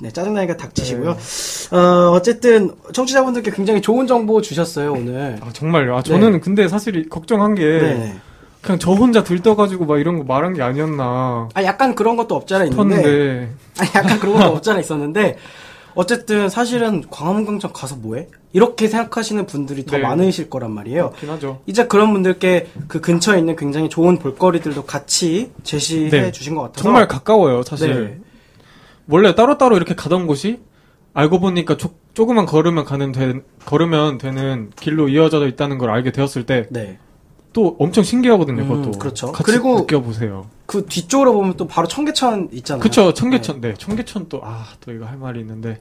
네, 0.00 0.10
짜증나니까 0.10 0.56
닥치시고요. 0.56 1.16
네. 1.16 1.76
어, 1.76 2.10
어쨌든 2.12 2.70
청취자분들께 2.92 3.50
굉장히 3.50 3.80
좋은 3.80 4.06
정보 4.06 4.40
주셨어요 4.40 4.92
오늘. 4.92 5.38
아, 5.42 5.50
정말요. 5.52 5.96
아, 5.96 6.02
저는 6.02 6.40
근데 6.40 6.68
사실 6.68 7.08
걱정한 7.08 7.54
게, 7.54 7.64
네. 7.64 8.16
그냥 8.62 8.78
저 8.78 8.92
혼자 8.92 9.24
들떠가지고 9.24 9.86
막 9.86 9.98
이런 9.98 10.18
거 10.18 10.24
말한 10.24 10.52
게 10.52 10.60
아니었나 10.62 11.48
아 11.54 11.62
약간 11.64 11.94
그런 11.94 12.16
것도 12.16 12.34
없잖아 12.34 12.64
있는데. 12.66 13.50
아니, 13.78 13.90
약간 13.94 14.18
그런 14.18 14.34
것도 14.34 14.52
없잖아 14.56 14.80
있었는데. 14.80 15.38
어쨌든 15.94 16.48
사실은 16.48 17.02
광화문 17.10 17.44
광장 17.44 17.72
가서 17.72 17.96
뭐해? 17.96 18.28
이렇게 18.52 18.86
생각하시는 18.86 19.44
분들이 19.46 19.84
더 19.84 19.96
네. 19.96 20.02
많으실 20.02 20.48
거란 20.48 20.70
말이에요. 20.72 21.10
그렇긴 21.10 21.30
하죠. 21.30 21.60
이제 21.66 21.86
그런 21.86 22.12
분들께 22.12 22.68
그 22.88 23.00
근처에 23.00 23.38
있는 23.38 23.56
굉장히 23.56 23.88
좋은 23.88 24.18
볼거리들도 24.18 24.84
같이 24.84 25.50
제시해 25.64 26.10
네. 26.10 26.30
주신 26.30 26.54
것 26.54 26.62
같아서 26.62 26.82
정말 26.84 27.08
가까워요, 27.08 27.62
사실. 27.62 28.04
네. 28.04 28.29
원래 29.10 29.34
따로따로 29.34 29.76
이렇게 29.76 29.94
가던 29.94 30.26
곳이, 30.26 30.60
알고 31.12 31.40
보니까 31.40 31.76
조, 31.76 31.90
조금만 32.14 32.46
걸으면 32.46 32.84
가는, 32.84 33.12
되, 33.12 33.34
걸으면 33.64 34.18
되는 34.18 34.70
길로 34.78 35.08
이어져 35.08 35.46
있다는 35.46 35.78
걸 35.78 35.90
알게 35.90 36.12
되었을 36.12 36.46
때, 36.46 36.66
네. 36.70 36.98
또 37.52 37.76
엄청 37.80 38.04
신기하거든요, 38.04 38.62
음, 38.62 38.68
그것도. 38.68 38.98
그렇죠. 38.98 39.32
같이 39.32 39.50
그리고 39.50 39.80
느껴보세요. 39.80 40.46
그 40.66 40.86
뒤쪽으로 40.86 41.32
보면 41.32 41.56
또 41.56 41.66
바로 41.66 41.88
청계천 41.88 42.50
있잖아요. 42.52 42.80
그쵸, 42.80 43.12
청계천. 43.12 43.60
네, 43.60 43.74
청계천 43.74 44.28
또, 44.28 44.40
아, 44.44 44.66
또 44.80 44.92
이거 44.92 45.04
할 45.06 45.16
말이 45.16 45.40
있는데, 45.40 45.80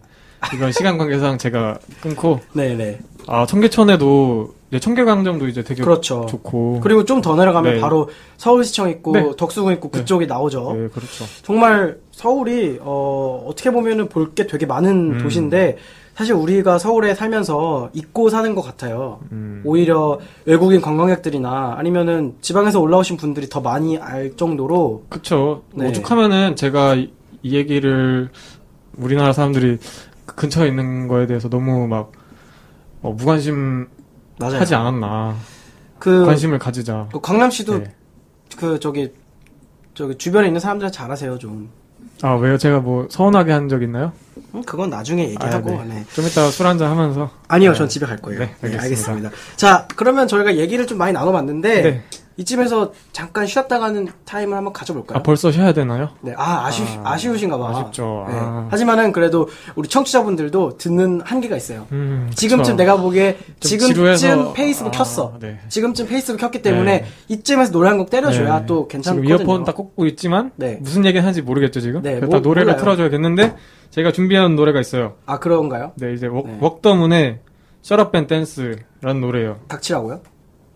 이건 0.53 0.71
시간 0.71 0.97
관계상 0.97 1.37
제가 1.37 1.77
끊고, 2.01 2.39
네, 2.53 2.73
네. 2.73 2.99
아, 3.27 3.45
청계천에도 3.45 4.55
이제 4.69 4.79
청계광장도 4.79 5.47
이제 5.47 5.63
되게 5.63 5.81
그렇죠. 5.83 6.25
좋고. 6.29 6.79
그리고 6.81 7.03
좀 7.05 7.21
더 7.21 7.35
내려가면 7.35 7.75
네. 7.75 7.79
바로 7.81 8.09
서울시청 8.37 8.89
있고 8.89 9.11
네. 9.13 9.31
덕수궁 9.35 9.73
있고 9.73 9.89
그쪽이 9.89 10.27
나오죠. 10.27 10.73
네, 10.73 10.87
그렇죠. 10.89 11.25
정말 11.43 11.97
서울이 12.11 12.77
어, 12.81 13.43
어떻게 13.47 13.71
보면은 13.71 14.07
볼 14.09 14.33
게 14.35 14.45
되게 14.47 14.65
많은 14.65 15.13
음. 15.13 15.19
도시인데 15.23 15.77
사실 16.15 16.33
우리가 16.35 16.77
서울에 16.77 17.15
살면서 17.15 17.89
잊고 17.93 18.29
사는 18.29 18.53
것 18.53 18.61
같아요. 18.61 19.19
음. 19.31 19.61
오히려 19.65 20.19
외국인 20.45 20.81
관광객들이나 20.81 21.75
아니면은 21.77 22.35
지방에서 22.41 22.79
올라오신 22.79 23.17
분들이 23.17 23.47
더 23.49 23.61
많이 23.61 23.97
알 23.97 24.35
정도로 24.37 25.05
그쵸. 25.09 25.63
네. 25.73 25.87
오죽하면은 25.87 26.55
제가 26.55 26.95
이, 26.95 27.11
이 27.41 27.55
얘기를 27.55 28.29
우리나라 28.97 29.33
사람들이 29.33 29.77
그 30.25 30.35
근처에 30.35 30.67
있는 30.67 31.07
거에 31.07 31.25
대해서 31.25 31.49
너무 31.49 31.87
막 31.87 32.11
어, 33.01 33.11
무관심 33.13 33.87
맞아요. 34.39 34.59
하지 34.59 34.73
않았나. 34.75 35.35
그, 35.99 36.25
관심을 36.25 36.59
가지자. 36.59 37.09
그 37.11 37.19
강남시도 37.19 37.79
네. 37.79 37.93
그 38.57 38.79
저기 38.79 39.11
저기 39.93 40.17
주변에 40.17 40.47
있는 40.47 40.59
사람들한테 40.61 40.95
잘하세요 40.95 41.37
좀. 41.39 41.69
아, 42.21 42.33
왜요? 42.35 42.57
제가 42.57 42.79
뭐 42.79 43.07
서운하게 43.09 43.51
한 43.51 43.67
적 43.69 43.83
있나요? 43.83 44.13
음, 44.53 44.63
그건 44.63 44.89
나중에 44.89 45.29
얘기하고. 45.29 45.71
아, 45.79 45.83
네. 45.85 45.95
네. 45.95 46.05
좀 46.13 46.25
이따 46.25 46.49
술 46.49 46.67
한잔 46.67 46.89
하면서. 46.91 47.29
아니요, 47.47 47.71
네. 47.71 47.77
전 47.77 47.87
집에 47.89 48.05
갈 48.05 48.17
거예요. 48.17 48.39
네, 48.39 48.45
네, 48.61 48.77
알겠습니다. 48.77 48.81
알겠습니다. 49.11 49.31
자, 49.55 49.87
그러면 49.95 50.27
저희가 50.27 50.55
얘기를 50.57 50.85
좀 50.87 50.97
많이 50.97 51.13
나눠봤는데 51.13 51.81
네. 51.81 52.03
이쯤에서 52.37 52.93
잠깐 53.11 53.45
쉬었다 53.47 53.79
가는 53.79 54.07
타임을 54.23 54.55
한번 54.55 54.71
가져볼까요? 54.71 55.19
아, 55.19 55.21
벌써 55.23 55.51
쉬어야 55.51 55.73
되나요? 55.73 56.11
네, 56.21 56.33
아, 56.37 56.65
아쉬, 56.67 56.83
아, 57.03 57.11
아, 57.11 57.17
쉬우신가 57.17 57.57
봐. 57.57 57.69
아쉽죠. 57.71 58.25
네. 58.29 58.35
아. 58.37 58.67
하지만은 58.71 59.11
그래도 59.11 59.49
우리 59.75 59.89
청취자분들도 59.89 60.77
듣는 60.77 61.19
한계가 61.25 61.57
있어요. 61.57 61.85
음, 61.91 62.31
지금쯤. 62.33 62.77
내가 62.77 62.95
보기에 62.95 63.37
좀 63.59 63.69
지금쯤 63.69 63.93
지루해서- 64.03 64.53
페이스북 64.53 64.87
아, 64.87 64.91
켰어. 64.97 65.33
네. 65.41 65.59
지금쯤 65.67 66.07
페이스북 66.07 66.39
켰기 66.39 66.61
때문에 66.61 67.01
네. 67.01 67.05
이쯤에서 67.27 67.73
노래 67.73 67.89
한 67.89 67.97
곡 67.97 68.09
때려줘야 68.09 68.59
네. 68.61 68.65
또 68.65 68.87
지금 68.89 69.01
괜찮거든요. 69.01 69.35
이어폰 69.35 69.65
딱 69.65 69.75
꽂고 69.75 70.05
있지만 70.05 70.51
네. 70.55 70.77
무슨 70.79 71.03
얘기 71.03 71.17
하는지 71.17 71.41
모르겠죠 71.41 71.81
지금. 71.81 72.01
네, 72.03 72.21
뭐- 72.21 72.29
다 72.29 72.39
노래를 72.39 72.67
몰라요. 72.71 72.79
틀어줘야겠는데 72.79 73.55
제가 73.91 74.11
준비한 74.11 74.55
노래가 74.55 74.79
있어요. 74.79 75.15
아, 75.25 75.39
그런가요? 75.39 75.91
네 75.95 76.13
이제 76.13 76.27
웍, 76.27 76.45
네. 76.47 76.57
웍더문의 76.61 77.39
Up 77.91 78.11
and 78.17 78.27
Dance라는 78.27 79.21
노래예요. 79.21 79.59
닥치라고요? 79.67 80.21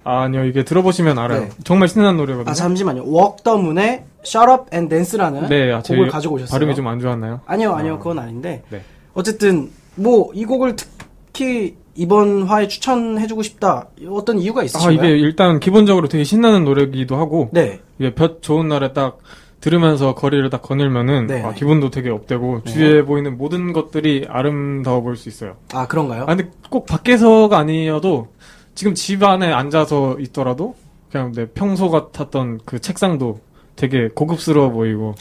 아, 0.05 0.21
아니요 0.23 0.43
이게 0.45 0.63
들어보시면 0.63 1.17
알아요. 1.19 1.41
네. 1.41 1.49
정말 1.63 1.87
신나는 1.87 2.17
노래거든요. 2.17 2.49
아, 2.51 2.53
잠시만요. 2.53 3.03
Moon의 3.03 4.03
Shut 4.25 4.49
Up 4.51 4.63
and 4.73 4.89
Dance라는 4.89 5.47
네, 5.47 5.71
아, 5.71 5.81
곡을 5.81 6.05
제 6.07 6.11
가지고 6.11 6.35
오셨어요. 6.35 6.51
발음이 6.59 6.75
좀 6.75 6.87
안 6.87 6.99
좋았나요? 6.99 7.41
아니요, 7.45 7.73
아니요, 7.73 7.99
그건 7.99 8.19
아닌데. 8.19 8.63
네. 8.69 8.81
어쨌든 9.13 9.69
뭐 9.95 10.31
이 10.33 10.43
곡을 10.45 10.75
특히 10.75 11.75
이번 11.95 12.43
화에 12.43 12.67
추천해주고 12.67 13.43
싶다. 13.43 13.87
어떤 14.09 14.39
이유가 14.39 14.61
아 14.61 14.63
있으신가요? 14.63 14.97
이게 14.97 15.09
일단 15.19 15.59
기본적으로 15.59 16.07
되게 16.07 16.23
신나는 16.23 16.65
노래기도 16.65 17.15
하고 17.15 17.49
네, 17.53 17.79
이게 17.99 18.13
볕 18.15 18.41
좋은 18.41 18.67
날에 18.67 18.93
딱 18.93 19.19
들으면서 19.63 20.13
거리를 20.13 20.49
딱 20.49 20.61
거닐면은 20.61 21.27
네. 21.27 21.41
아, 21.41 21.53
기분도 21.53 21.89
되게 21.89 22.09
업되고 22.09 22.63
주위에 22.65 23.03
보이는 23.03 23.37
모든 23.37 23.71
것들이 23.71 24.25
아름다워 24.27 25.01
보일 25.01 25.15
수 25.15 25.29
있어요. 25.29 25.55
아 25.71 25.87
그런가요? 25.87 26.23
아 26.23 26.35
근데 26.35 26.51
꼭 26.69 26.85
밖에서가 26.85 27.59
아니어도 27.59 28.27
지금 28.75 28.93
집 28.93 29.23
안에 29.23 29.53
앉아서 29.53 30.17
있더라도 30.19 30.75
그냥 31.09 31.31
내 31.31 31.45
평소 31.45 31.89
같았던 31.89 32.59
그 32.65 32.81
책상도 32.81 33.39
되게 33.77 34.09
고급스러워 34.09 34.71
보이고 34.71 35.15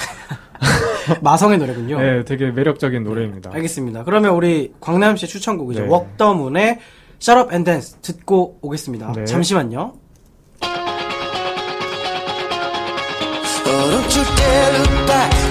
마성의 1.23 1.59
노래군요. 1.59 2.01
네 2.01 2.25
되게 2.25 2.51
매력적인 2.51 3.05
노래입니다. 3.05 3.51
알겠습니다. 3.55 4.03
그러면 4.03 4.35
우리 4.35 4.73
광남 4.81 5.17
씨의 5.17 5.29
추천곡이죠. 5.29 5.83
네. 5.83 5.89
Walk 5.89 6.17
the 6.19 6.33
Moon의 6.33 6.79
Shut 7.21 7.39
Up 7.41 7.53
and 7.55 7.65
Dance 7.65 7.97
듣고 8.03 8.59
오겠습니다. 8.61 9.13
네. 9.13 9.25
잠시만요. 9.25 9.93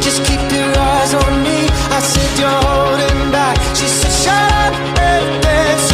Just 0.01 0.25
keep 0.25 0.41
your 0.51 0.77
eyes 0.77 1.13
on 1.13 1.43
me. 1.43 1.67
I 1.95 1.99
said 2.01 2.39
you're 2.39 2.49
holding 2.49 3.31
back. 3.31 3.55
She 3.75 3.87
said, 3.87 4.11
shut 4.11 4.51
up 4.51 4.73
and 4.99 5.43
dance 5.43 5.90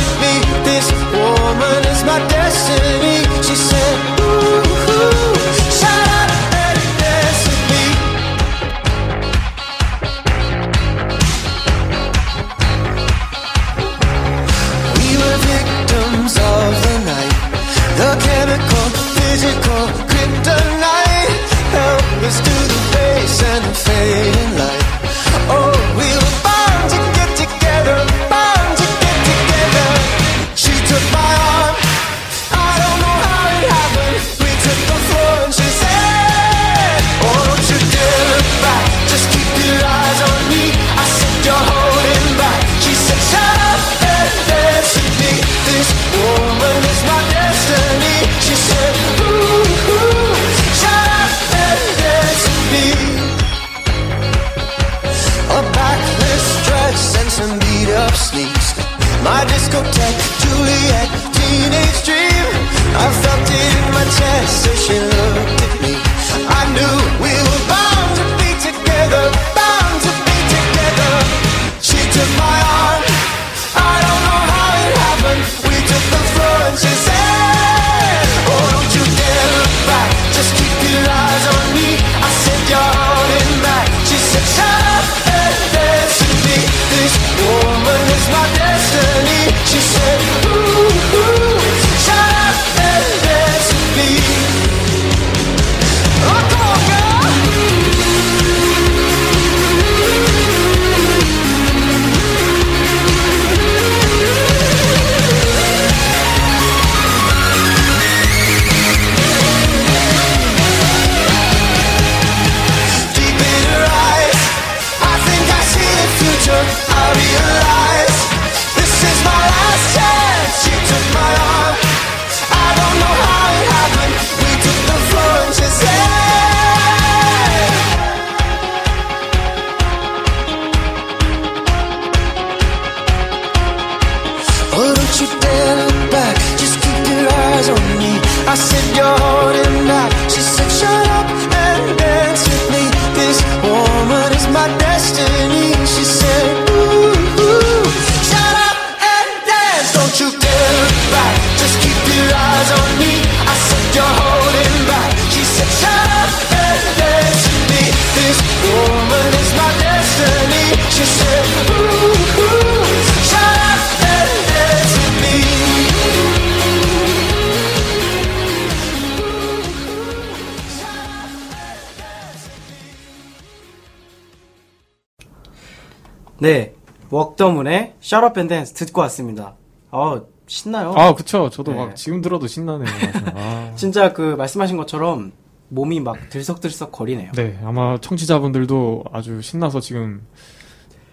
웍더문의 178.08 178.10
Shut 178.10 178.26
Up 178.26 178.40
and 178.40 178.48
Dance 178.48 178.74
듣고 178.74 179.02
왔습니다. 179.02 179.56
어, 179.92 180.22
신나요. 180.48 180.94
아, 180.96 181.14
그쵸. 181.14 181.50
저도 181.50 181.74
네. 181.74 181.78
막 181.78 181.96
지금 181.96 182.22
들어도 182.22 182.48
신나네요. 182.48 182.88
아. 183.36 183.74
진짜 183.76 184.14
그 184.14 184.36
말씀하신 184.38 184.78
것처럼 184.78 185.34
몸이 185.70 186.00
막 186.00 186.30
들썩들썩 186.30 186.94
거리네요. 186.94 187.34
네, 187.34 187.60
아마 187.64 187.98
청취자분들도 188.00 189.04
아주 189.12 189.42
신나서 189.42 189.82
지금 189.82 190.26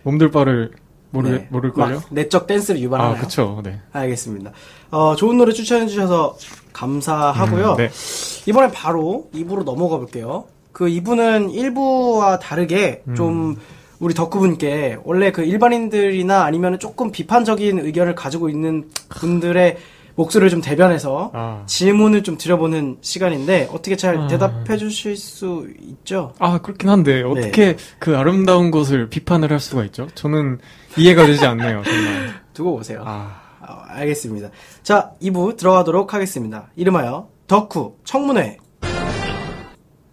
몸들 0.04 0.30
바를 0.30 0.70
모르, 1.10 1.28
네. 1.28 1.48
모를걸요? 1.50 1.94
막 1.94 2.04
내적 2.10 2.46
댄스를 2.46 2.80
유발하나요? 2.80 3.16
아, 3.16 3.20
그쵸. 3.20 3.60
네. 3.64 3.80
알겠습니다. 3.92 4.52
어, 4.90 5.16
좋은 5.16 5.36
노래 5.36 5.52
추천해 5.52 5.86
주셔서 5.86 6.36
감사하고요. 6.72 7.72
음, 7.72 7.76
네. 7.76 7.90
이번엔 8.46 8.70
바로 8.70 9.28
2부로 9.34 9.64
넘어가 9.64 9.96
볼게요. 9.96 10.44
그 10.72 10.86
2부는 10.86 11.52
1부와 11.52 12.38
다르게 12.40 13.02
음. 13.08 13.14
좀 14.04 14.06
우리 14.06 14.14
덕후분께 14.14 14.98
원래 15.04 15.32
그 15.32 15.42
일반인들이나 15.42 16.44
아니면 16.44 16.78
조금 16.78 17.10
비판적인 17.10 17.78
의견을 17.78 18.14
가지고 18.14 18.50
있는 18.50 18.90
분들의 19.08 19.78
목소리를 20.16 20.50
좀 20.50 20.60
대변해서 20.60 21.30
아. 21.32 21.62
질문을 21.66 22.22
좀 22.22 22.36
드려보는 22.36 22.98
시간인데 23.00 23.68
어떻게 23.72 23.96
잘 23.96 24.16
아. 24.16 24.26
대답해 24.28 24.76
주실 24.76 25.16
수 25.16 25.66
있죠? 25.80 26.34
아, 26.38 26.58
그렇긴 26.58 26.88
한데, 26.88 27.22
네. 27.22 27.22
어떻게 27.22 27.76
그 27.98 28.16
아름다운 28.16 28.70
것을 28.70 29.08
비판을 29.08 29.50
할 29.50 29.58
수가 29.58 29.84
있죠? 29.86 30.06
저는 30.14 30.58
이해가 30.96 31.26
되지 31.26 31.44
않네요, 31.46 31.82
정말. 31.82 32.34
두고 32.54 32.76
보세요. 32.76 33.02
아, 33.04 33.40
어, 33.60 33.72
알겠습니다. 33.88 34.50
자, 34.84 35.10
2부 35.20 35.56
들어가도록 35.56 36.14
하겠습니다. 36.14 36.70
이름하여 36.76 37.28
덕후 37.48 37.96
청문회. 38.04 38.58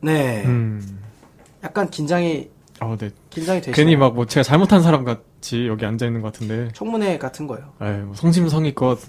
네. 0.01 0.43
음. 0.45 0.99
약간 1.63 1.91
긴장이 1.91 2.49
아, 2.79 2.97
네. 2.97 3.11
긴장이 3.31 3.61
되시나요? 3.61 3.75
괜히 3.75 3.95
막 3.95 4.13
뭐 4.13 4.25
제가 4.25 4.43
잘못한 4.43 4.83
사람 4.83 5.03
같이 5.03 5.65
여기 5.67 5.85
앉아 5.85 6.05
있는 6.05 6.21
것 6.21 6.31
같은데, 6.31 6.69
청문회 6.73 7.17
같은 7.17 7.47
거요. 7.47 7.73
에이, 7.81 8.03
뭐 8.03 8.13
성심성의껏 8.15 8.99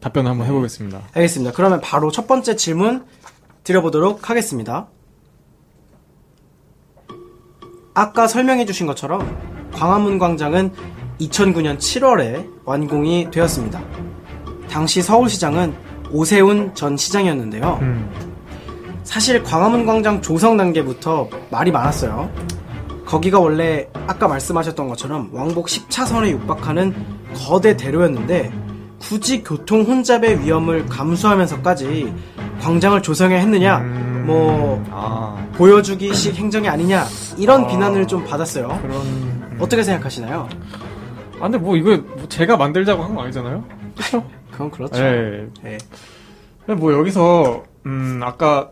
답변을 0.00 0.30
한번 0.30 0.46
해보겠습니다. 0.48 1.02
알겠습니다. 1.14 1.52
그러면 1.54 1.80
바로 1.80 2.10
첫 2.10 2.26
번째 2.26 2.56
질문 2.56 3.04
드려보도록 3.64 4.30
하겠습니다. 4.30 4.88
아까 7.94 8.26
설명해 8.26 8.64
주신 8.64 8.86
것처럼 8.86 9.36
광화문 9.72 10.18
광장은 10.18 10.72
2009년 11.20 11.78
7월에 11.78 12.48
완공이 12.64 13.30
되었습니다. 13.32 13.82
당시 14.70 15.02
서울시장은 15.02 15.74
오세훈 16.12 16.74
전 16.74 16.96
시장이었는데요. 16.96 17.78
음. 17.82 18.10
사실 19.02 19.42
광화문 19.42 19.84
광장 19.84 20.22
조성 20.22 20.56
단계부터 20.56 21.28
말이 21.50 21.72
많았어요. 21.72 22.30
거기가 23.08 23.40
원래 23.40 23.88
아까 24.06 24.28
말씀하셨던 24.28 24.86
것처럼 24.86 25.30
왕복 25.32 25.66
10차선에 25.66 26.28
육박하는 26.30 26.94
거대 27.34 27.74
대로였는데 27.74 28.52
굳이 28.98 29.42
교통 29.42 29.82
혼잡의 29.82 30.40
위험을 30.44 30.84
감수하면서까지 30.86 32.12
광장을 32.60 33.00
조성해야 33.00 33.38
했느냐, 33.40 33.78
음. 33.78 34.24
뭐 34.26 34.84
아, 34.90 35.42
보여주기식 35.54 36.34
행정이 36.36 36.68
아니냐 36.68 37.06
이런 37.38 37.64
아. 37.64 37.66
비난을 37.68 38.06
좀 38.06 38.24
받았어요. 38.26 38.68
그런. 38.82 39.00
음. 39.00 39.56
어떻게 39.58 39.82
생각하시나요? 39.82 40.46
아, 41.36 41.42
근데 41.42 41.56
뭐 41.58 41.76
이거 41.76 41.96
뭐 41.96 42.28
제가 42.28 42.56
만들자고 42.58 43.02
한 43.02 43.14
거 43.14 43.22
아니잖아요? 43.22 43.64
그쵸? 43.96 44.22
그건 44.50 44.70
그렇죠. 44.70 45.02
예. 45.02 45.46
예. 45.64 45.78
근데 46.66 46.78
뭐 46.78 46.92
여기서, 46.92 47.62
음, 47.86 48.20
아까 48.22 48.70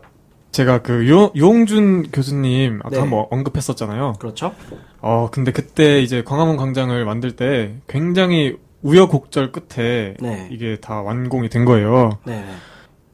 제가 0.57 0.79
그 0.79 1.07
유, 1.07 1.31
유홍준 1.35 2.09
교수님 2.11 2.79
아까 2.79 2.89
네. 2.89 2.97
한번 2.97 3.27
언급했었잖아요. 3.29 4.13
그렇죠. 4.17 4.55
어, 5.01 5.29
근데 5.31 5.51
그때 5.51 6.01
이제 6.01 6.23
광화문 6.23 6.57
광장을 6.57 7.05
만들 7.05 7.35
때 7.35 7.75
굉장히 7.87 8.57
우여곡절 8.81 9.51
끝에 9.51 10.15
네. 10.19 10.49
이게 10.49 10.77
다 10.81 11.03
완공이 11.03 11.49
된 11.49 11.63
거예요. 11.63 12.17
네. 12.25 12.43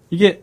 이게 0.09 0.41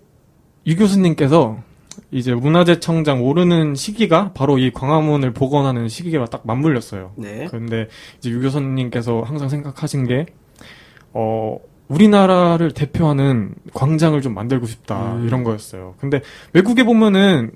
유 0.66 0.76
교수님께서 0.76 1.62
이제 2.10 2.34
문화재청장 2.34 3.24
오르는 3.24 3.76
시기가 3.76 4.32
바로 4.34 4.58
이 4.58 4.70
광화문을 4.70 5.32
복원하는 5.32 5.88
시기가 5.88 6.26
딱 6.26 6.42
맞물렸어요. 6.44 7.12
네. 7.16 7.46
그런데 7.48 7.88
이제 8.18 8.28
유 8.28 8.42
교수님께서 8.42 9.22
항상 9.22 9.48
생각하신 9.48 10.06
게, 10.06 10.26
어, 11.14 11.56
우리나라를 11.90 12.70
대표하는 12.72 13.52
광장을 13.74 14.18
좀 14.22 14.32
만들고 14.34 14.66
싶다, 14.66 15.14
음. 15.16 15.26
이런 15.26 15.42
거였어요. 15.44 15.94
근데 15.98 16.22
외국에 16.52 16.84
보면은 16.84 17.50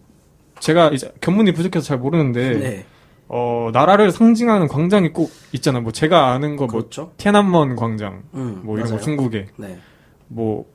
제가 0.58 0.88
이제 0.90 1.12
견문이 1.20 1.52
부족해서 1.52 1.86
잘 1.86 1.98
모르는데, 1.98 2.58
네. 2.58 2.84
어, 3.28 3.70
나라를 3.72 4.10
상징하는 4.10 4.68
광장이 4.68 5.12
꼭 5.12 5.30
있잖아요. 5.52 5.82
뭐 5.82 5.92
제가 5.92 6.32
아는 6.32 6.56
거 6.56 6.66
뭐, 6.66 6.74
그렇죠. 6.80 7.12
티안안먼 7.16 7.76
광장, 7.76 8.22
음, 8.34 8.60
뭐 8.64 8.76
이런 8.76 8.88
맞아요. 8.88 8.98
거 8.98 9.04
중국에, 9.04 9.46
네. 9.56 9.78
뭐, 10.28 10.66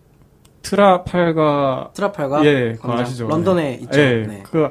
트라팔가, 0.61 1.91
트라팔가 1.93 2.45
예, 2.45 2.73
그거 2.75 2.87
광장. 2.89 3.05
아시죠? 3.05 3.27
런던에 3.27 3.61
네. 3.63 3.73
있죠. 3.83 3.99
예, 3.99 4.25
네. 4.27 4.43
그, 4.49 4.69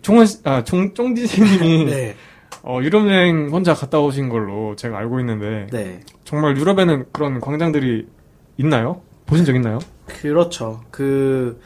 종원, 0.00 0.26
씨- 0.26 0.40
아, 0.44 0.62
종, 0.62 0.94
쫑지생님이, 0.94 1.84
네. 1.90 2.14
어, 2.62 2.78
유럽 2.82 3.08
여행 3.08 3.48
혼자 3.50 3.74
갔다 3.74 3.98
오신 4.00 4.28
걸로 4.28 4.76
제가 4.76 4.96
알고 4.98 5.18
있는데, 5.20 5.66
네. 5.72 6.00
정말 6.24 6.56
유럽에는 6.56 7.06
그런 7.12 7.40
광장들이 7.40 8.06
있나요? 8.58 9.00
보신 9.26 9.44
적 9.44 9.54
있나요? 9.54 9.78
그렇죠. 10.06 10.80
그 10.90 11.60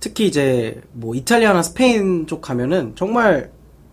특히 0.00 0.26
이제 0.26 0.80
뭐 0.92 1.14
이탈리아나 1.14 1.62
스페인 1.62 2.26
쪽 2.26 2.40
가면은 2.40 2.92
정말 2.96 3.50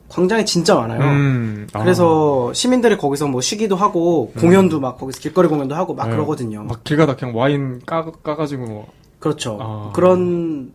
광장이 0.09 0.45
진짜 0.45 0.75
많아요. 0.75 0.99
음, 0.99 1.67
아. 1.73 1.79
그래서 1.79 2.51
시민들이 2.53 2.97
거기서 2.97 3.27
뭐 3.27 3.39
쉬기도 3.39 3.75
하고 3.77 4.31
공연도 4.37 4.79
막 4.81 4.97
거기서 4.97 5.19
길거리 5.21 5.47
공연도 5.47 5.73
하고 5.75 5.93
막 5.95 6.05
네. 6.07 6.11
그러거든요. 6.11 6.63
막 6.63 6.83
길 6.83 6.97
가다 6.97 7.15
그냥 7.15 7.35
와인 7.37 7.79
까, 7.85 8.11
까가지고 8.11 8.65
뭐, 8.65 8.87
그렇죠. 9.19 9.57
아. 9.61 9.91
그런 9.93 10.73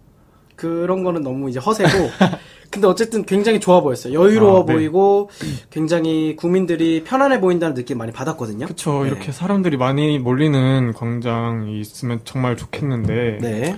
그런 0.57 1.05
거는 1.05 1.23
너무 1.23 1.49
이제 1.49 1.61
허세고. 1.61 1.91
근데 2.71 2.89
어쨌든 2.89 3.25
굉장히 3.25 3.61
좋아 3.61 3.81
보였어요. 3.81 4.13
여유로워 4.13 4.63
아, 4.63 4.67
네. 4.67 4.73
보이고 4.73 5.31
굉장히 5.71 6.35
국민들이 6.37 7.05
편안해 7.05 7.41
보인다는 7.41 7.75
느낌 7.75 7.99
많이 7.99 8.13
받았거든요. 8.13 8.67
그쵸. 8.67 9.03
네. 9.03 9.09
이렇게 9.09 9.33
사람들이 9.33 9.77
많이 9.77 10.19
몰리는 10.19 10.93
광장이 10.93 11.81
있으면 11.81 12.21
정말 12.25 12.57
좋겠는데, 12.57 13.39
네. 13.41 13.77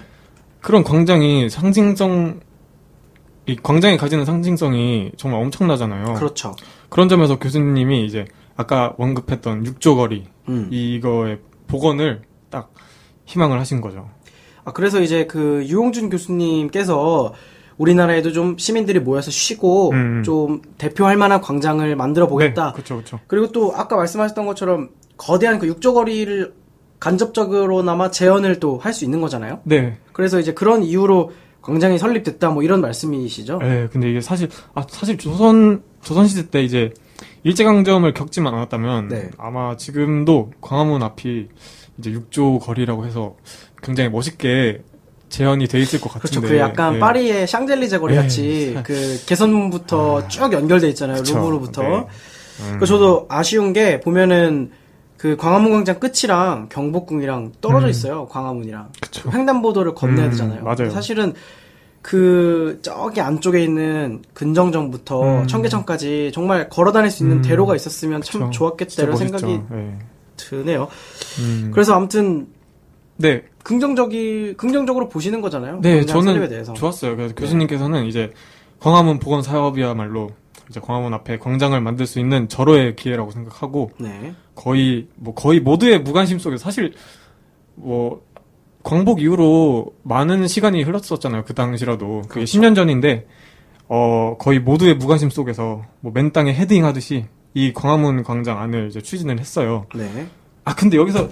그런 0.61 0.83
광장이 0.83 1.51
상징성, 1.51 2.41
이 3.47 3.57
광장이 3.57 3.99
가지는 3.99 4.25
상징성이 4.25 5.13
정말 5.17 5.43
엄청나잖아요. 5.43 6.15
그렇죠. 6.15 6.57
그런 6.89 7.09
점에서 7.09 7.39
교수님이 7.39 8.07
이제 8.07 8.25
아까 8.57 8.95
언급했던 8.99 9.67
육조 9.67 9.97
거리, 9.97 10.27
음. 10.49 10.69
이거의 10.71 11.39
복원을 11.67 12.23
딱 12.51 12.73
희망을 13.27 13.61
하신 13.61 13.81
거죠. 13.81 14.09
아, 14.69 14.73
그래서 14.75 15.01
이제 15.01 15.27
그 15.27 15.65
유홍준 15.67 16.11
교수님께서 16.11 17.33
우리나라에도 17.79 18.33
좀 18.33 18.59
시민들이 18.59 18.99
모여서 18.99 19.31
쉬고 19.31 19.93
음. 19.93 20.23
좀 20.25 20.61
대표할 20.77 21.17
만한 21.17 21.41
광장을 21.41 21.97
만들어 21.97 22.27
보겠다. 22.27 22.73
네, 22.73 22.83
그쵸, 22.83 22.99
그쵸. 22.99 23.19
그리고 23.27 23.51
또 23.51 23.73
아까 23.75 23.97
말씀하셨던 23.97 24.45
것처럼 24.45 24.91
거대한 25.17 25.59
그 25.59 25.67
육조 25.67 25.95
거리를 25.95 26.53
간접적으로나마 27.01 28.11
재현을 28.11 28.61
또 28.61 28.77
할 28.79 28.93
수 28.93 29.05
있는 29.05 29.21
거잖아요. 29.23 29.61
네. 29.65 29.97
그래서 30.13 30.39
이제 30.39 30.53
그런 30.53 30.83
이유로 30.83 31.33
광장이 31.63 31.99
설립됐다 31.99 32.51
뭐 32.51 32.63
이런 32.63 32.81
말씀이시죠? 32.83 33.59
네, 33.59 33.89
근데 33.91 34.11
이게 34.11 34.21
사실, 34.21 34.49
아, 34.75 34.85
사실 34.89 35.17
조선, 35.17 35.83
조선 36.03 36.27
시대 36.27 36.51
때 36.51 36.63
이제 36.63 36.93
일제 37.43 37.65
강점을 37.65 38.13
겪지만 38.13 38.53
않았다면 38.55 39.09
네. 39.09 39.31
아마 39.39 39.77
지금도 39.77 40.51
광화문 40.61 41.03
앞이 41.03 41.49
이제 41.99 42.11
육조 42.11 42.59
거리라고 42.61 43.07
해서 43.07 43.37
굉장히 43.83 44.11
멋있게 44.11 44.83
재현이 45.29 45.67
돼 45.69 45.79
있을 45.81 46.01
것 46.01 46.11
그렇죠. 46.13 46.41
같은데. 46.41 46.49
그 46.49 46.59
약간 46.59 46.95
네. 46.95 46.99
파리의 47.01 47.47
샹젤리제 47.47 47.99
거리 47.99 48.15
네. 48.15 48.23
같이 48.23 48.79
그 48.83 49.21
개선문부터 49.27 50.29
쭉 50.29 50.53
연결돼 50.53 50.89
있잖아요. 50.91 51.19
그쵸. 51.19 51.39
루브르부터. 51.39 51.83
네. 51.83 52.07
음. 52.61 52.77
그 52.81 52.87
저도 52.87 53.27
아쉬운 53.29 53.73
게 53.73 54.01
보면은 54.01 54.71
그 55.17 55.37
광화문 55.37 55.73
광장 55.73 55.99
끝이랑 56.01 56.69
경복궁이랑 56.71 57.53
떨어져 57.61 57.87
음. 57.87 57.91
있어요. 57.91 58.27
광화문이랑. 58.29 58.91
그쵸. 59.01 59.31
횡단보도를 59.33 59.95
건너야 59.95 60.27
음, 60.27 60.31
되잖아요. 60.31 60.63
맞아요. 60.63 60.91
사실은 60.91 61.35
그 62.01 62.79
저기 62.83 63.21
안쪽에 63.21 63.63
있는 63.63 64.23
근정정부터 64.33 65.41
음. 65.43 65.47
청계천까지 65.47 66.31
정말 66.33 66.69
걸어 66.69 66.93
다닐 66.93 67.11
수 67.11 67.25
있는 67.25 67.39
음. 67.39 67.43
대로가 67.43 67.75
있었으면 67.77 68.23
참 68.23 68.43
그쵸. 68.47 68.51
좋았겠다 68.53 68.89
진짜 68.89 69.03
이런 69.03 69.19
멋있죠. 69.19 69.39
생각이 69.39 69.63
네. 69.71 69.99
드네요. 70.37 70.89
음. 71.41 71.71
그래서 71.75 71.95
아무튼 71.95 72.47
네, 73.19 73.43
긍정적이 73.65 74.55
긍정적으로 74.57 75.09
보시는 75.09 75.41
거잖아요. 75.41 75.81
네, 75.83 76.05
저는. 76.07 76.25
좋았어요. 76.75 77.17
그래서 77.17 77.35
교수님께서는 77.35 78.07
이제 78.07 78.33
광화문 78.81 79.19
복원 79.19 79.43
사업이야말로 79.43 80.31
이제 80.71 80.81
광화문 80.81 81.13
앞에 81.15 81.39
광장을 81.39 81.79
만들 81.81 82.07
수 82.07 82.21
있는 82.21 82.49
절호의 82.49 82.95
기회라고 82.97 83.31
생각하고 83.33 83.91
네. 83.99 84.35
거의 84.55 85.09
뭐 85.17 85.35
거의 85.35 85.61
모두의 85.61 86.01
무관심 86.01 86.39
속에 86.39 86.57
사실 86.57 86.95
뭐 87.75 88.23
광복 88.85 89.21
이후로 89.21 89.95
많은 90.05 90.47
시간이 90.47 90.83
흘렀었잖아요. 90.83 91.45
그 91.45 91.55
당시라도 91.55 92.23
그게 92.29 92.45
10년 92.45 92.75
전인데 92.75 93.27
어 93.89 94.37
거의 94.39 94.61
모두의 94.61 94.95
무관심 94.97 95.31
속에서 95.31 95.83
뭐 96.01 96.13
맨 96.13 96.33
땅에 96.33 96.55
헤딩 96.55 96.85
하듯이 96.85 97.27
이 97.55 97.73
광화문 97.73 98.23
광장 98.23 98.61
안을 98.61 98.89
이제 98.89 99.01
추진을 99.01 99.41
했어요. 99.41 99.87
네. 99.95 100.29
아 100.69 100.75
근데 100.75 100.99
여기서 100.99 101.31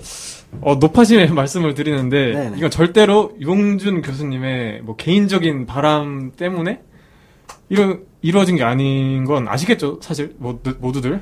어, 0.63 0.77
높아심의 0.77 1.29
말씀을 1.35 1.75
드리는데 1.75 2.33
네네. 2.33 2.57
이건 2.57 2.71
절대로 2.71 3.33
용준 3.43 4.01
교수님의 4.01 4.81
뭐 4.83 4.97
개인적인 4.97 5.67
바람 5.67 6.33
때문에 6.33 6.81
이루, 7.69 8.01
이루어진 8.23 8.57
게 8.57 8.65
아닌 8.65 9.27
건 9.27 9.47
아시겠죠 9.47 9.99
사실 10.01 10.35
모두, 10.39 10.75
모두들 10.81 11.21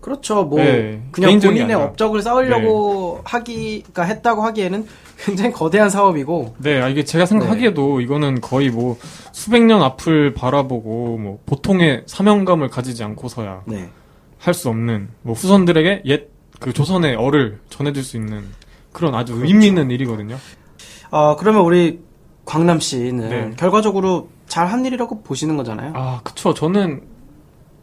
그렇죠. 0.00 0.42
뭐 0.42 0.58
네, 0.58 1.00
그냥 1.12 1.38
본인의 1.38 1.62
아니라. 1.62 1.84
업적을 1.84 2.22
쌓으려고 2.22 3.20
하기가 3.22 4.02
했다고 4.02 4.42
하기에는 4.42 4.84
굉장히 5.24 5.52
거대한 5.52 5.90
사업이고 5.90 6.56
네, 6.58 6.82
아, 6.82 6.88
이게 6.88 7.04
제가 7.04 7.24
생각하기에도 7.24 8.00
이거는 8.00 8.40
거의 8.40 8.70
뭐 8.70 8.98
수백 9.30 9.62
년 9.62 9.80
앞을 9.80 10.34
바라보고 10.34 11.18
뭐 11.18 11.38
보통의 11.46 12.02
사명감을 12.06 12.68
가지지 12.70 13.04
않고서야 13.04 13.62
네. 13.66 13.90
할수 14.38 14.68
없는 14.70 15.10
뭐 15.22 15.36
후손들에게 15.36 16.02
옛 16.06 16.31
그 16.62 16.72
조선의 16.72 17.16
어를 17.16 17.60
전해줄 17.70 18.02
수 18.02 18.16
있는 18.16 18.44
그런 18.92 19.14
아주 19.14 19.34
의미 19.44 19.66
있는 19.66 19.90
일이거든요. 19.90 20.36
어, 21.10 21.36
그러면 21.36 21.62
우리 21.62 22.00
광남 22.44 22.80
씨는 22.80 23.28
네. 23.28 23.50
결과적으로 23.56 24.28
잘 24.46 24.66
한 24.68 24.84
일이라고 24.84 25.22
보시는 25.22 25.56
거잖아요. 25.56 25.92
아, 25.94 26.20
그쵸. 26.22 26.52
저는, 26.52 27.02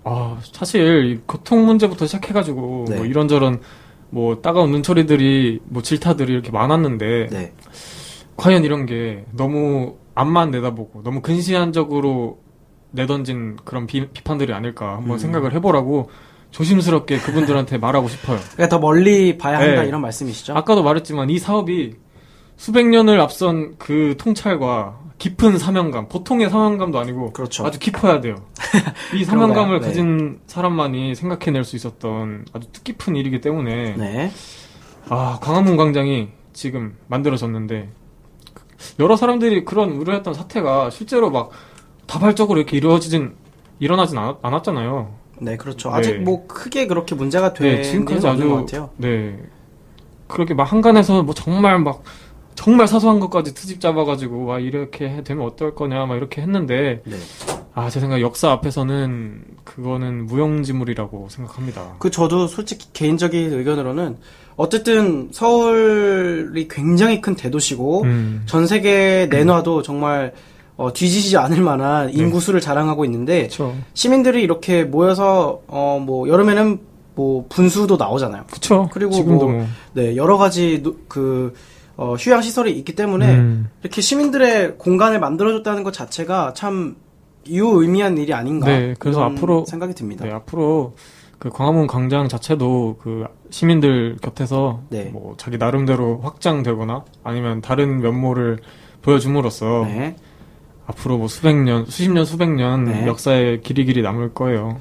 아, 0.04 0.38
사실, 0.44 1.06
이 1.06 1.20
교통 1.28 1.66
문제부터 1.66 2.06
시작해가지고, 2.06 2.86
네. 2.90 2.96
뭐 2.98 3.06
이런저런, 3.06 3.60
뭐, 4.12 4.42
따가운 4.42 4.72
눈초리들이, 4.72 5.62
뭐, 5.64 5.82
질타들이 5.82 6.32
이렇게 6.32 6.52
많았는데, 6.52 7.28
네. 7.32 7.54
과연 8.38 8.64
이런 8.66 8.86
게 8.86 9.26
너무 9.32 9.98
앞만 10.14 10.52
내다보고, 10.52 11.02
너무 11.02 11.22
근시안적으로 11.22 12.38
내던진 12.92 13.58
그런 13.66 13.88
비, 13.88 14.08
비판들이 14.08 14.54
아닐까 14.54 14.96
한번 14.96 15.12
음. 15.14 15.18
생각을 15.18 15.54
해보라고 15.54 16.10
조심스럽게 16.52 17.20
그분들한테 17.20 17.78
말하고 17.78 18.08
싶어요. 18.10 18.40
그러니까 18.54 18.70
더 18.70 18.80
멀리 18.80 19.38
봐야 19.38 19.60
한다 19.60 19.82
네. 19.82 19.88
이런 19.88 20.02
말씀이시죠? 20.02 20.54
아까도 20.56 20.84
말했지만 20.84 21.30
이 21.30 21.40
사업이 21.40 21.96
수백 22.58 22.88
년을 22.88 23.22
앞선 23.22 23.76
그 23.78 24.16
통찰과 24.18 25.00
깊은 25.20 25.58
사명감, 25.58 26.08
보통의 26.08 26.50
사명감도 26.50 26.98
아니고 26.98 27.34
그렇죠. 27.34 27.66
아주 27.66 27.78
깊어야 27.78 28.22
돼요. 28.22 28.36
이 29.14 29.24
사명감을? 29.26 29.82
네. 29.82 29.88
가진 29.88 30.40
사람만이 30.48 31.14
생각해낼 31.14 31.64
수 31.64 31.76
있었던 31.76 32.46
아주 32.54 32.68
뜻깊은 32.72 33.16
일이기 33.16 33.42
때문에 33.42 33.96
네. 33.98 34.32
아 35.10 35.38
광화문 35.42 35.78
광장이 35.78 36.30
지금 36.54 36.98
만들어졌는데 37.08 37.90
여러 39.00 39.16
사람들이 39.16 39.66
그런 39.66 39.92
우려했던 39.92 40.34
사태가 40.34 40.90
실제로 40.90 41.30
막 41.30 41.52
다발적으로 42.08 42.60
이렇게 42.60 42.78
이루어지진 42.78 43.36
일어나진 43.80 44.18
않, 44.18 44.36
않았잖아요. 44.42 45.19
네, 45.42 45.58
그렇죠. 45.58 45.90
네. 45.90 45.96
아직 45.96 46.18
뭐 46.22 46.46
크게 46.48 46.88
그렇게 46.88 47.16
문제가 47.16 47.54
되는 47.54 47.76
네, 47.78 47.82
지금까지 47.84 48.28
아주 48.28 48.50
같아요. 48.50 48.90
네 48.98 49.38
그렇게 50.28 50.54
막 50.54 50.72
한간에서 50.72 51.24
뭐 51.24 51.34
정말 51.34 51.80
막 51.80 52.04
정말 52.56 52.88
사소한 52.88 53.20
것까지 53.20 53.54
트집 53.54 53.80
잡아가지고 53.80 54.46
와 54.46 54.60
이렇게 54.60 55.24
되면 55.24 55.46
어떨 55.46 55.76
거냐 55.76 56.06
막 56.06 56.16
이렇게 56.16 56.42
했는데 56.42 57.02
네. 57.06 57.16
아제 57.74 58.00
생각 58.00 58.20
역사 58.22 58.52
앞에서는 58.52 59.44
그거는 59.64 60.26
무용지물이라고 60.26 61.30
생각합니다. 61.30 61.96
그 62.00 62.12
저도 62.12 62.48
솔직히 62.48 62.92
개인적인 62.92 63.54
의견으로는 63.54 64.18
어쨌든 64.58 65.30
서울이 65.32 66.68
굉장히 66.68 67.22
큰 67.22 67.36
대도시고 67.36 68.04
음, 68.04 68.44
전 68.46 68.68
세계에 68.68 69.28
내놔도 69.28 69.82
정말 69.84 70.34
어, 70.80 70.94
뒤지지 70.94 71.36
않을 71.36 71.62
만한 71.62 72.10
인구수를 72.14 72.62
자랑하고 72.62 73.04
있는데 73.04 73.40
그렇죠. 73.48 73.76
시민들이 73.94 74.42
이렇게 74.42 74.86
모여서 74.86 75.60
어 75.68 76.00
뭐 76.00 76.30
여름에는 76.30 76.80
뭐 77.16 77.46
분수도 77.50 77.98
나오잖아요. 77.98 78.46
그쵸. 78.50 78.88
그리고 78.94 79.12
지금도 79.12 79.46
뭐, 79.50 79.56
뭐. 79.58 79.66
네 79.94 80.16
여러 80.16 80.38
가지 80.38 80.82
노- 80.82 80.96
그 81.10 81.54
어, 81.98 82.14
휴양 82.16 82.42
시설이 82.42 82.72
있기 82.78 82.96
때문에 82.96 83.36
음. 83.36 83.70
이렇게 83.82 84.00
시민들의 84.00 84.78
공간을 84.78 85.20
만들어줬다는 85.20 85.84
것 85.84 85.92
자체가 85.92 86.54
참 86.56 86.96
유의미한 87.46 88.18
일이 88.18 88.34
아닌가. 88.34 88.68
네, 88.68 88.94
그래서 89.00 89.28
앞으로- 89.28 89.66
생각이 89.68 89.94
듭니다. 89.96 90.24
네, 90.24 90.32
앞으로 90.32 90.94
그 91.40 91.50
광화문 91.50 91.88
광장 91.88 92.30
자체도 92.30 93.00
그 93.02 93.26
시민들 93.50 94.16
곁에서 94.22 94.80
네. 94.90 95.10
뭐 95.12 95.34
자기 95.38 95.58
나름대로 95.58 96.20
확장되거나 96.24 97.04
아니면 97.26 97.60
다른 97.60 98.00
면모를 98.00 98.60
보여줌으로써 99.02 99.84
네. 99.86 100.16
앞으로 100.90 101.18
뭐 101.18 101.28
수백 101.28 101.56
년, 101.56 101.86
수십 101.86 102.12
년, 102.12 102.26
수백 102.26 102.50
년 102.50 102.86
네. 102.86 103.06
역사에 103.06 103.60
길이 103.60 103.86
길이 103.86 104.02
남을 104.02 104.34
거예요. 104.34 104.80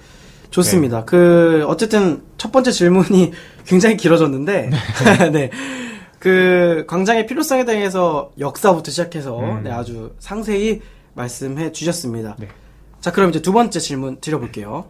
좋습니다. 0.50 1.04
그 1.04 1.64
어쨌든 1.68 2.22
첫 2.38 2.50
번째 2.50 2.72
질문이 2.72 3.32
굉장히 3.66 3.96
길어졌는데 3.96 4.70
네. 5.32 5.50
그 6.18 6.84
광장의 6.88 7.26
필요성에 7.26 7.64
대해서 7.64 8.32
역사부터 8.38 8.90
시작해서 8.90 9.38
음. 9.38 9.62
네, 9.62 9.70
아주 9.70 10.14
상세히 10.18 10.80
말씀해 11.14 11.72
주셨습니다. 11.72 12.36
네. 12.38 12.48
자, 13.00 13.12
그럼 13.12 13.30
이제 13.30 13.42
두 13.42 13.52
번째 13.52 13.78
질문 13.78 14.20
드려볼게요. 14.20 14.86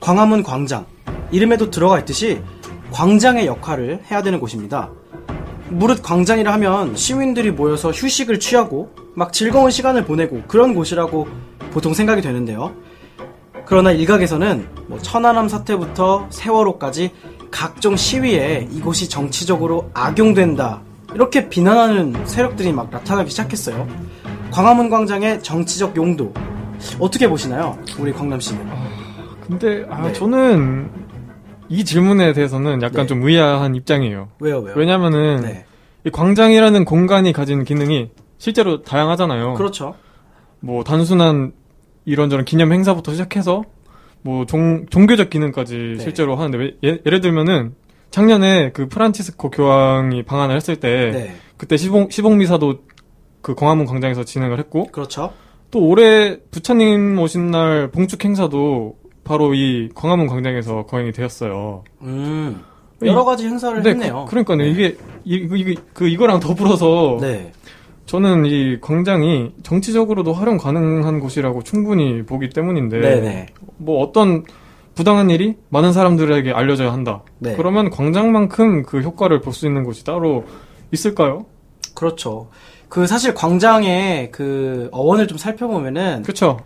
광화문 0.00 0.42
광장. 0.42 0.86
이름에도 1.30 1.70
들어가 1.70 1.98
있듯이 2.00 2.42
광장의 2.90 3.46
역할을 3.46 4.02
해야 4.10 4.22
되는 4.22 4.40
곳입니다. 4.40 4.90
무릇 5.70 6.02
광장이라 6.02 6.52
하면 6.54 6.96
시민들이 6.96 7.50
모여서 7.50 7.90
휴식을 7.90 8.40
취하고 8.40 8.92
막 9.14 9.32
즐거운 9.32 9.70
시간을 9.70 10.04
보내고 10.04 10.42
그런 10.48 10.74
곳이라고 10.74 11.28
보통 11.70 11.94
생각이 11.94 12.22
되는데요. 12.22 12.74
그러나 13.64 13.92
일각에서는 13.92 14.68
뭐 14.88 14.98
천안함 14.98 15.48
사태부터 15.48 16.26
세월호까지 16.30 17.12
각종 17.50 17.96
시위에 17.96 18.68
이곳이 18.72 19.08
정치적으로 19.08 19.90
악용된다 19.94 20.82
이렇게 21.14 21.48
비난하는 21.48 22.26
세력들이 22.26 22.72
막 22.72 22.90
나타나기 22.90 23.30
시작했어요. 23.30 23.86
광화문 24.50 24.90
광장의 24.90 25.42
정치적 25.42 25.96
용도 25.96 26.32
어떻게 26.98 27.28
보시나요, 27.28 27.78
우리 27.98 28.12
광남 28.12 28.40
씨는? 28.40 28.68
근데 29.46 29.84
아 29.90 30.02
네. 30.02 30.12
저는 30.12 30.90
이 31.70 31.84
질문에 31.84 32.32
대해서는 32.32 32.82
약간 32.82 33.02
네. 33.02 33.06
좀 33.06 33.22
의아한 33.22 33.74
입장이에요. 33.76 34.28
왜요, 34.40 34.58
왜요? 34.58 34.74
왜냐면은 34.76 35.40
네, 35.42 35.64
이 36.04 36.10
광장이라는 36.10 36.84
공간이 36.84 37.32
가진 37.32 37.62
기능이 37.64 38.10
실제로 38.38 38.82
다양하잖아요. 38.82 39.54
그렇죠. 39.54 39.94
뭐 40.58 40.82
단순한 40.84 41.52
이런저런 42.04 42.44
기념 42.44 42.72
행사부터 42.72 43.12
시작해서 43.12 43.62
뭐 44.22 44.44
종, 44.46 44.86
종교적 44.90 45.30
기능까지 45.30 45.94
네. 45.98 46.02
실제로 46.02 46.36
하는데 46.36 46.58
왜- 46.58 46.74
예, 46.84 46.98
예를 47.06 47.20
들면은 47.20 47.74
작년에 48.10 48.72
그 48.72 48.88
프란치스코 48.88 49.50
교황이 49.50 50.24
방한을 50.24 50.56
했을 50.56 50.76
때 50.76 51.10
네, 51.12 51.34
그때 51.56 51.76
시봉 51.76 52.10
시봉 52.10 52.38
미사도 52.38 52.80
그 53.42 53.54
광화문 53.54 53.86
광장에서 53.86 54.24
진행을 54.24 54.58
했고 54.58 54.86
그렇죠. 54.86 55.32
또 55.70 55.86
올해 55.86 56.38
부처님 56.50 57.16
오신 57.18 57.52
날 57.52 57.90
봉축 57.92 58.24
행사도 58.24 58.96
바로 59.24 59.54
이 59.54 59.88
광화문 59.94 60.26
광장에서 60.26 60.86
거행이 60.86 61.12
되었어요. 61.12 61.84
음, 62.02 62.60
이- 63.02 63.06
여러 63.06 63.24
가지 63.24 63.46
행사를 63.46 63.80
네, 63.82 63.90
했네요. 63.90 64.26
그, 64.28 64.34
러니까요 64.34 64.58
네. 64.58 64.68
이게 64.70 64.96
이, 65.24 65.34
이, 65.36 65.76
그 65.92 66.08
이거랑 66.08 66.40
더불어서 66.40 67.18
네, 67.20 67.52
저는 68.06 68.44
이 68.46 68.78
광장이 68.80 69.52
정치적으로도 69.62 70.32
활용 70.32 70.56
가능한 70.56 71.20
곳이라고 71.20 71.62
충분히 71.62 72.22
보기 72.24 72.48
때문인데 72.50 72.98
네, 73.00 73.20
네. 73.20 73.46
뭐 73.76 74.02
어떤 74.02 74.44
부당한 74.94 75.30
일이 75.30 75.56
많은 75.68 75.92
사람들에게 75.92 76.50
알려져야 76.50 76.92
한다. 76.92 77.22
네. 77.38 77.54
그러면 77.56 77.90
광장만큼 77.90 78.82
그 78.82 79.00
효과를 79.00 79.40
볼 79.40 79.52
수 79.54 79.66
있는 79.66 79.84
곳이 79.84 80.04
따로 80.04 80.44
있을까요? 80.92 81.46
그렇죠. 81.94 82.48
그 82.88 83.06
사실 83.06 83.32
광장의 83.34 84.32
그 84.32 84.88
어원을 84.90 85.28
좀 85.28 85.38
살펴보면은 85.38 86.22
그렇죠. 86.22 86.58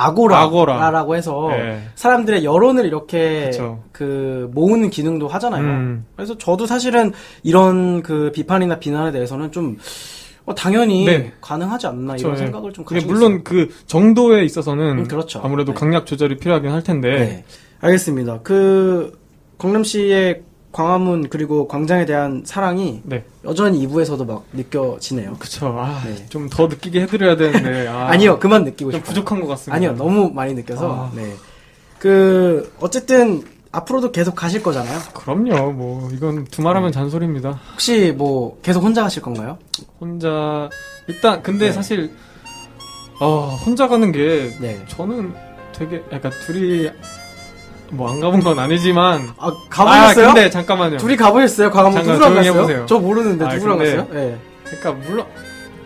아고라라고 0.00 0.60
아고라. 0.60 1.14
해서 1.14 1.48
네. 1.50 1.82
사람들의 1.94 2.44
여론을 2.44 2.84
이렇게 2.86 3.46
그쵸. 3.46 3.82
그 3.92 4.50
모으는 4.52 4.90
기능도 4.90 5.28
하잖아요. 5.28 5.62
음. 5.62 6.06
그래서 6.16 6.36
저도 6.38 6.66
사실은 6.66 7.12
이런 7.42 8.02
그 8.02 8.30
비판이나 8.34 8.78
비난에 8.78 9.12
대해서는 9.12 9.52
좀 9.52 9.76
어, 10.46 10.54
당연히 10.54 11.04
네. 11.04 11.32
가능하지 11.40 11.86
않나 11.86 12.14
그쵸, 12.14 12.28
이런 12.28 12.40
예. 12.40 12.44
생각을 12.44 12.72
좀 12.72 12.84
가지고 12.84 13.12
물론 13.12 13.44
그 13.44 13.68
정도에 13.86 14.44
있어서는 14.44 14.98
음, 15.00 15.08
그렇죠. 15.08 15.40
아무래도 15.44 15.72
네. 15.72 15.78
강약 15.78 16.06
조절이 16.06 16.38
필요하긴 16.38 16.70
할 16.70 16.82
텐데 16.82 17.08
있어요. 17.12 17.26
네. 17.26 17.44
알겠습니다. 17.80 18.40
그 18.42 19.18
광남 19.58 19.84
씨의 19.84 20.42
광화문 20.72 21.28
그리고 21.30 21.66
광장에 21.66 22.06
대한 22.06 22.42
사랑이 22.44 23.00
네. 23.04 23.24
여전히 23.44 23.84
2부에서도 23.86 24.24
막 24.26 24.44
느껴지네요. 24.52 25.36
그쵸. 25.38 25.74
아, 25.78 26.02
네. 26.06 26.26
좀 26.28 26.48
더 26.48 26.66
느끼게 26.68 27.00
해드려야 27.02 27.36
되는데 27.36 27.86
아, 27.90 28.08
아, 28.10 28.16
니요 28.16 28.38
그만 28.38 28.64
느끼고 28.64 28.92
좀 28.92 29.00
싶어요. 29.00 29.08
부족한 29.14 29.40
것 29.40 29.46
같습니다. 29.48 29.74
아니요, 29.76 29.92
너무 29.96 30.30
많이 30.32 30.54
느껴서. 30.54 30.92
아. 30.92 31.12
네. 31.14 31.34
그 31.98 32.72
어쨌든 32.80 33.42
앞으로도 33.72 34.10
계속 34.12 34.34
가실 34.34 34.62
거잖아요. 34.62 34.98
그럼요. 35.14 35.72
뭐 35.72 36.08
이건 36.12 36.44
두말하면 36.44 36.92
잔소리입니다. 36.92 37.60
혹시 37.72 38.12
뭐 38.16 38.58
계속 38.62 38.82
혼자 38.82 39.02
가실 39.02 39.22
건가요? 39.22 39.58
혼자 40.00 40.68
일단 41.06 41.42
근데 41.42 41.66
네. 41.66 41.72
사실 41.72 42.10
어 43.20 43.56
혼자 43.64 43.86
가는 43.86 44.10
게 44.12 44.50
네. 44.60 44.82
저는 44.88 45.34
되게 45.72 46.02
약간 46.12 46.32
둘이 46.46 46.90
뭐 47.90 48.10
안 48.10 48.20
가본 48.20 48.40
건 48.40 48.58
아니지만 48.58 49.28
아, 49.38 49.52
가보셨어요? 49.68 50.28
아, 50.28 50.34
근데 50.34 50.50
잠깐만요. 50.50 50.96
둘이 50.98 51.16
가보셨어요? 51.16 51.70
잠깐 51.72 51.92
누구랑 52.04 52.34
갔어요? 52.34 52.52
해보세요. 52.54 52.86
저 52.86 52.98
모르는데 52.98 53.44
아, 53.44 53.54
누구랑 53.54 53.78
근데- 53.78 53.96
갔어요? 53.96 54.20
예. 54.20 54.38
그러니까 54.64 54.92
물론 55.08 55.26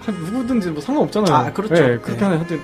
한 0.00 0.14
누구든지 0.16 0.70
뭐 0.70 0.82
상관없잖아요. 0.82 1.34
아, 1.34 1.52
그렇죠. 1.52 1.74
네, 1.74 1.80
그렇게 1.98 2.12
네. 2.16 2.24
하는 2.24 2.38
하여튼 2.38 2.60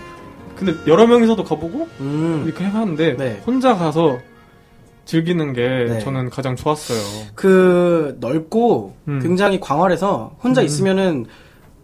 근데 0.56 0.74
여러 0.86 1.06
명이서도 1.06 1.42
가보고 1.44 1.88
음. 2.00 2.42
이렇게 2.46 2.64
해봤는데 2.64 3.16
네. 3.16 3.42
혼자 3.46 3.74
가서 3.76 4.18
즐기는 5.06 5.52
게 5.54 5.86
네. 5.88 5.98
저는 6.00 6.28
가장 6.30 6.54
좋았어요. 6.54 6.98
그 7.34 8.16
넓고 8.20 8.94
음. 9.08 9.20
굉장히 9.22 9.58
광활해서 9.58 10.36
혼자 10.42 10.60
음. 10.60 10.66
있으면은 10.66 11.26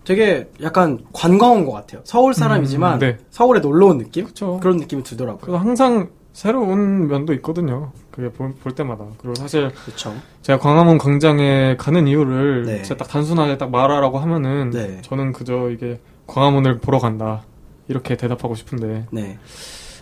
되게 0.04 0.48
약간 0.62 0.98
관광 1.12 1.52
온 1.52 1.64
것 1.66 1.72
같아요. 1.72 2.02
서울 2.04 2.32
사람이지만 2.34 2.94
음, 2.94 2.98
네. 3.00 3.16
서울에 3.30 3.58
놀러 3.60 3.86
온 3.86 3.98
느낌? 3.98 4.24
그렇죠. 4.24 4.60
그런 4.60 4.76
느낌이 4.76 5.02
들더라고요. 5.02 5.56
항상 5.56 6.10
새로운 6.36 7.08
면도 7.08 7.32
있거든요. 7.36 7.92
그게 8.10 8.30
볼, 8.30 8.52
볼 8.52 8.74
때마다. 8.74 9.06
그리고 9.16 9.34
사실 9.36 9.70
그렇죠. 9.70 10.14
제가 10.42 10.58
광화문 10.58 10.98
광장에 10.98 11.76
가는 11.78 12.06
이유를 12.06 12.64
네. 12.66 12.82
진짜 12.82 12.94
딱 12.94 13.08
단순하게 13.08 13.56
딱 13.56 13.70
말하라고 13.70 14.18
하면은 14.18 14.68
네. 14.68 15.00
저는 15.00 15.32
그저 15.32 15.70
이게 15.70 15.98
광화문을 16.26 16.80
보러 16.80 16.98
간다. 16.98 17.44
이렇게 17.88 18.18
대답하고 18.18 18.54
싶은데 18.54 19.06
네. 19.12 19.38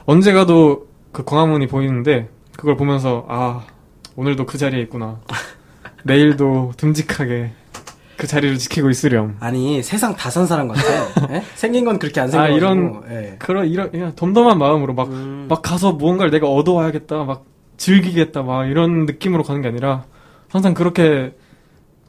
언제 0.07 0.32
가도 0.32 0.89
그 1.12 1.22
광화문이 1.22 1.68
보이는데 1.68 2.28
그걸 2.57 2.76
보면서 2.76 3.26
아 3.28 3.64
오늘도 4.16 4.45
그 4.47 4.59
자리에 4.59 4.80
있구나. 4.80 5.20
내일도 6.03 6.72
듬직하게 6.76 7.53
그 8.17 8.27
자리를 8.27 8.59
지키고 8.59 8.91
있으렴. 8.91 9.37
아니 9.41 9.83
세상 9.83 10.15
다 10.17 10.31
산 10.31 10.47
사람 10.47 10.69
같아. 10.69 10.81
예? 11.35 11.43
생긴 11.55 11.85
건 11.85 11.99
그렇게 11.99 12.21
안 12.21 12.29
아, 12.29 12.31
생겨가지고. 12.31 12.57
이런- 12.59 13.03
예. 13.11 13.37
그런 13.39 13.67
이런 13.69 13.91
그냥 13.91 14.12
덤덤한 14.15 14.59
마음으로 14.59 14.95
막막 14.95 15.12
음. 15.15 15.49
가서 15.62 15.93
무언가를 15.93 16.31
내가 16.31 16.49
얻어와야겠다, 16.49 17.25
막 17.25 17.45
즐기겠다, 17.77 18.43
막 18.43 18.67
이런 18.67 19.05
느낌으로 19.07 19.43
가는 19.43 19.61
게 19.62 19.69
아니라 19.69 20.05
항상 20.49 20.75
그렇게 20.75 21.35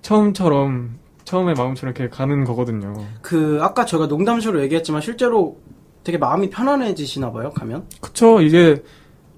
처음처럼 0.02 1.00
처음의 1.24 1.56
마음처럼 1.56 1.94
이렇게 1.98 2.10
가는 2.16 2.44
거거든요. 2.44 2.94
그 3.22 3.58
아까 3.62 3.86
저희가 3.86 4.06
농담식으로 4.08 4.62
얘기했지만 4.64 5.02
실제로 5.02 5.58
되게 6.04 6.20
마음이 6.20 6.52
편안해지시나 6.52 7.32
봐요. 7.32 7.50
가면. 7.56 7.86
그쵸? 8.00 8.42
이게 8.42 8.84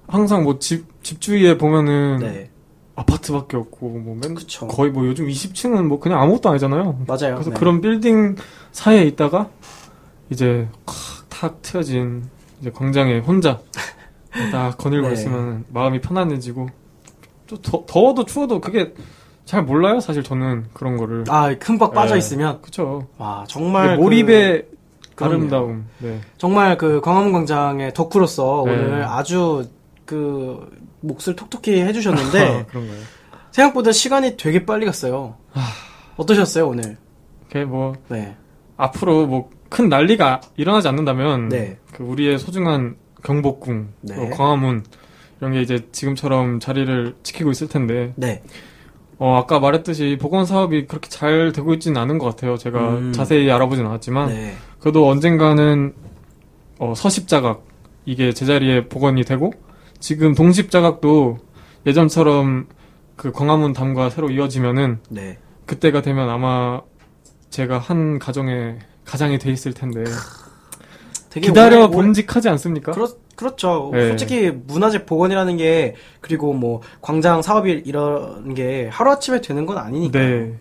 항상 0.06 0.42
뭐 0.44 0.58
집 0.58 0.86
집 1.02 1.22
주위에 1.22 1.56
보면은 1.56 2.18
네. 2.18 2.50
아파트밖에 2.98 3.56
없고 3.56 3.88
뭐 3.90 4.16
맨, 4.20 4.34
그쵸. 4.34 4.66
거의 4.66 4.90
뭐 4.90 5.06
요즘 5.06 5.28
20층은 5.28 5.84
뭐 5.86 6.00
그냥 6.00 6.20
아무것도 6.20 6.50
아니잖아요. 6.50 7.04
맞아요. 7.06 7.34
그래서 7.34 7.50
네. 7.50 7.56
그런 7.56 7.80
빌딩 7.80 8.34
사이에 8.72 9.04
있다가 9.04 9.48
이제 10.30 10.68
콱, 10.84 10.94
탁 11.28 11.62
트여진 11.62 12.24
이제 12.60 12.70
광장에 12.70 13.20
혼자 13.20 13.60
딱 14.52 14.76
거닐고 14.76 15.06
네. 15.08 15.14
있으면 15.14 15.64
마음이 15.68 16.00
편안해지고 16.00 16.68
또 17.46 17.56
더, 17.62 17.84
더워도 17.86 18.24
추워도 18.24 18.60
그게 18.60 18.92
잘 19.44 19.62
몰라요 19.62 20.00
사실 20.00 20.22
저는 20.22 20.66
그런 20.74 20.96
거를 20.98 21.24
아, 21.28 21.54
흠뻑 21.58 21.94
빠져 21.94 22.14
네. 22.14 22.18
있으면 22.18 22.60
그쵸 22.60 23.06
와, 23.16 23.44
정말 23.48 23.96
몰입의 23.96 24.66
그럼요. 25.14 25.34
아름다움 25.34 25.86
네. 25.98 26.20
정말 26.36 26.76
그 26.76 27.00
광화문 27.00 27.32
광장의 27.32 27.94
덕후로서 27.94 28.64
네. 28.66 28.72
오늘 28.72 29.04
아주 29.04 29.66
그 30.08 30.70
몫을 31.00 31.36
톡톡히 31.36 31.80
해주셨는데 31.80 32.66
그런 32.70 32.86
거예요 32.88 33.02
생각보다 33.50 33.92
시간이 33.92 34.36
되게 34.36 34.64
빨리 34.64 34.86
갔어요. 34.86 35.36
어떠셨어요 36.16 36.68
오늘? 36.68 36.96
그게 37.48 37.64
뭐 37.64 37.94
네, 38.08 38.36
앞으로 38.76 39.26
뭐 39.26 39.58
큰 39.68 39.88
난리가 39.88 40.40
일어나지 40.56 40.88
않는다면 40.88 41.48
네. 41.48 41.78
그 41.92 42.02
우리의 42.02 42.38
소중한 42.38 42.96
경복궁 43.22 43.88
네. 44.02 44.14
또 44.16 44.30
광화문 44.30 44.84
이런 45.40 45.52
게 45.52 45.60
이제 45.60 45.86
지금처럼 45.92 46.58
자리를 46.60 47.14
지키고 47.22 47.50
있을 47.50 47.68
텐데 47.68 48.12
네, 48.16 48.42
어, 49.18 49.36
아까 49.36 49.60
말했듯이 49.60 50.18
보건 50.20 50.46
사업이 50.46 50.86
그렇게 50.86 51.08
잘 51.08 51.52
되고 51.52 51.74
있지는 51.74 52.00
않은 52.00 52.18
것 52.18 52.26
같아요. 52.26 52.56
제가 52.56 52.90
음. 52.90 53.12
자세히 53.12 53.50
알아보진 53.50 53.86
않았지만 53.86 54.28
네, 54.28 54.54
그래도 54.80 55.08
언젠가는 55.08 55.94
어, 56.78 56.94
서십 56.96 57.28
자각 57.28 57.66
이게 58.04 58.32
제자리에 58.32 58.88
복원이 58.88 59.24
되고 59.24 59.52
지금 60.00 60.34
동십 60.34 60.70
자각도 60.70 61.38
예전처럼 61.86 62.66
그 63.16 63.32
광화문 63.32 63.72
담과 63.72 64.10
새로 64.10 64.30
이어지면은 64.30 65.00
네. 65.10 65.38
그때가 65.66 66.02
되면 66.02 66.28
아마 66.30 66.80
제가 67.50 67.78
한 67.78 68.18
가정에 68.18 68.78
가장이 69.04 69.38
돼 69.38 69.50
있을 69.50 69.72
텐데 69.72 70.04
되게 71.30 71.48
기다려 71.48 71.78
오래- 71.84 71.90
본직하지 71.90 72.48
않습니까? 72.50 72.92
그렇, 72.92 73.08
그렇죠. 73.36 73.90
네. 73.92 74.08
솔직히 74.08 74.50
문화재 74.66 75.04
복원이라는 75.04 75.56
게 75.56 75.94
그리고 76.20 76.52
뭐 76.52 76.80
광장 77.00 77.42
사업이 77.42 77.82
이런 77.84 78.54
게 78.54 78.88
하루아침에 78.92 79.40
되는 79.40 79.66
건 79.66 79.78
아니니까. 79.78 80.18
네. 80.18 80.54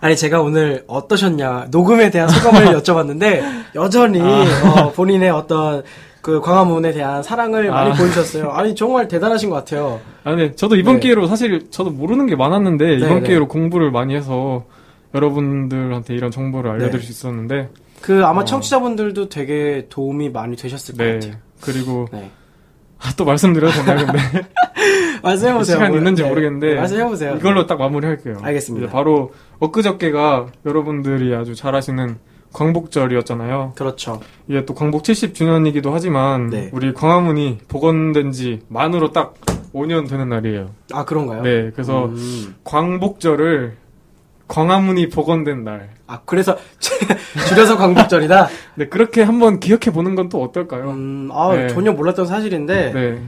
아니 0.00 0.16
제가 0.16 0.40
오늘 0.42 0.84
어떠셨냐 0.88 1.68
녹음에 1.70 2.10
대한 2.10 2.28
소감을 2.28 2.66
여쭤봤는데 2.82 3.64
여전히 3.76 4.20
아. 4.20 4.80
어, 4.82 4.92
본인의 4.92 5.30
어떤 5.30 5.82
그 6.22 6.40
광화문에 6.40 6.92
대한 6.92 7.22
사랑을 7.22 7.68
많이 7.68 7.90
아. 7.90 7.94
보여주셨어요. 7.94 8.50
아니 8.52 8.74
정말 8.76 9.08
대단하신 9.08 9.50
것 9.50 9.56
같아요. 9.56 10.00
아, 10.22 10.34
네. 10.34 10.54
저도 10.54 10.76
이번 10.76 10.94
네. 10.94 11.00
기회로 11.00 11.26
사실 11.26 11.68
저도 11.70 11.90
모르는 11.90 12.26
게 12.26 12.36
많았는데 12.36 12.86
네, 12.86 12.94
이번 12.94 13.22
네. 13.22 13.28
기회로 13.28 13.48
공부를 13.48 13.90
많이 13.90 14.14
해서 14.14 14.64
여러분들한테 15.14 16.14
이런 16.14 16.30
정보를 16.30 16.70
알려드릴 16.70 17.00
네. 17.00 17.06
수 17.06 17.10
있었는데 17.10 17.68
그 18.00 18.24
아마 18.24 18.42
어. 18.42 18.44
청취자분들도 18.44 19.28
되게 19.28 19.86
도움이 19.88 20.30
많이 20.30 20.56
되셨을 20.56 20.96
것 20.96 21.04
네. 21.04 21.14
같아요. 21.14 21.32
그리고 21.60 22.06
네. 22.12 22.30
아, 23.00 23.10
또 23.16 23.24
말씀드려도 23.24 23.82
되나요? 23.82 24.06
근데 24.06 24.18
말씀해보세요. 25.24 25.76
시간 25.76 25.88
뭐, 25.90 25.98
있는지 25.98 26.22
네. 26.22 26.28
모르겠는데 26.28 26.66
네, 26.68 26.74
말씀해보세요. 26.76 27.34
이걸로 27.34 27.66
딱 27.66 27.78
마무리할게요. 27.78 28.38
알겠습니다. 28.42 28.92
바로 28.92 29.32
엊그저께가 29.58 30.46
여러분들이 30.66 31.34
아주 31.34 31.56
잘 31.56 31.74
아시는 31.74 32.16
광복절이었잖아요. 32.52 33.72
그렇죠. 33.76 34.20
이게 34.48 34.64
또 34.64 34.74
광복 34.74 35.02
70주년이기도 35.02 35.90
하지만 35.92 36.50
네. 36.50 36.70
우리 36.72 36.92
광화문이 36.92 37.58
복원된 37.68 38.32
지 38.32 38.60
만으로 38.68 39.12
딱 39.12 39.34
5년 39.74 40.08
되는 40.08 40.28
날이에요. 40.28 40.70
아 40.92 41.04
그런가요? 41.04 41.42
네, 41.42 41.70
그래서 41.72 42.06
음. 42.06 42.54
광복절을 42.64 43.76
광화문이 44.48 45.08
복원된 45.08 45.64
날. 45.64 45.90
아 46.06 46.20
그래서 46.26 46.56
줄여서 47.48 47.78
광복절이다. 47.78 48.48
네, 48.76 48.88
그렇게 48.88 49.22
한번 49.22 49.60
기억해 49.60 49.90
보는 49.92 50.14
건 50.14 50.28
또 50.28 50.42
어떨까요? 50.42 50.90
음, 50.90 51.28
아 51.32 51.54
네. 51.54 51.68
전혀 51.68 51.92
몰랐던 51.92 52.26
사실인데 52.26 52.92
네. 52.92 53.22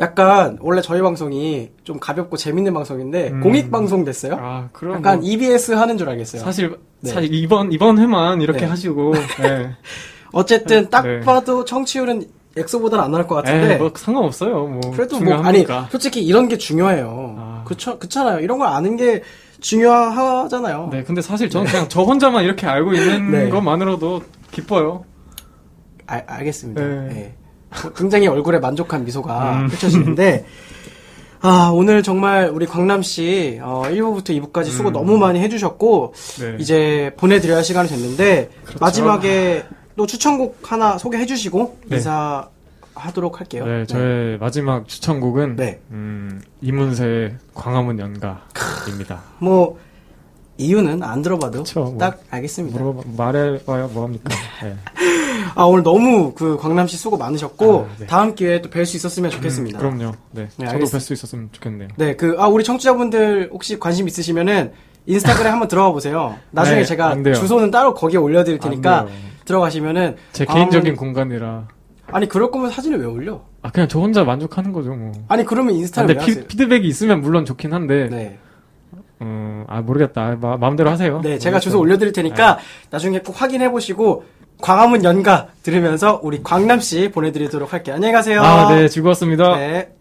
약간 0.00 0.56
원래 0.60 0.80
저희 0.80 1.02
방송이 1.02 1.70
좀 1.84 2.00
가볍고 2.00 2.36
재밌는 2.38 2.72
방송인데 2.72 3.28
음. 3.30 3.40
공익 3.40 3.70
방송 3.70 4.04
됐어요. 4.04 4.36
아, 4.40 4.68
그럼 4.72 4.96
약간 4.96 5.20
뭐 5.20 5.28
EBS 5.28 5.72
하는 5.72 5.98
줄 5.98 6.08
알겠어요. 6.08 6.40
사실 6.42 6.76
네. 7.00 7.10
사실 7.10 7.32
이번 7.34 7.70
이번 7.70 7.98
회만 7.98 8.40
이렇게 8.40 8.60
네. 8.60 8.66
하시고 8.66 9.12
네. 9.42 9.70
어쨌든 10.32 10.88
딱 10.88 11.02
네. 11.06 11.20
봐도 11.20 11.64
청취율은 11.64 12.24
엑소보다는 12.56 13.04
안 13.04 13.10
나올 13.12 13.26
것 13.26 13.36
같은데 13.36 13.74
에이, 13.74 13.78
뭐 13.78 13.92
상관없어요. 13.94 14.66
뭐 14.66 14.80
그래도 14.92 15.20
뭐 15.20 15.34
아니 15.34 15.58
중요합니까? 15.58 15.88
솔직히 15.90 16.22
이런 16.22 16.48
게 16.48 16.56
중요해요. 16.56 17.36
아. 17.38 17.64
그쵸 17.66 17.98
그렇잖아요. 17.98 18.40
이런 18.40 18.58
걸 18.58 18.68
아는 18.68 18.96
게 18.96 19.22
중요하잖아요. 19.60 20.88
네, 20.90 21.04
근데 21.04 21.20
사실 21.20 21.50
저는 21.50 21.70
그냥 21.70 21.86
저 21.88 22.02
혼자만 22.02 22.44
이렇게 22.44 22.66
알고 22.66 22.94
있는 22.94 23.30
네. 23.30 23.48
것만으로도 23.50 24.22
기뻐요. 24.50 25.04
알, 26.06 26.24
알겠습니다. 26.26 26.82
네. 26.82 27.36
네. 27.70 27.90
굉장히 27.96 28.26
얼굴에 28.26 28.58
만족한 28.58 29.04
미소가 29.04 29.60
음. 29.60 29.68
펼쳐지는데, 29.68 30.44
아, 31.42 31.70
오늘 31.72 32.02
정말 32.02 32.50
우리 32.52 32.66
광남 32.66 33.02
씨, 33.02 33.58
어, 33.62 33.82
1부부터 33.86 34.30
2부까지 34.30 34.66
수고 34.66 34.90
음. 34.90 34.92
너무 34.92 35.18
많이 35.18 35.40
해주셨고, 35.40 36.14
네. 36.40 36.56
이제 36.58 37.12
보내드려야 37.16 37.58
할 37.58 37.64
시간이 37.64 37.88
됐는데, 37.88 38.50
그렇죠. 38.64 38.78
마지막에 38.80 39.64
또 39.96 40.06
추천곡 40.06 40.58
하나 40.70 40.98
소개해주시고, 40.98 41.78
네. 41.86 41.96
인사하도록 41.96 43.40
할게요. 43.40 43.64
네, 43.66 43.86
저의 43.86 44.38
마지막 44.38 44.86
추천곡은 44.86 45.56
네. 45.56 45.80
음, 45.90 46.42
이문세의 46.60 47.36
광화문 47.54 47.98
연가입니다. 47.98 49.20
뭐, 49.38 49.78
이유는 50.60 51.02
안 51.02 51.22
들어봐도 51.22 51.62
그쵸, 51.62 51.80
뭐. 51.80 51.98
딱 51.98 52.20
알겠습니다. 52.30 52.78
물어 52.78 53.02
말해봐야 53.16 53.86
뭐합니까? 53.88 54.28
네. 54.62 54.76
아, 55.54 55.64
오늘 55.64 55.82
너무 55.82 56.32
그 56.34 56.56
광남 56.58 56.86
씨 56.86 56.96
수고 56.96 57.16
많으셨고, 57.16 57.86
아, 57.90 57.96
네. 57.98 58.06
다음 58.06 58.34
기회에 58.34 58.60
또 58.62 58.68
뵐 58.68 58.84
수 58.84 58.96
있었으면 58.96 59.30
좋겠습니다. 59.30 59.78
음, 59.78 59.80
그럼요. 59.80 60.12
네, 60.32 60.48
네, 60.56 60.66
저도. 60.66 60.84
뵐 60.84 61.00
수 61.00 61.12
있었으면 61.14 61.48
좋겠네요. 61.52 61.88
네, 61.96 62.14
그, 62.14 62.36
아, 62.38 62.46
우리 62.46 62.62
청취자분들 62.62 63.50
혹시 63.52 63.78
관심 63.78 64.06
있으시면은 64.06 64.72
인스타그램 65.06 65.52
한번 65.52 65.66
들어가 65.68 65.90
보세요. 65.92 66.36
나중에 66.50 66.80
네, 66.80 66.84
제가. 66.84 67.16
주소는 67.34 67.70
따로 67.70 67.94
거기에 67.94 68.18
올려드릴 68.18 68.58
안 68.62 68.70
테니까. 68.70 69.06
들어가시면은. 69.46 70.16
제 70.32 70.44
아, 70.48 70.54
개인적인 70.54 70.94
공간이라 70.96 71.68
아니, 72.12 72.28
그럴 72.28 72.50
거면 72.50 72.70
사진을 72.70 73.00
왜 73.00 73.06
올려? 73.06 73.40
아 73.62 73.70
그냥 73.70 73.88
저 73.88 73.98
혼자 74.00 74.24
만족하는 74.24 74.72
거죠 74.72 74.94
뭐. 74.94 75.12
아니, 75.28 75.44
그러면 75.44 75.74
아, 75.74 75.76
인스타를 75.78 76.14
근데 76.16 76.32
왜 76.32 76.40
피? 76.42 76.46
피드백이 76.48 76.86
있으면 76.88 77.20
물론 77.20 77.44
좋긴 77.44 77.72
한데 77.72 78.08
네. 78.10 78.38
음, 79.22 79.64
아 79.68 79.80
모르겠다. 79.82 80.36
마, 80.40 80.56
음대로 80.68 80.90
하세요. 80.90 81.20
네, 81.22 81.38
제가 81.38 81.56
모르겠어요. 81.56 81.60
주소 81.60 81.78
올려드릴 81.80 82.12
테니까 82.12 82.56
네. 82.56 82.62
나중에 82.90 83.20
꼭 83.20 83.40
확인해 83.40 83.70
보시고 83.70 84.24
광화문 84.60 85.04
연가 85.04 85.48
들으면서 85.62 86.20
우리 86.22 86.42
광남 86.42 86.80
씨 86.80 87.10
보내드리도록 87.10 87.72
할게요. 87.72 87.94
안녕히 87.96 88.12
가세요. 88.12 88.42
아, 88.42 88.74
네, 88.74 88.88
즐거웠습니다. 88.88 89.56
네. 89.56 89.92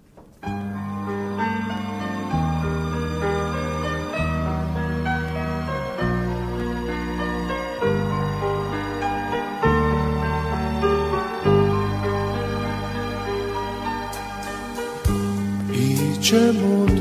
이제 15.74 16.52
못 16.52 16.99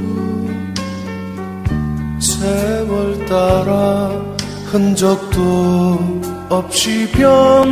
세월 2.39 3.26
따라 3.26 4.11
흔적도 4.66 5.99
없이 6.49 7.11
변하였지만 7.11 7.68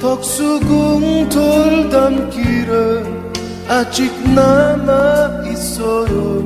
덕수궁 0.00 1.28
돌담길에 1.28 3.02
아직 3.68 4.12
남아 4.32 5.42
있어요. 5.50 6.44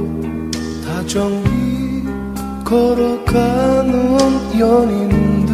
다정히 0.86 2.02
걸어가는 2.64 4.18
연인들. 4.58 5.52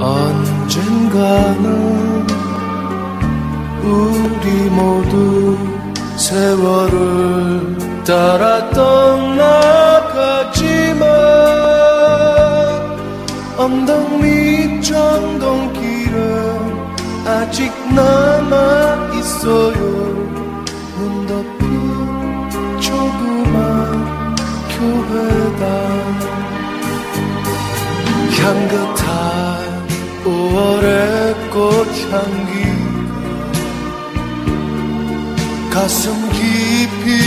언젠가는 0.00 1.66
우리 3.86 4.68
모두 4.70 5.56
세월을 6.16 7.78
따라 8.04 8.68
떠나가지만 8.70 9.46
언덕 13.56 14.20
밑 14.20 14.82
정동길은 14.82 16.16
아직 17.26 17.72
남아 17.94 19.12
있어요. 19.14 19.76
눈 20.98 21.26
덮인 21.26 22.50
조그만 22.80 24.34
교회당 24.68 25.64
향긋한 28.38 29.06
5월의 30.24 31.50
꽃향기 31.50 32.75
가슴 35.76 36.10
깊이 36.30 37.20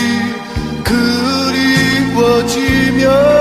그리워지며 2.15 3.38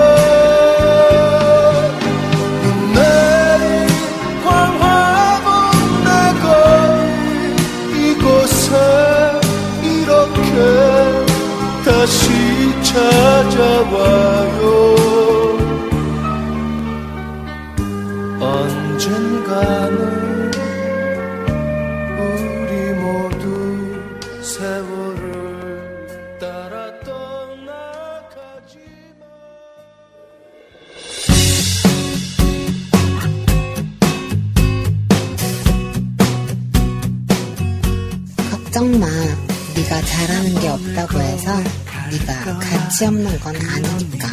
가치 42.98 43.06
없는 43.06 43.38
건 43.38 43.54
아니니까. 43.54 44.28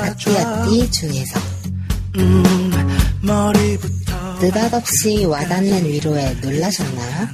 아띠아띠 0.00 0.90
머리부터 3.20 4.38
느닷없이 4.40 5.24
와닿는 5.26 5.84
위로에 5.84 6.34
놀라셨나요? 6.42 7.28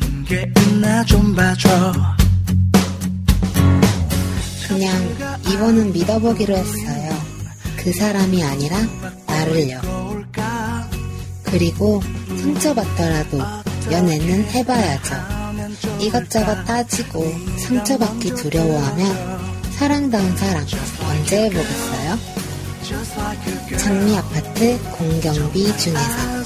그냥 4.69 5.41
이번은 5.49 5.95
믿어보기로 5.95 6.55
했어요. 6.55 7.23
그 7.79 7.91
사람이 7.91 8.45
아니라 8.45 8.77
나를요. 9.27 9.81
그리고 11.45 12.03
상처받더라도 12.27 13.39
연애는 13.91 14.45
해봐야죠. 14.51 15.15
이것저것 15.99 16.63
따지고 16.67 17.25
상처받기 17.57 18.35
두려워하면 18.35 19.38
사랑다운 19.79 20.37
사랑 20.37 20.67
언제 21.09 21.45
해보겠어요? 21.45 22.19
장미 23.79 24.17
아파트 24.17 24.77
공경비 24.91 25.79
중에서 25.79 26.45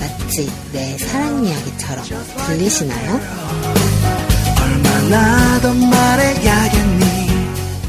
마치 0.00 0.50
내 0.72 0.96
사랑 0.96 1.44
이야기처럼 1.44 2.04
들리시나요? 2.46 3.20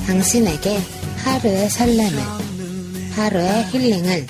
당신에게 0.05 0.81
하루의 1.23 1.69
설렘을, 1.69 2.19
하루의 3.15 3.65
힐링을, 3.69 4.27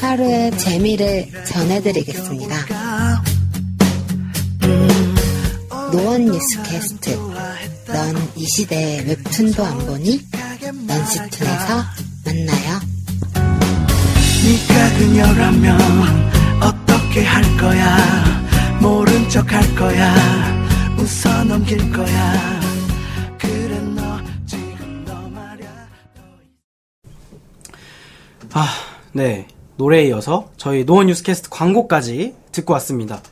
하루의 0.00 0.56
재미를 0.56 1.30
전해드리겠습니다. 1.44 2.79
노원 5.92 6.24
뉴스캐스트. 6.26 7.10
넌 7.86 8.30
이 8.36 8.46
시대의 8.46 9.06
웹툰도 9.06 9.64
안 9.64 9.78
보니? 9.86 10.20
넌시툰에서 10.86 11.84
만나요. 12.24 12.80
네가 14.44 14.98
그녀라면 14.98 15.80
어떻게 16.62 17.24
할 17.24 17.42
거야 17.58 17.96
모른 18.80 19.28
척 19.28 19.52
할 19.52 19.74
거야 19.74 20.14
웃어 20.96 21.44
넘길 21.44 21.78
거야 21.92 22.60
그래 23.38 23.78
너 23.94 24.18
지금 24.46 25.04
너 25.06 25.14
말야 25.28 25.68
아, 28.54 28.68
네. 29.12 29.46
노래에 29.76 30.06
이어서 30.08 30.50
저희 30.56 30.84
노원 30.84 31.06
뉴스캐스트 31.08 31.48
광고까지 31.50 32.34
듣고 32.52 32.72
왔습니다. 32.74 33.22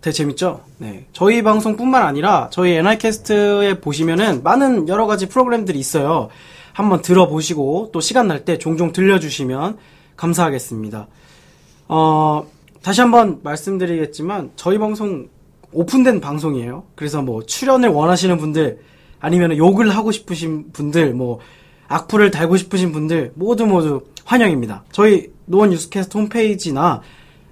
되게 0.00 0.12
재밌죠? 0.14 0.60
네. 0.78 1.06
저희 1.12 1.42
방송뿐만 1.42 2.02
아니라 2.04 2.48
저희 2.52 2.72
NI캐스트에 2.74 3.80
보시면은 3.80 4.42
많은 4.42 4.88
여러 4.88 5.06
가지 5.06 5.26
프로그램들이 5.28 5.78
있어요. 5.78 6.28
한번 6.72 7.02
들어보시고 7.02 7.90
또 7.92 8.00
시간 8.00 8.28
날 8.28 8.44
때 8.44 8.58
종종 8.58 8.92
들려주시면 8.92 9.78
감사하겠습니다. 10.16 11.08
어, 11.88 12.46
다시 12.82 13.00
한번 13.00 13.40
말씀드리겠지만 13.42 14.52
저희 14.54 14.78
방송 14.78 15.28
오픈된 15.72 16.20
방송이에요. 16.20 16.84
그래서 16.94 17.20
뭐 17.20 17.42
출연을 17.44 17.88
원하시는 17.88 18.38
분들 18.38 18.78
아니면 19.20 19.56
욕을 19.56 19.90
하고 19.90 20.12
싶으신 20.12 20.70
분들 20.72 21.14
뭐 21.14 21.40
악플을 21.88 22.30
달고 22.30 22.56
싶으신 22.56 22.92
분들 22.92 23.32
모두 23.34 23.66
모두 23.66 24.02
환영입니다. 24.24 24.84
저희 24.92 25.32
노원 25.46 25.70
뉴스캐스트 25.70 26.16
홈페이지나 26.16 27.02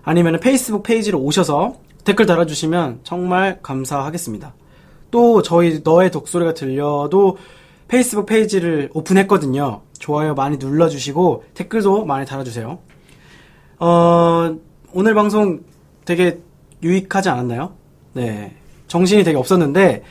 아니면 0.04 0.38
페이스북 0.38 0.84
페이지로 0.84 1.18
오셔서 1.18 1.74
댓글 2.06 2.24
달아주시면 2.24 3.00
정말 3.02 3.58
감사하겠습니다. 3.62 4.54
또 5.10 5.42
저희 5.42 5.80
너의 5.82 6.12
덕소리가 6.12 6.54
들려도 6.54 7.36
페이스북 7.88 8.26
페이지를 8.26 8.90
오픈했거든요. 8.94 9.82
좋아요 9.98 10.34
많이 10.34 10.56
눌러주시고 10.56 11.44
댓글도 11.54 12.04
많이 12.04 12.24
달아주세요. 12.24 12.78
어, 13.80 14.56
오늘 14.92 15.14
방송 15.14 15.64
되게 16.04 16.40
유익하지 16.84 17.28
않았나요? 17.28 17.74
네. 18.12 18.54
정신이 18.86 19.24
되게 19.24 19.36
없었는데, 19.36 20.04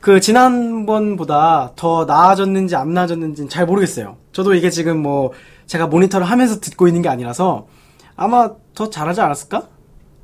그, 0.00 0.20
지난번보다 0.20 1.72
더 1.76 2.06
나아졌는지 2.06 2.76
안 2.76 2.94
나아졌는지는 2.94 3.50
잘 3.50 3.66
모르겠어요. 3.66 4.16
저도 4.32 4.54
이게 4.54 4.70
지금 4.70 5.02
뭐, 5.02 5.32
제가 5.66 5.86
모니터를 5.86 6.26
하면서 6.26 6.60
듣고 6.60 6.88
있는 6.88 7.02
게 7.02 7.10
아니라서, 7.10 7.66
아마 8.16 8.52
더 8.74 8.88
잘하지 8.88 9.20
않았을까? 9.20 9.68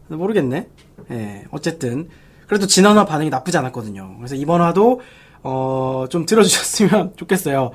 모르겠네. 0.09 0.68
예, 1.11 1.44
어쨌든. 1.51 2.09
그래도 2.46 2.66
지난화 2.66 3.05
반응이 3.05 3.30
나쁘지 3.30 3.59
않았거든요. 3.59 4.16
그래서 4.16 4.34
이번 4.34 4.61
화도, 4.62 5.01
어, 5.42 6.07
좀 6.09 6.26
들어주셨으면 6.26 7.14
좋겠어요. 7.16 7.72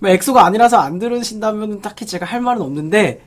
뭐 0.00 0.10
엑소가 0.10 0.44
아니라서 0.44 0.78
안 0.78 0.98
들으신다면 0.98 1.80
딱히 1.82 2.06
제가 2.06 2.26
할 2.26 2.40
말은 2.40 2.62
없는데, 2.62 3.22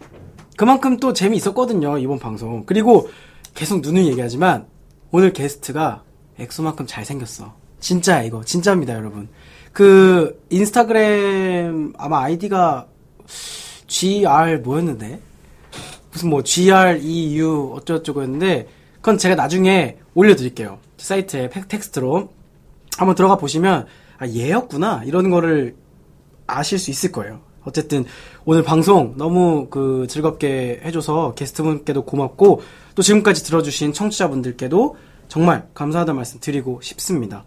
그만큼 0.57 0.97
또 0.97 1.13
재미 1.13 1.37
있었거든요, 1.37 1.97
이번 1.99 2.19
방송. 2.19 2.65
그리고 2.65 3.09
계속 3.53 3.81
누누이 3.81 4.07
얘기하지만, 4.09 4.65
오늘 5.11 5.31
게스트가 5.31 6.03
엑소만큼 6.39 6.85
잘 6.87 7.05
생겼어. 7.05 7.53
진짜야, 7.79 8.23
이거. 8.23 8.43
진짜입니다, 8.43 8.93
여러분. 8.93 9.29
그, 9.71 10.43
인스타그램, 10.49 11.93
아마 11.97 12.23
아이디가 12.23 12.87
GR 13.87 14.57
뭐였는데? 14.63 15.19
무슨 16.11 16.29
뭐 16.29 16.43
GREU 16.43 17.73
어쩌고저쩌고였는데, 17.75 18.67
그건 19.01 19.17
제가 19.17 19.35
나중에 19.35 19.97
올려드릴게요. 20.13 20.79
사이트에 20.97 21.49
팩- 21.49 21.67
텍스트로. 21.67 22.29
한번 22.97 23.15
들어가 23.15 23.37
보시면, 23.37 23.85
아, 24.17 24.27
얘였구나. 24.27 25.03
이런 25.05 25.29
거를 25.29 25.75
아실 26.47 26.77
수 26.79 26.91
있을 26.91 27.11
거예요. 27.11 27.39
어쨌든 27.63 28.03
오늘 28.45 28.63
방송 28.63 29.13
너무 29.17 29.67
그 29.69 30.07
즐겁게 30.09 30.81
해줘서 30.83 31.33
게스트분께도 31.35 32.03
고맙고 32.03 32.61
또 32.95 33.01
지금까지 33.01 33.43
들어주신 33.43 33.93
청취자분들께도 33.93 34.95
정말 35.27 35.67
감사하다는 35.73 36.15
말씀 36.15 36.39
드리고 36.39 36.79
싶습니다. 36.81 37.43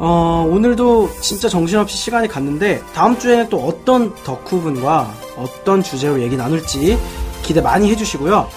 어, 0.00 0.46
오늘도 0.50 1.10
진짜 1.20 1.48
정신없이 1.48 1.96
시간이 1.96 2.28
갔는데 2.28 2.80
다음 2.94 3.18
주에는 3.18 3.48
또 3.50 3.64
어떤 3.64 4.14
덕후분과 4.24 5.12
어떤 5.36 5.82
주제로 5.82 6.20
얘기 6.20 6.36
나눌지 6.36 6.98
기대 7.42 7.60
많이 7.60 7.90
해주시고요. 7.90 8.48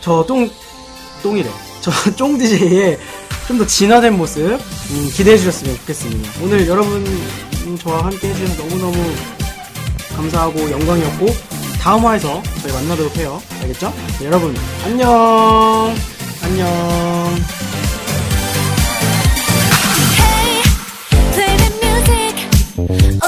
저 0.00 0.24
똥, 0.26 0.48
똥이래. 1.22 1.48
저 1.80 1.90
쫑DJ의 2.16 2.98
좀 3.48 3.58
더 3.58 3.66
진화된 3.66 4.16
모습 4.16 4.42
음, 4.42 5.10
기대해 5.12 5.36
주셨으면 5.36 5.76
좋겠습니다. 5.78 6.30
오늘 6.40 6.68
여러분 6.68 7.04
음, 7.04 7.78
저와 7.82 8.04
함께 8.04 8.28
해주셔서 8.28 8.62
너무너무 8.62 9.12
감사하고 10.14 10.70
영광이었고 10.70 11.26
다음 11.80 12.06
화에서 12.06 12.40
저희 12.62 12.72
만나도록 12.72 13.16
해요. 13.16 13.42
알겠죠? 13.60 13.92
네, 14.20 14.26
여러분 14.26 14.54
안녕 14.84 15.92
안녕 16.42 16.68
music. 21.82 23.20